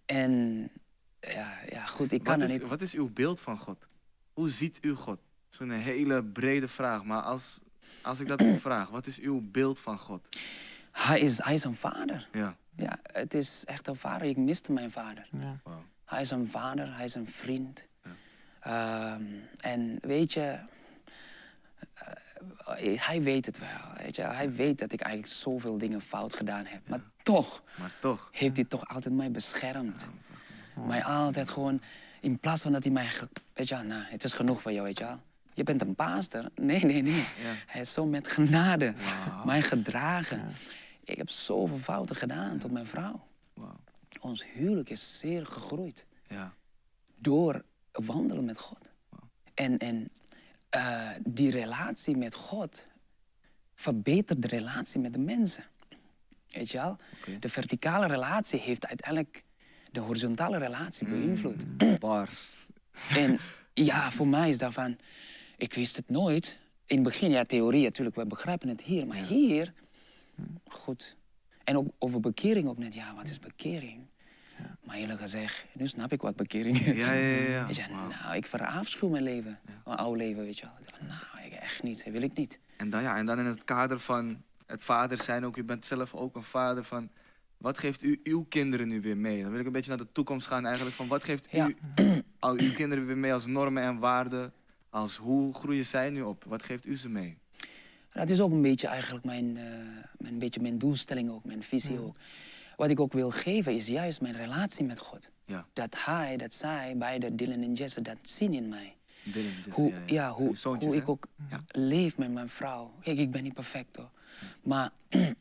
En 0.07 0.63
ja, 1.21 1.59
ja 1.69 1.87
goed, 1.87 2.13
ik 2.13 2.23
kan 2.23 2.39
Wat 2.39 2.49
er 2.49 2.55
is, 2.55 2.61
niet... 2.61 2.69
wat 2.69 2.81
is 2.81 2.95
uw 2.95 3.11
beeld 3.13 3.41
van 3.41 3.59
God? 3.59 3.87
Hoe 4.33 4.51
ziet 4.51 4.79
u 4.81 4.95
God? 4.95 5.19
Dat 5.51 5.53
is 5.53 5.59
een 5.59 5.71
hele 5.71 6.25
brede 6.25 6.69
vraag, 6.69 7.05
maar 7.05 7.23
als, 7.23 7.61
als 8.03 8.21
ik 8.21 8.27
dat 8.27 8.43
u 8.43 8.57
vraag, 8.69 8.89
wat 8.89 9.07
is 9.07 9.19
uw 9.19 9.41
beeld 9.43 9.79
van 9.79 9.99
God? 9.99 10.27
Hij 10.93 11.21
is, 11.21 11.43
hij 11.43 11.55
is 11.55 11.65
een 11.65 11.77
vader. 11.77 12.29
Ja. 12.33 12.57
Ja, 12.77 12.99
het 13.03 13.35
is 13.35 13.63
echt 13.67 13.87
een 13.87 13.97
vader. 13.97 14.27
Ik 14.29 14.37
miste 14.37 14.73
mijn 14.73 14.91
vader. 14.91 15.29
Ja. 15.33 15.61
Hij 16.05 16.21
is 16.21 16.31
een 16.31 16.49
vader, 16.49 16.97
hij 16.97 17.05
is 17.05 17.15
een 17.15 17.27
vriend. 17.27 17.87
Ja. 18.05 18.11
Ehm, 18.61 19.23
en 19.61 19.99
weet 20.01 20.33
je, 20.33 20.59
eh, 22.67 23.01
hij 23.07 23.23
weet 23.23 23.47
het 23.47 23.59
wel. 23.59 23.69
Weet 23.97 24.17
je? 24.17 24.23
Hij 24.23 24.53
weet 24.53 24.79
dat 24.79 24.93
ik 24.93 25.01
eigenlijk 25.01 25.33
zoveel 25.33 25.79
dingen 25.79 26.01
fout 26.01 26.35
gedaan 26.35 26.65
heb. 26.67 26.89
Maar 26.89 27.01
toch 27.23 27.63
Maar 27.79 27.93
toch. 28.01 28.29
heeft 28.33 28.57
hij 28.57 28.65
toch 28.65 28.89
altijd 28.89 29.15
mij 29.15 29.31
beschermd. 29.31 30.09
Mij 30.87 31.05
altijd 31.05 31.51
gewoon, 31.51 31.81
in 32.21 32.39
plaats 32.39 32.63
van 32.63 32.73
dat 32.73 32.85
hij 32.85 32.93
mij, 32.93 33.11
weet 33.53 33.69
je 33.69 33.77
nou, 33.77 34.03
het 34.05 34.25
is 34.25 34.33
genoeg 34.33 34.63
voor 34.63 34.73
jou, 34.73 34.85
weet 34.87 34.99
je 34.99 35.05
wel. 35.05 35.21
Je 35.53 35.63
bent 35.63 35.83
een 35.83 35.95
paaster. 35.95 36.49
Nee, 36.55 36.85
nee, 36.85 37.03
nee. 37.03 37.15
Ja. 37.43 37.55
Hij 37.67 37.81
is 37.81 37.93
zo 37.93 38.07
met 38.07 38.29
genade 38.29 38.95
Wauw. 38.97 39.45
mij 39.45 39.63
gedragen. 39.63 40.53
Ik 41.05 41.17
heb 41.17 41.29
zoveel 41.31 41.79
fouten 41.79 42.17
gedaan 42.17 42.59
tot 42.59 42.71
mijn 42.71 42.87
vrouw. 42.87 43.29
Ons 44.21 44.45
huwelijk 44.53 44.91
is 44.91 45.19
zeer 45.19 45.47
gegroeid 45.47 46.07
Ja. 46.29 46.55
door 47.17 47.65
wandelen 47.93 48.45
met 48.45 48.59
God. 48.59 48.91
En, 49.55 49.79
en 49.79 50.09
eh, 50.69 51.09
die 51.25 51.51
relatie 51.51 52.17
met 52.17 52.35
God 52.35 52.85
verbetert 53.75 54.43
de 54.43 54.49
relatie 54.49 55.01
met 55.01 55.13
de 55.13 55.19
mensen. 55.19 55.65
Weet 56.49 56.71
je 56.71 56.79
wel? 56.79 56.97
De 57.41 57.49
verticale 57.49 58.07
relatie 58.07 58.61
heeft 58.61 58.87
uiteindelijk 58.87 59.45
de 59.93 60.01
horizontale 60.01 60.59
relatie 60.59 61.09
beïnvloed. 61.09 61.77
Bars. 61.99 62.67
En 63.17 63.39
ja, 63.75 64.13
voor 64.13 64.27
mij 64.29 64.51
is 64.51 64.59
daarvan, 64.59 64.99
ik 65.61 65.75
wist 65.75 65.97
het 65.97 66.11
nooit. 66.11 66.59
In 66.87 66.95
het 66.95 67.05
begin, 67.05 67.31
ja, 67.31 67.45
theorie 67.45 67.83
natuurlijk, 67.83 68.17
we 68.17 68.27
begrijpen 68.27 68.69
het 68.69 68.83
hier. 68.83 69.07
Maar 69.07 69.17
hier, 69.17 69.73
goed. 70.69 71.17
En 71.65 71.77
ook 71.77 71.89
over 71.99 72.21
bekering 72.21 72.69
ook 72.69 72.79
net, 72.79 72.95
ja, 72.95 73.15
wat 73.15 73.29
is 73.29 73.39
bekering? 73.39 74.07
Maar 74.85 74.97
eerlijk 74.97 75.21
gezegd, 75.21 75.65
nu 75.73 75.89
snap 75.89 76.13
ik 76.13 76.21
wat 76.21 76.37
bekering 76.37 76.81
is. 76.81 77.07
Ja, 77.07 77.13
ja, 77.13 77.37
ja, 77.51 77.69
je, 77.69 77.85
nou, 78.23 78.37
ik 78.37 78.47
verafschuw 78.47 79.09
mijn 79.09 79.23
leven. 79.23 79.59
Mijn 79.85 79.97
oude 79.97 80.19
leven, 80.19 80.43
weet 80.43 80.59
je 80.59 80.67
wel. 80.67 81.09
Nou, 81.09 81.47
ik 81.47 81.53
echt 81.53 81.83
niet, 81.83 82.05
dat 82.05 82.13
wil 82.13 82.23
ik 82.23 82.37
niet. 82.37 82.59
En 82.77 82.91
dan, 82.91 83.03
ja, 83.03 83.17
en 83.17 83.27
dan 83.27 83.39
in 83.39 83.45
het 83.45 83.65
kader 83.65 84.01
van 84.01 84.43
het 84.67 84.83
vader 84.83 85.23
zijn 85.23 85.45
ook, 85.45 85.57
u 85.57 85.65
bent 85.65 85.87
zelf 85.87 86.15
ook 86.15 86.37
een 86.37 86.43
vader 86.43 86.85
van, 86.85 87.11
wat 87.57 87.79
geeft 87.79 88.03
u 88.03 88.21
uw 88.23 88.45
kinderen 88.49 88.89
nu 88.89 89.01
weer 89.01 89.17
mee? 89.17 89.43
Dan 89.43 89.51
wil 89.51 89.61
ik 89.61 89.67
een 89.67 89.73
beetje 89.73 89.89
naar 89.89 89.99
de 89.99 90.13
toekomst 90.13 90.47
gaan 90.47 90.67
eigenlijk, 90.67 90.97
van 90.97 91.09
wat 91.09 91.25
geeft 91.25 91.53
u 91.53 91.77
al 92.39 92.59
uw 92.59 92.73
kinderen 92.73 93.07
weer 93.07 93.19
mee 93.19 93.33
als 93.33 93.47
normen 93.47 93.83
en 93.83 93.99
waarden? 93.99 94.53
Als 94.91 95.17
hoe 95.17 95.55
groeien 95.55 95.85
zij 95.85 96.11
nu 96.11 96.23
op? 96.23 96.45
Wat 96.45 96.63
geeft 96.63 96.87
u 96.87 96.97
ze 96.97 97.09
mee? 97.09 97.39
Dat 98.13 98.31
is 98.31 98.41
ook 98.41 98.51
een 98.51 98.63
beetje 98.63 98.87
eigenlijk 98.87 99.25
mijn, 99.25 99.57
eh, 99.57 99.65
mijn, 100.19 100.39
beetje 100.39 100.61
mijn 100.61 100.79
doelstelling 100.79 101.31
ook, 101.31 101.45
mijn 101.45 101.63
visie 101.63 101.99
ook. 101.99 102.17
Wat 102.77 102.91
ik 102.91 103.01
ook 103.01 103.13
wil 103.13 103.31
geven 103.31 103.75
is 103.75 103.87
juist 103.87 104.21
mijn 104.21 104.37
relatie 104.37 104.85
met 104.85 104.99
God. 104.99 105.31
Ja. 105.45 105.67
Dat 105.73 105.95
hij, 106.05 106.37
dat 106.37 106.53
zij, 106.53 106.95
beide 106.97 107.35
Dylan 107.35 107.63
en 107.63 107.73
Jesse, 107.73 108.03
dat 108.03 108.17
zien 108.23 108.53
in 108.53 108.69
mij. 108.69 108.95
Dylan, 109.23 109.53
Jesse, 109.53 109.71
Hoe, 109.71 109.93
ja, 110.07 110.33
hoe, 110.33 110.57
zoontjes, 110.57 110.93
ik 110.93 111.09
ook 111.09 111.27
Ja. 111.51 111.65
leef 111.69 112.17
met 112.17 112.33
mijn 112.33 112.49
vrouw. 112.49 112.93
Kijk, 113.01 113.19
ik 113.19 113.31
ben 113.31 113.43
niet 113.43 113.55
perfect 113.55 113.97
hoor. 113.97 114.11
Maar 114.63 114.91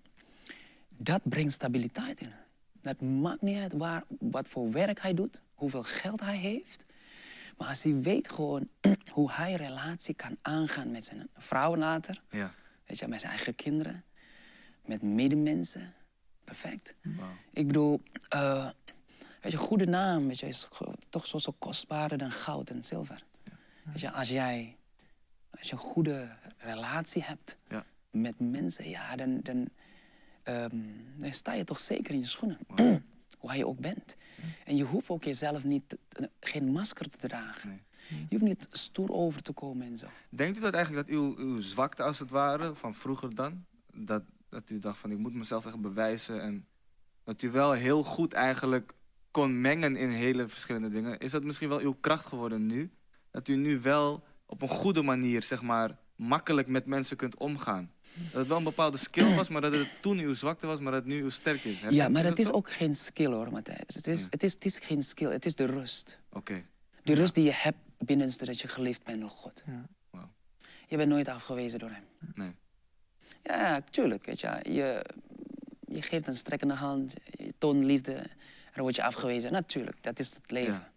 dat 0.97 1.21
brengt 1.23 1.53
stabiliteit 1.53 2.19
in. 2.19 2.31
Dat 2.81 3.01
maakt 3.01 3.41
niet 3.41 3.57
uit 3.57 3.73
waar, 3.73 4.03
wat 4.19 4.47
voor 4.47 4.71
werk 4.71 5.01
hij 5.01 5.13
doet, 5.13 5.41
hoeveel 5.53 5.83
geld 5.83 6.19
hij 6.19 6.37
heeft. 6.37 6.83
Maar 7.59 7.67
als 7.67 7.83
hij 7.83 7.99
weet 8.01 8.29
gewoon 8.29 8.67
hoe 9.11 9.31
hij 9.31 9.53
relatie 9.53 10.13
kan 10.13 10.37
aangaan 10.41 10.91
met 10.91 11.05
zijn 11.05 11.29
vrouw 11.37 11.75
later, 11.75 12.21
Ja. 12.29 12.53
weet 12.85 12.99
je, 12.99 13.07
met 13.07 13.19
zijn 13.19 13.31
eigen 13.31 13.55
kinderen, 13.55 14.03
met 14.85 15.01
medemensen, 15.01 15.93
perfect. 16.43 16.95
Ik 17.53 17.67
bedoel, 17.67 18.01
eh 18.29 18.69
weet 19.41 19.51
je, 19.51 19.57
goede 19.57 19.85
naam 19.85 20.27
weet 20.27 20.39
je, 20.39 20.47
is 20.47 20.67
toch 21.09 21.25
zo, 21.25 21.37
zo 21.37 21.55
kostbaarder 21.59 22.17
dan 22.17 22.31
goud 22.31 22.69
en 22.69 22.83
zilver. 22.83 23.23
Weet 23.83 23.99
je, 23.99 24.11
als 24.11 24.29
jij 24.29 24.77
als 25.57 25.67
je 25.67 25.73
een 25.73 25.79
goede 25.81 26.29
relatie 26.57 27.23
hebt 27.23 27.57
Ja. 27.69 27.85
met 28.11 28.39
mensen, 28.39 28.89
ja, 28.89 29.15
dan, 29.15 29.39
dan, 29.43 29.69
ehm, 30.43 30.77
dan 31.17 31.33
sta 31.33 31.53
je 31.53 31.63
toch 31.63 31.79
zeker 31.79 32.13
in 32.13 32.19
je 32.19 32.25
schoenen. 32.25 32.57
Waar 33.41 33.57
je 33.57 33.67
ook 33.67 33.79
bent. 33.79 34.15
En 34.65 34.75
je 34.75 34.83
hoeft 34.83 35.09
ook 35.09 35.23
jezelf 35.23 35.63
niet, 35.63 35.97
geen 36.39 36.71
masker 36.71 37.09
te 37.09 37.27
dragen. 37.27 37.69
Nee. 37.69 37.81
Je 38.29 38.37
hoeft 38.37 38.43
niet 38.43 38.67
stoer 38.71 39.11
over 39.11 39.41
te 39.41 39.53
komen 39.53 39.87
en 39.87 39.97
zo. 39.97 40.07
Denkt 40.29 40.57
u 40.57 40.61
dat 40.61 40.73
eigenlijk 40.73 41.07
dat 41.07 41.15
uw, 41.15 41.35
uw 41.37 41.59
zwakte 41.59 42.03
als 42.03 42.19
het 42.19 42.29
ware, 42.29 42.75
van 42.75 42.95
vroeger 42.95 43.35
dan, 43.35 43.65
dat, 43.93 44.23
dat 44.49 44.69
u 44.69 44.79
dacht 44.79 44.97
van 44.97 45.11
ik 45.11 45.17
moet 45.17 45.33
mezelf 45.33 45.65
echt 45.65 45.81
bewijzen 45.81 46.41
en 46.41 46.65
dat 47.23 47.41
u 47.41 47.51
wel 47.51 47.71
heel 47.71 48.03
goed 48.03 48.33
eigenlijk 48.33 48.93
kon 49.31 49.61
mengen 49.61 49.95
in 49.95 50.09
hele 50.09 50.47
verschillende 50.47 50.89
dingen. 50.89 51.19
Is 51.19 51.31
dat 51.31 51.43
misschien 51.43 51.69
wel 51.69 51.79
uw 51.79 51.97
kracht 52.01 52.25
geworden 52.25 52.65
nu? 52.65 52.91
Dat 53.31 53.47
u 53.47 53.55
nu 53.55 53.79
wel 53.79 54.23
op 54.45 54.61
een 54.61 54.69
goede 54.69 55.01
manier, 55.01 55.43
zeg 55.43 55.61
maar, 55.61 55.97
makkelijk 56.15 56.67
met 56.67 56.85
mensen 56.85 57.17
kunt 57.17 57.37
omgaan? 57.37 57.91
Dat 58.23 58.33
het 58.39 58.47
wel 58.47 58.57
een 58.57 58.63
bepaalde 58.63 58.97
skill 58.97 59.35
was, 59.35 59.49
maar 59.49 59.61
dat 59.61 59.75
het 59.75 59.87
toen 60.01 60.17
uw 60.17 60.33
zwakte 60.33 60.67
was, 60.67 60.79
maar 60.79 60.91
dat 60.91 61.01
het 61.03 61.09
nu 61.13 61.21
uw 61.21 61.29
sterkte 61.29 61.69
is. 61.69 61.79
Ja, 61.89 62.09
maar 62.09 62.21
dat 62.21 62.31
het 62.31 62.39
is 62.39 62.47
zo? 62.47 62.51
ook 62.53 62.71
geen 62.71 62.95
skill 62.95 63.31
hoor, 63.31 63.51
Matthijs. 63.51 63.95
Het 63.95 64.07
is, 64.07 64.19
Ja. 64.21 64.27
het, 64.29 64.43
is, 64.43 64.53
het 64.53 64.65
is 64.65 64.77
geen 64.77 65.03
skill, 65.03 65.31
het 65.31 65.45
is 65.45 65.55
de 65.55 65.65
rust. 65.65 66.19
Oké, 66.31 66.63
De 67.03 67.13
rust 67.13 67.35
die 67.35 67.43
je 67.43 67.53
hebt 67.53 67.77
binnenste 67.97 68.45
dat 68.45 68.59
je 68.61 68.67
geliefd 68.67 69.03
bent 69.03 69.19
door 69.21 69.29
God. 69.29 69.63
Ja. 69.65 69.85
Wauw. 70.09 70.29
Je 70.87 70.97
bent 70.97 71.09
nooit 71.09 71.27
afgewezen 71.27 71.79
door 71.79 71.89
hem. 71.91 72.03
nee. 72.35 72.55
Ja, 73.43 73.81
tuurlijk. 73.81 74.25
Weet 74.25 74.39
je, 74.39 74.59
je, 74.63 75.05
je 75.87 76.01
geeft 76.01 76.27
een 76.27 76.35
strekkende 76.35 76.73
hand, 76.73 77.13
je 77.31 77.53
toont 77.57 77.83
liefde, 77.85 78.13
dan 78.73 78.83
word 78.83 78.95
je 78.95 79.03
afgewezen. 79.03 79.51
Natuurlijk, 79.51 79.97
dat 80.03 80.19
is 80.19 80.33
het 80.33 80.51
leven. 80.51 80.91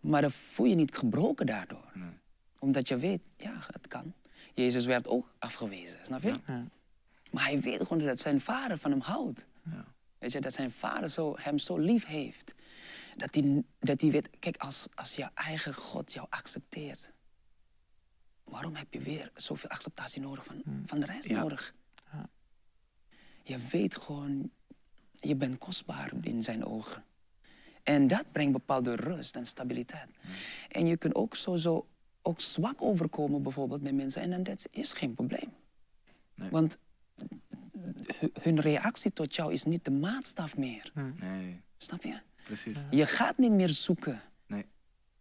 Maar 0.00 0.20
dan 0.20 0.32
voel 0.52 0.66
je 0.66 0.74
niet 0.74 0.94
gebroken 0.96 1.46
daardoor. 1.46 1.84
nee. 1.94 2.08
Omdat 2.58 2.88
je 2.88 2.96
weet, 2.96 3.20
ja, 3.36 3.52
het 3.72 3.88
kan. 3.88 4.12
Jezus 4.54 4.84
werd 4.84 5.08
ook 5.08 5.34
afgewezen, 5.38 5.98
snap 6.04 6.22
je? 6.22 6.34
Ja. 6.46 6.64
Maar 7.30 7.44
hij 7.44 7.60
weet 7.60 7.82
gewoon 7.86 8.04
dat 8.06 8.20
zijn 8.20 8.40
vader 8.40 8.78
van 8.78 8.90
hem 8.90 9.00
houdt. 9.00 9.46
Ja. 9.70 9.84
Weet 10.18 10.32
je, 10.32 10.40
dat 10.40 10.52
zijn 10.52 10.70
vader 10.70 11.08
zo, 11.08 11.34
hem 11.38 11.58
zo 11.58 11.76
lief 11.78 12.06
heeft. 12.06 12.54
Dat 13.16 13.34
hij, 13.34 13.62
dat 13.80 14.00
hij 14.00 14.10
weet, 14.10 14.30
kijk, 14.38 14.56
als, 14.56 14.86
als 14.94 15.14
je 15.14 15.28
eigen 15.34 15.74
God 15.74 16.12
jou 16.12 16.26
accepteert, 16.30 17.12
waarom 18.44 18.74
heb 18.74 18.92
je 18.92 19.00
weer 19.00 19.30
zoveel 19.34 19.70
acceptatie 19.70 20.20
nodig 20.20 20.44
van, 20.44 20.62
van 20.86 21.00
de 21.00 21.06
rest 21.06 21.28
Ja. 21.28 21.40
nodig? 21.40 21.74
Ja. 22.12 22.28
Je 23.42 23.58
weet 23.70 23.96
gewoon, 23.96 24.50
je 25.14 25.34
bent 25.34 25.58
kostbaar 25.58 26.12
in 26.20 26.42
zijn 26.42 26.64
ogen. 26.64 27.04
En 27.82 28.06
dat 28.06 28.32
brengt 28.32 28.52
bepaalde 28.52 28.94
rust 28.94 29.36
en 29.36 29.46
stabiliteit. 29.46 30.08
En 30.68 30.86
je 30.86 30.96
kunt 30.96 31.14
ook 31.14 31.36
sowieso 31.36 31.86
ook 32.22 32.40
zwak 32.40 32.82
overkomen 32.82 33.42
bijvoorbeeld 33.42 33.82
met 33.82 33.94
mensen. 33.94 34.22
En 34.22 34.30
dan 34.30 34.42
dat 34.42 34.66
is 34.70 34.92
geen 34.92 35.14
probleem. 35.14 35.52
Nee. 36.34 36.50
Want 36.50 36.78
hu- 38.18 38.30
hun 38.40 38.60
reactie 38.60 39.12
tot 39.12 39.34
jou 39.34 39.52
is 39.52 39.64
niet 39.64 39.84
de 39.84 39.90
maatstaf 39.90 40.56
meer. 40.56 40.90
Nee, 41.20 41.60
Snap 41.76 42.02
je? 42.02 42.18
precies. 42.44 42.76
Je 42.90 43.06
gaat 43.06 43.38
niet 43.38 43.50
meer 43.52 43.68
zoeken. 43.68 44.20
Nee. 44.46 44.64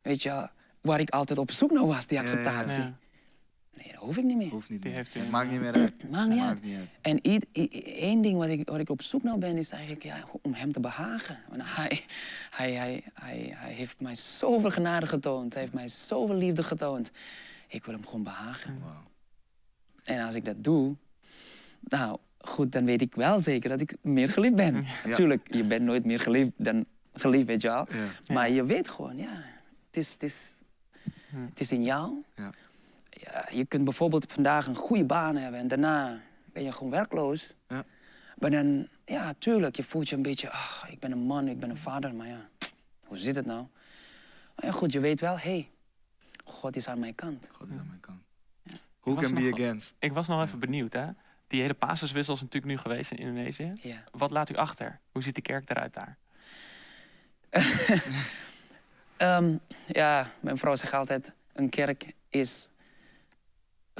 Weet 0.01 0.21
je, 0.23 0.49
waar 0.81 0.99
ik 0.99 1.09
altijd 1.09 1.39
op 1.39 1.51
zoek 1.51 1.71
naar 1.71 1.85
was, 1.87 2.07
die 2.07 2.17
Ja, 2.17 2.23
ja, 2.23 2.29
ja. 2.29 2.35
acceptatie. 2.37 2.81
Ja. 2.83 2.97
Nee, 3.77 3.87
dat 3.91 4.01
hoef 4.01 4.17
ik 4.17 4.23
niet 4.23 4.37
meer. 4.37 4.49
Hoeft 4.49 4.69
niet 4.69 4.81
Die 4.81 4.89
meer. 4.91 4.99
heeft 4.99 5.15
u 5.15 5.19
Het 5.19 5.29
maakt 5.29 5.51
niet 5.51 5.59
meer 5.59 5.73
uit. 5.73 5.93
Maakt 6.09 6.29
niet 6.29 6.39
uit. 6.39 6.47
Maakt 6.49 6.63
niet 6.63 6.77
uit. 6.77 6.87
En 7.01 7.19
i- 7.31 7.39
i- 7.61 7.69
i- 7.75 7.83
één 7.83 8.21
ding 8.21 8.37
wat 8.37 8.47
ik, 8.47 8.69
wat 8.69 8.79
ik 8.79 8.89
op 8.89 9.01
zoek 9.01 9.23
naar 9.23 9.37
ben, 9.37 9.57
is 9.57 9.69
eigenlijk 9.69 10.03
ja, 10.03 10.23
om 10.41 10.53
hem 10.53 10.71
te 10.71 10.79
behagen. 10.79 11.39
Want 11.49 11.61
hij, 11.65 12.01
hij, 12.49 12.71
hij, 12.73 13.03
hij, 13.13 13.51
hij 13.55 13.73
heeft 13.73 14.01
mij 14.01 14.15
zoveel 14.15 14.71
genade 14.71 15.05
getoond. 15.05 15.53
Hij 15.53 15.61
heeft 15.61 15.73
mij 15.75 15.87
zoveel 15.87 16.35
liefde 16.35 16.63
getoond. 16.63 17.11
Ik 17.67 17.85
wil 17.85 17.93
hem 17.93 18.05
gewoon 18.05 18.23
behagen. 18.23 18.79
Wauw. 18.83 19.03
En 20.03 20.25
als 20.25 20.35
ik 20.35 20.45
dat 20.45 20.63
doe, 20.63 20.95
nou 21.79 22.17
goed, 22.37 22.71
dan 22.71 22.85
weet 22.85 23.01
ik 23.01 23.15
wel 23.15 23.41
zeker 23.41 23.69
dat 23.69 23.81
ik 23.81 23.95
meer 24.01 24.29
geliefd 24.29 24.55
ben. 24.55 24.85
Natuurlijk, 25.05 25.53
je 25.53 25.63
bent 25.63 25.81
nooit 25.83 26.05
meer 26.05 26.19
geliefd 26.19 26.51
dan 26.57 26.85
geliefd, 27.13 27.45
weet 27.45 27.61
je 27.61 27.67
wel. 27.67 27.87
Ja. 27.93 28.33
Maar 28.33 28.49
je 28.49 28.63
weet 28.65 28.89
gewoon, 28.89 29.17
ja, 29.17 29.31
het 29.87 29.97
is, 29.97 30.11
het 30.11 30.23
is, 30.23 30.53
Hm. 31.29 31.45
het 31.49 31.59
is 31.59 31.71
in 31.71 31.83
jou. 31.83 32.13
Ja. 32.35 32.49
Ja, 33.23 33.47
je 33.51 33.65
kunt 33.65 33.83
bijvoorbeeld 33.83 34.31
vandaag 34.31 34.67
een 34.67 34.75
goede 34.75 35.05
baan 35.05 35.35
hebben 35.35 35.59
en 35.59 35.67
daarna 35.67 36.21
ben 36.45 36.63
je 36.63 36.71
gewoon 36.71 36.91
werkloos. 36.91 37.55
Ja. 37.67 37.83
Maar 38.37 38.51
dan, 38.51 38.87
ja, 39.05 39.33
tuurlijk, 39.37 39.75
je 39.75 39.83
voelt 39.83 40.09
je 40.09 40.15
een 40.15 40.21
beetje, 40.21 40.49
ach, 40.49 40.89
ik 40.89 40.99
ben 40.99 41.11
een 41.11 41.17
man, 41.17 41.47
ik 41.47 41.59
ben 41.59 41.69
een 41.69 41.77
vader, 41.77 42.15
maar 42.15 42.27
ja, 42.27 42.49
hoe 43.05 43.17
zit 43.17 43.35
het 43.35 43.45
nou? 43.45 43.65
Maar 44.55 44.65
ja, 44.65 44.71
goed, 44.71 44.91
je 44.91 44.99
weet 44.99 45.19
wel, 45.19 45.39
hé, 45.39 45.51
hey, 45.51 45.69
God 46.43 46.75
is 46.75 46.87
aan 46.87 46.99
mijn 46.99 47.15
kant. 47.15 47.49
God 47.51 47.69
is 47.69 47.77
aan 47.77 47.87
mijn 47.87 47.99
kant. 47.99 48.21
Who 48.99 49.13
was 49.13 49.23
can 49.23 49.33
be 49.33 49.49
against? 49.53 49.95
Ik 49.99 50.13
was 50.13 50.27
nog 50.27 50.45
even 50.45 50.59
benieuwd, 50.59 50.93
hè? 50.93 51.07
Die 51.47 51.61
hele 51.61 51.75
basiswissel 51.79 52.33
is 52.33 52.41
natuurlijk 52.41 52.71
nu 52.71 52.77
geweest 52.77 53.11
in 53.11 53.17
Indonesië. 53.17 53.73
Ja. 53.81 54.03
Wat 54.11 54.31
laat 54.31 54.49
u 54.49 54.55
achter? 54.55 54.99
Hoe 55.11 55.23
ziet 55.23 55.35
de 55.35 55.41
kerk 55.41 55.69
eruit 55.69 55.93
daar? 55.93 56.17
Ehm, 59.17 59.55
ja, 59.87 60.31
mijn 60.39 60.57
vrouw 60.57 60.75
zegt 60.75 60.93
altijd, 60.93 61.33
een 61.53 61.69
kerk 61.69 62.13
is 62.29 62.69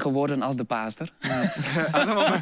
geworden 0.02 0.42
als 0.42 0.56
de 0.56 0.64
paaster. 0.64 1.14
Allemaal. 1.92 2.40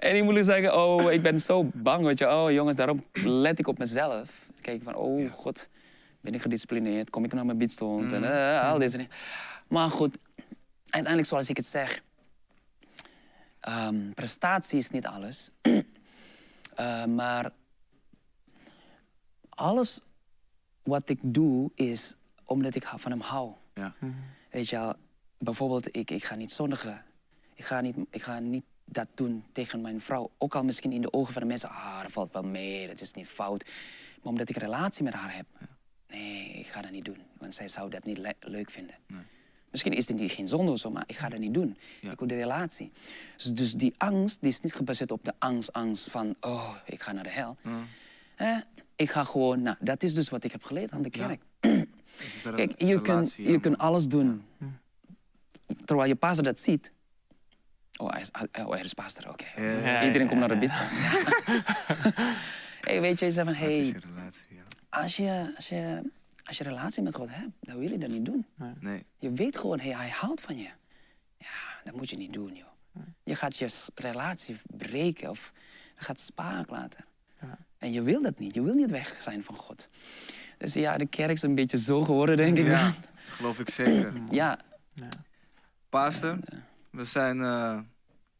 En 0.00 0.16
ik 0.16 0.24
moet 0.24 0.34
nu 0.34 0.44
zeggen, 0.44 0.76
oh, 0.76 1.12
ik 1.12 1.22
ben 1.22 1.40
zo 1.40 1.70
bang, 1.74 2.04
weet 2.04 2.18
je. 2.18 2.28
Oh, 2.28 2.50
jongens, 2.50 2.76
daarom 2.76 3.04
let 3.12 3.58
ik 3.58 3.66
op 3.66 3.78
mezelf. 3.78 4.30
Kijk 4.60 4.82
van, 4.82 4.94
oh, 4.94 5.32
god, 5.32 5.68
ben 6.20 6.34
ik 6.34 6.42
gedisciplineerd? 6.42 7.10
Kom 7.10 7.24
ik 7.24 7.32
naar 7.32 7.46
mijn 7.46 7.58
biedstond? 7.58 8.12
En 8.12 8.24
eh, 8.24 8.70
al 8.70 8.78
deze 8.78 8.96
dingen. 8.96 9.12
Maar 9.68 9.90
goed, 9.90 10.16
uiteindelijk 10.82 11.26
zoals 11.26 11.48
ik 11.48 11.56
het 11.56 11.66
zeg, 11.66 12.02
ehm, 13.60 14.10
prestatie 14.14 14.78
is 14.78 14.90
niet 14.90 15.06
alles. 15.06 15.50
Eh, 16.74 17.04
maar 17.04 17.52
alles 19.48 20.00
wat 20.82 21.08
ik 21.08 21.18
doe 21.22 21.70
is 21.74 22.16
omdat 22.44 22.74
ik 22.74 22.84
van 22.96 23.10
hem 23.10 23.20
hou. 23.20 23.52
Ja. 23.74 23.94
Weet 24.50 24.68
je 24.68 24.76
wel, 24.76 24.94
bijvoorbeeld, 25.38 25.96
ik, 25.96 26.10
ik 26.10 26.24
ga 26.24 26.34
niet 26.34 26.52
zondigen. 26.52 27.04
Ik 27.54 27.64
ga 27.64 27.80
niet, 27.80 27.96
ik 28.10 28.22
ga 28.22 28.38
niet 28.38 28.64
dat 28.84 29.06
doen 29.14 29.44
tegen 29.52 29.80
mijn 29.80 30.00
vrouw. 30.00 30.30
Ook 30.38 30.54
al 30.54 30.64
misschien 30.64 30.92
in 30.92 31.00
de 31.00 31.12
ogen 31.12 31.32
van 31.32 31.42
de 31.42 31.48
mensen, 31.48 31.68
ah, 31.68 32.02
dat 32.02 32.12
valt 32.12 32.32
wel 32.32 32.42
mee, 32.42 32.86
dat 32.86 33.00
is 33.00 33.12
niet 33.12 33.28
fout. 33.28 33.64
Maar 33.64 34.32
omdat 34.32 34.48
ik 34.48 34.54
een 34.56 34.62
relatie 34.62 35.02
met 35.04 35.12
haar 35.12 35.36
heb. 35.36 35.46
Nee, 36.08 36.48
ik 36.52 36.66
ga 36.66 36.82
dat 36.82 36.90
niet 36.90 37.04
doen. 37.04 37.18
Want 37.38 37.54
zij 37.54 37.68
zou 37.68 37.90
dat 37.90 38.04
niet 38.04 38.18
le- 38.18 38.32
leuk 38.40 38.70
vinden. 38.70 38.94
Nee. 39.06 39.20
Misschien 39.70 39.92
is 39.92 40.08
het 40.08 40.16
niet, 40.18 40.30
geen 40.30 40.48
zonde 40.48 40.72
of 40.72 40.78
zo, 40.78 40.90
maar 40.90 41.04
ik 41.06 41.16
ga 41.16 41.28
dat 41.28 41.38
niet 41.38 41.54
doen. 41.54 41.76
Ja. 42.00 42.10
Ik 42.12 42.18
wil 42.18 42.28
de 42.28 42.34
relatie. 42.34 42.92
Dus, 43.36 43.44
dus 43.44 43.72
die 43.74 43.94
angst, 43.96 44.40
die 44.40 44.48
is 44.50 44.60
niet 44.60 44.74
gebaseerd 44.74 45.10
op 45.10 45.24
de 45.24 45.32
angst, 45.38 45.72
angst 45.72 46.10
van, 46.10 46.34
oh, 46.40 46.74
ik 46.86 47.00
ga 47.00 47.12
naar 47.12 47.24
de 47.24 47.30
hel. 47.30 47.56
Eh, 48.36 48.56
ik 48.96 49.10
ga 49.10 49.24
gewoon, 49.24 49.62
nou, 49.62 49.76
dat 49.80 50.02
is 50.02 50.14
dus 50.14 50.28
wat 50.28 50.44
ik 50.44 50.52
heb 50.52 50.62
geleerd 50.64 50.90
aan 50.90 51.02
de 51.02 51.10
kerk. 51.10 51.42
Kijk, 52.54 52.82
je 52.82 53.00
kunt, 53.00 53.34
je 53.34 53.60
kunt 53.60 53.78
alles 53.78 54.08
doen. 54.08 54.44
Terwijl 55.84 56.08
je 56.08 56.14
pastor 56.14 56.44
dat 56.44 56.58
ziet. 56.58 56.92
Oh, 57.96 58.10
hij 58.10 58.20
is, 58.20 58.30
oh, 58.64 58.78
er 58.78 58.84
is 58.84 58.92
pastor, 58.92 59.28
oké. 59.28 59.44
Ja, 59.56 59.70
ja, 59.70 59.78
ja, 59.78 60.04
Iedereen 60.04 60.28
komt 60.28 60.40
ja, 60.40 60.46
naar 60.46 60.60
de 60.60 60.66
ja. 60.66 60.88
bid. 61.46 61.64
hey, 62.88 63.00
weet 63.00 63.18
je, 63.18 63.26
je 63.26 63.32
zegt 63.32 63.46
van, 63.46 63.56
hey, 63.56 63.84
je 63.84 63.98
relatie, 63.98 64.56
ja. 64.56 64.62
als 64.88 65.16
je, 65.16 65.52
als, 65.56 65.68
je, 65.68 66.02
als 66.44 66.58
je 66.58 66.64
relatie 66.64 67.02
met 67.02 67.14
God 67.14 67.28
hebt, 67.30 67.50
dan 67.60 67.78
wil 67.78 67.90
je 67.90 67.98
dat 67.98 68.10
niet 68.10 68.24
doen. 68.24 68.46
Nee. 68.80 69.04
Je 69.18 69.32
weet 69.32 69.58
gewoon, 69.58 69.80
hey, 69.80 69.94
hij 69.94 70.08
houdt 70.08 70.40
van 70.40 70.56
je. 70.56 70.68
Ja, 71.38 71.80
dat 71.84 71.94
moet 71.94 72.10
je 72.10 72.16
niet 72.16 72.32
doen, 72.32 72.54
joh. 72.54 72.66
Je 73.22 73.34
gaat 73.34 73.56
je 73.56 73.68
relatie 73.94 74.56
breken 74.62 75.30
of 75.30 75.52
je 75.98 76.04
gaat 76.04 76.20
spaak 76.20 76.70
laten. 76.70 77.04
Ja. 77.40 77.58
En 77.78 77.92
je 77.92 78.02
wil 78.02 78.22
dat 78.22 78.38
niet. 78.38 78.54
Je 78.54 78.62
wil 78.62 78.74
niet 78.74 78.90
weg 78.90 79.22
zijn 79.22 79.44
van 79.44 79.54
God. 79.54 79.88
Dus 80.60 80.74
ja, 80.74 80.96
de 80.96 81.06
kerk 81.06 81.30
is 81.30 81.42
een 81.42 81.54
beetje 81.54 81.78
zo 81.78 82.04
geworden, 82.04 82.36
denk 82.36 82.56
ik 82.58 82.66
Ja, 82.66 82.82
dan. 82.82 82.94
geloof 83.36 83.58
ik 83.58 83.70
zeker. 83.70 84.12
Ja, 84.30 84.58
Ja. 84.92 85.08
Pastor, 85.88 86.38
we 86.90 87.04
zijn 87.04 87.40
eh, 87.40 87.78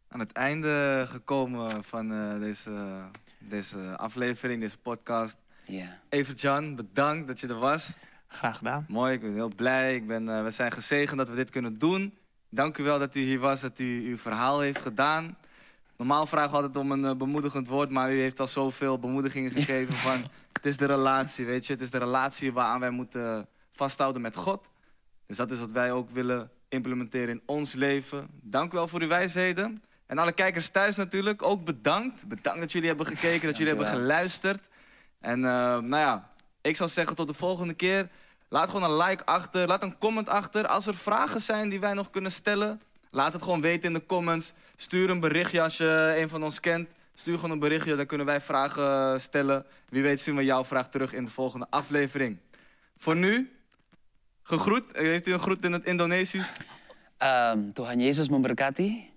aan 0.08 0.18
het 0.18 0.32
einde 0.32 1.04
gekomen 1.08 1.84
van 1.84 2.12
eh, 2.12 2.38
deze, 2.40 3.02
deze 3.38 3.96
aflevering, 3.96 4.60
deze 4.60 4.78
podcast. 4.78 5.38
ja. 5.64 5.98
Evert-Jan, 6.08 6.74
bedankt 6.76 7.26
dat 7.26 7.40
je 7.40 7.46
er 7.46 7.58
was. 7.58 7.92
Graag 8.26 8.56
gedaan. 8.56 8.84
Mooi, 8.88 9.12
ik 9.12 9.20
ben 9.20 9.32
heel 9.34 9.54
blij. 9.54 9.94
Ik 9.94 10.06
ben, 10.06 10.28
eh, 10.28 10.42
we 10.42 10.50
zijn 10.50 10.72
gezegend 10.72 11.18
dat 11.18 11.28
we 11.28 11.34
dit 11.34 11.50
kunnen 11.50 11.78
doen. 11.78 12.14
Dank 12.48 12.78
u 12.78 12.82
wel 12.82 12.98
dat 12.98 13.14
u 13.14 13.20
hier 13.20 13.38
was, 13.38 13.60
dat 13.60 13.78
u 13.78 14.08
uw 14.08 14.18
verhaal 14.18 14.60
heeft 14.60 14.80
gedaan. 14.80 15.36
Normaal 15.96 16.26
vragen 16.26 16.50
we 16.50 16.56
altijd 16.56 16.76
om 16.76 16.92
een 16.92 17.18
bemoedigend 17.18 17.68
woord, 17.68 17.90
maar 17.90 18.12
u 18.12 18.20
heeft 18.20 18.40
al 18.40 18.48
zoveel 18.48 18.98
bemoedigingen 18.98 19.50
gegeven 19.60 19.94
van... 19.94 20.24
Het 20.60 20.68
is 20.68 20.76
de 20.76 20.86
relatie, 20.86 21.46
weet 21.46 21.66
je. 21.66 21.72
Het 21.72 21.82
is 21.82 21.90
de 21.90 21.98
relatie 21.98 22.52
waaraan 22.52 22.80
wij 22.80 22.90
moeten 22.90 23.48
vasthouden 23.72 24.22
met 24.22 24.36
God. 24.36 24.68
Dus 25.26 25.36
dat 25.36 25.50
is 25.50 25.58
wat 25.58 25.72
wij 25.72 25.92
ook 25.92 26.10
willen 26.10 26.50
implementeren 26.68 27.28
in 27.28 27.42
ons 27.46 27.72
leven. 27.72 28.28
Dank 28.42 28.72
u 28.72 28.76
wel 28.76 28.88
voor 28.88 29.00
uw 29.00 29.08
wijsheden. 29.08 29.82
En 30.06 30.18
alle 30.18 30.32
kijkers 30.32 30.68
thuis 30.68 30.96
natuurlijk, 30.96 31.42
ook 31.42 31.64
bedankt. 31.64 32.28
Bedankt 32.28 32.60
dat 32.60 32.72
jullie 32.72 32.88
hebben 32.88 33.06
gekeken, 33.06 33.46
dat 33.46 33.56
jullie 33.56 33.74
hebben 33.74 33.92
geluisterd. 33.92 34.68
En 35.20 35.44
eh, 35.44 35.50
nou 35.78 35.96
ja, 35.96 36.30
ik 36.60 36.76
zou 36.76 36.90
zeggen 36.90 37.16
tot 37.16 37.26
de 37.26 37.34
volgende 37.34 37.74
keer. 37.74 38.08
Laat 38.48 38.70
gewoon 38.70 38.90
een 38.90 39.06
like 39.06 39.24
achter, 39.24 39.66
laat 39.66 39.82
een 39.82 39.98
comment 39.98 40.28
achter. 40.28 40.66
Als 40.66 40.86
er 40.86 40.94
vragen 40.94 41.40
zijn 41.40 41.68
die 41.68 41.80
wij 41.80 41.94
nog 41.94 42.10
kunnen 42.10 42.32
stellen, 42.32 42.80
laat 43.10 43.32
het 43.32 43.42
gewoon 43.42 43.60
weten 43.60 43.88
in 43.88 43.94
de 43.94 44.06
comments. 44.06 44.52
Stuur 44.76 45.10
een 45.10 45.20
berichtje 45.20 45.62
als 45.62 45.76
je 45.76 46.14
een 46.16 46.28
van 46.28 46.42
ons 46.42 46.60
kent. 46.60 46.88
Stuur 47.20 47.34
gewoon 47.34 47.50
een 47.50 47.58
berichtje, 47.58 47.96
dan 47.96 48.06
kunnen 48.06 48.26
wij 48.26 48.40
vragen 48.40 49.12
eh, 49.12 49.18
stellen. 49.18 49.66
Wie 49.88 50.02
weet 50.02 50.20
zien 50.20 50.36
we 50.36 50.44
jouw 50.44 50.64
vraag 50.64 50.90
terug 50.90 51.12
in 51.12 51.24
de 51.24 51.30
volgende 51.30 51.66
aflevering. 51.70 52.38
Voor 52.98 53.16
nu, 53.16 53.50
gegroet. 54.42 54.84
Heeft 54.92 55.26
u 55.26 55.32
een 55.32 55.40
groet 55.40 55.64
in 55.64 55.72
het 55.72 55.84
Indonesisch? 55.84 56.52
Ehm, 57.16 57.72
Tuhan 57.72 58.00
Yesus 58.00 58.28
memberkati. 58.28 59.10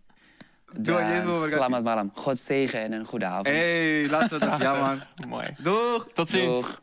Tuhan 0.83 1.07
Yesus 1.07 1.23
memberkati. 1.23 1.49
Selamat 1.49 1.83
malam. 1.83 2.11
God 2.13 2.39
zegen 2.39 2.79
en 2.79 2.91
een 2.91 3.05
goede 3.05 3.25
avond. 3.25 3.47
hey, 3.47 4.09
laten 4.09 4.39
we 4.39 4.45
dat. 4.45 4.61
Ja 4.61 4.79
man. 4.85 5.01
Mooi. 5.27 5.47
Doeg! 5.57 6.07
Tot 6.13 6.29
ziens. 6.29 6.45
Doeg. 6.45 6.79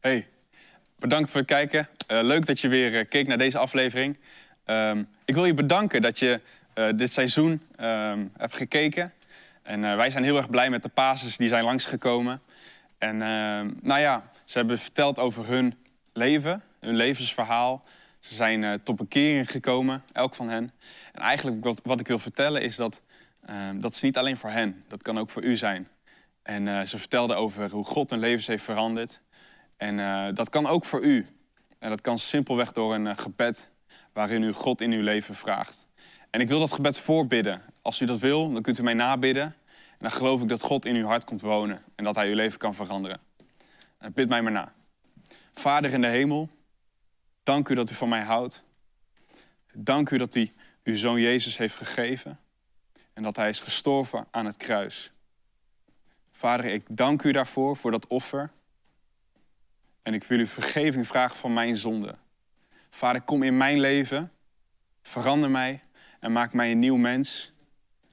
Hey, 0.00 0.26
bedankt 0.98 1.30
voor 1.30 1.40
het 1.40 1.48
kijken. 1.48 1.88
Eh, 2.06 2.22
leuk 2.22 2.46
dat 2.46 2.60
je 2.60 2.68
weer 2.68 2.98
eh, 2.98 3.08
keek 3.08 3.26
naar 3.26 3.38
deze 3.38 3.58
aflevering. 3.58 4.18
Ehm, 4.64 5.04
ik 5.24 5.34
wil 5.34 5.44
je 5.44 5.54
bedanken 5.54 6.02
dat 6.02 6.18
je 6.18 6.40
eh, 6.74 6.88
dit 6.96 7.12
seizoen 7.12 7.62
ehm, 7.76 8.26
hebt 8.36 8.56
gekeken. 8.56 9.12
En 9.66 9.84
eh, 9.84 9.96
wij 9.96 10.10
zijn 10.10 10.24
heel 10.24 10.36
erg 10.36 10.50
blij 10.50 10.70
met 10.70 10.82
de 10.82 10.88
pases 10.88 11.36
die 11.36 11.48
zijn 11.48 11.64
langsgekomen. 11.64 12.42
En 12.98 13.22
ehm, 13.22 13.70
nou 13.82 14.00
ja, 14.00 14.30
ze 14.44 14.58
hebben 14.58 14.78
verteld 14.78 15.18
over 15.18 15.46
hun 15.46 15.74
leven, 16.12 16.62
hun 16.80 16.96
levensverhaal. 16.96 17.84
Ze 18.20 18.34
zijn 18.34 18.64
eh, 18.64 18.72
tot 18.82 18.96
bekering 18.96 19.50
gekomen, 19.50 20.02
elk 20.12 20.34
van 20.34 20.48
hen. 20.48 20.72
En 21.12 21.22
eigenlijk 21.22 21.64
wat, 21.64 21.80
wat 21.84 22.00
ik 22.00 22.06
wil 22.06 22.18
vertellen 22.18 22.62
is 22.62 22.76
dat 22.76 23.00
ehm, 23.46 23.80
dat 23.80 23.92
is 23.92 24.00
niet 24.00 24.18
alleen 24.18 24.36
voor 24.36 24.50
hen. 24.50 24.84
Dat 24.88 25.02
kan 25.02 25.18
ook 25.18 25.30
voor 25.30 25.42
u 25.42 25.56
zijn. 25.56 25.88
En 26.42 26.68
eh, 26.68 26.80
ze 26.82 26.98
vertelden 26.98 27.36
over 27.36 27.70
hoe 27.70 27.84
God 27.84 28.10
hun 28.10 28.18
levens 28.18 28.46
heeft 28.46 28.64
veranderd. 28.64 29.20
En 29.76 30.34
dat 30.34 30.48
kan 30.48 30.66
ook 30.66 30.84
voor 30.84 31.00
u. 31.00 31.26
En 31.78 31.90
dat 31.90 32.00
kan 32.00 32.18
simpelweg 32.18 32.72
door 32.72 32.94
een 32.94 33.18
gebed 33.18 33.70
waarin 34.12 34.42
u 34.42 34.52
God 34.52 34.80
in 34.80 34.92
uw 34.92 35.02
leven 35.02 35.34
vraagt. 35.34 35.86
En 36.30 36.40
ik 36.40 36.48
wil 36.48 36.58
dat 36.58 36.72
gebed 36.72 36.98
voorbidden. 36.98 37.62
Als 37.86 38.00
u 38.00 38.06
dat 38.06 38.18
wil, 38.18 38.52
dan 38.52 38.62
kunt 38.62 38.78
u 38.78 38.82
mij 38.82 38.94
nabidden. 38.94 39.44
En 39.44 39.98
dan 39.98 40.10
geloof 40.10 40.42
ik 40.42 40.48
dat 40.48 40.62
God 40.62 40.84
in 40.84 40.94
uw 40.94 41.06
hart 41.06 41.24
komt 41.24 41.40
wonen 41.40 41.84
en 41.94 42.04
dat 42.04 42.14
hij 42.14 42.28
uw 42.28 42.34
leven 42.34 42.58
kan 42.58 42.74
veranderen. 42.74 43.20
Eh, 43.98 44.10
bid 44.10 44.28
mij 44.28 44.42
maar 44.42 44.52
na. 44.52 44.72
Vader 45.54 45.92
in 45.92 46.00
de 46.00 46.06
hemel, 46.06 46.48
dank 47.42 47.68
u 47.68 47.74
dat 47.74 47.90
u 47.90 47.94
van 47.94 48.08
mij 48.08 48.22
houdt. 48.22 48.64
Dank 49.72 50.10
u 50.10 50.18
dat 50.18 50.34
u 50.34 50.50
uw 50.84 50.96
zoon 50.96 51.20
Jezus 51.20 51.56
heeft 51.56 51.74
gegeven 51.74 52.38
en 53.12 53.22
dat 53.22 53.36
hij 53.36 53.48
is 53.48 53.60
gestorven 53.60 54.26
aan 54.30 54.46
het 54.46 54.56
kruis. 54.56 55.10
Vader, 56.32 56.64
ik 56.64 56.84
dank 56.88 57.22
u 57.22 57.32
daarvoor, 57.32 57.76
voor 57.76 57.90
dat 57.90 58.06
offer. 58.06 58.50
En 60.02 60.14
ik 60.14 60.24
wil 60.24 60.38
u 60.38 60.46
vergeving 60.46 61.06
vragen 61.06 61.36
van 61.36 61.52
mijn 61.52 61.76
zonde. 61.76 62.14
Vader, 62.90 63.20
kom 63.22 63.42
in 63.42 63.56
mijn 63.56 63.80
leven, 63.80 64.32
verander 65.02 65.50
mij 65.50 65.82
en 66.20 66.32
maak 66.32 66.52
mij 66.52 66.70
een 66.70 66.78
nieuw 66.78 66.96
mens. 66.96 67.54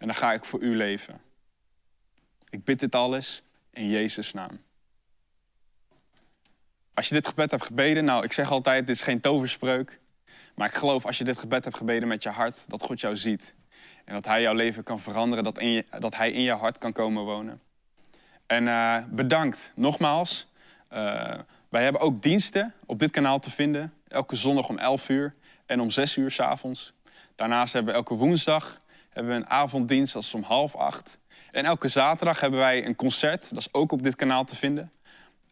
En 0.03 0.09
dan 0.09 0.17
ga 0.17 0.33
ik 0.33 0.45
voor 0.45 0.61
u 0.61 0.75
leven. 0.75 1.21
Ik 2.49 2.63
bid 2.63 2.79
dit 2.79 2.95
alles 2.95 3.43
in 3.69 3.89
Jezus' 3.89 4.33
naam. 4.33 4.61
Als 6.93 7.07
je 7.07 7.13
dit 7.13 7.27
gebed 7.27 7.51
hebt 7.51 7.65
gebeden, 7.65 8.05
nou, 8.05 8.23
ik 8.23 8.33
zeg 8.33 8.51
altijd, 8.51 8.87
dit 8.87 8.95
is 8.95 9.01
geen 9.01 9.19
toverspreuk. 9.19 9.99
Maar 10.55 10.67
ik 10.67 10.73
geloof 10.73 11.05
als 11.05 11.17
je 11.17 11.23
dit 11.23 11.37
gebed 11.37 11.63
hebt 11.63 11.77
gebeden 11.77 12.07
met 12.07 12.23
je 12.23 12.29
hart, 12.29 12.59
dat 12.67 12.83
God 12.83 12.99
jou 12.99 13.15
ziet. 13.15 13.53
En 14.05 14.13
dat 14.13 14.25
Hij 14.25 14.41
jouw 14.41 14.53
leven 14.53 14.83
kan 14.83 14.99
veranderen, 14.99 15.43
dat, 15.43 15.59
in 15.59 15.85
dat 15.99 16.15
Hij 16.15 16.31
in 16.31 16.41
je 16.41 16.53
hart 16.53 16.77
kan 16.77 16.91
komen 16.91 17.23
wonen. 17.23 17.61
En 18.45 18.67
eh, 18.67 18.97
bedankt 19.09 19.71
nogmaals. 19.75 20.47
Eh, 20.87 21.39
wij 21.69 21.83
hebben 21.83 22.01
ook 22.01 22.21
diensten 22.21 22.73
op 22.85 22.99
dit 22.99 23.11
kanaal 23.11 23.39
te 23.39 23.51
vinden. 23.51 23.93
Elke 24.07 24.35
zondag 24.35 24.69
om 24.69 24.77
11 24.77 25.09
uur 25.09 25.33
en 25.65 25.79
om 25.79 25.89
6 25.89 26.17
uur 26.17 26.31
s 26.31 26.39
avonds. 26.39 26.93
Daarnaast 27.35 27.73
hebben 27.73 27.91
we 27.91 27.99
elke 27.99 28.15
woensdag 28.15 28.81
hebben 29.13 29.33
we 29.33 29.39
een 29.39 29.49
avonddienst, 29.49 30.15
is 30.15 30.33
om 30.33 30.43
half 30.43 30.75
acht. 30.75 31.17
En 31.51 31.65
elke 31.65 31.87
zaterdag 31.87 32.39
hebben 32.39 32.59
wij 32.59 32.85
een 32.85 32.95
concert, 32.95 33.49
dat 33.49 33.59
is 33.59 33.73
ook 33.73 33.91
op 33.91 34.03
dit 34.03 34.15
kanaal 34.15 34.45
te 34.45 34.55
vinden. 34.55 34.91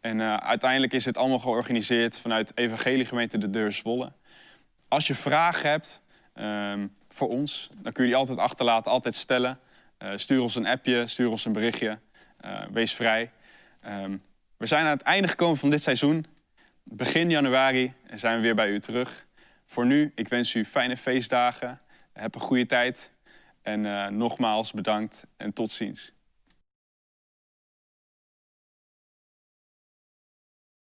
En 0.00 0.20
eh, 0.20 0.36
uiteindelijk 0.36 0.92
is 0.92 1.04
dit 1.04 1.16
allemaal 1.16 1.38
georganiseerd 1.38 2.18
vanuit 2.18 2.52
Evangeliegemeente 2.54 3.38
De 3.38 3.50
Deur 3.50 3.72
Zwolle. 3.72 4.12
Als 4.88 5.06
je 5.06 5.14
vragen 5.14 5.70
hebt 5.70 6.00
ehm, 6.34 6.86
voor 7.08 7.28
ons, 7.28 7.70
dan 7.74 7.92
kun 7.92 8.04
je 8.04 8.10
die 8.10 8.18
altijd 8.18 8.38
achterlaten, 8.38 8.92
altijd 8.92 9.14
stellen. 9.14 9.58
Eh, 9.98 10.10
stuur 10.14 10.40
ons 10.40 10.54
een 10.54 10.66
appje, 10.66 11.06
stuur 11.06 11.28
ons 11.28 11.44
een 11.44 11.52
berichtje. 11.52 11.98
Eh, 12.40 12.60
wees 12.72 12.92
vrij. 12.92 13.30
Ehm, 13.80 14.16
we 14.56 14.66
zijn 14.66 14.84
aan 14.84 14.90
het 14.90 15.02
einde 15.02 15.28
gekomen 15.28 15.56
van 15.56 15.70
dit 15.70 15.82
seizoen. 15.82 16.26
Begin 16.82 17.30
januari 17.30 17.92
zijn 18.14 18.36
we 18.36 18.42
weer 18.42 18.54
bij 18.54 18.68
u 18.68 18.80
terug. 18.80 19.26
Voor 19.66 19.86
nu, 19.86 20.12
ik 20.14 20.28
wens 20.28 20.54
u 20.54 20.64
fijne 20.64 20.96
feestdagen. 20.96 21.80
Heb 22.12 22.34
een 22.34 22.40
goede 22.40 22.66
tijd. 22.66 23.10
En 23.62 23.86
eh, 23.86 24.06
nogmaals 24.06 24.72
bedankt 24.72 25.26
en 25.36 25.52
tot 25.52 25.70
ziens. 25.70 26.12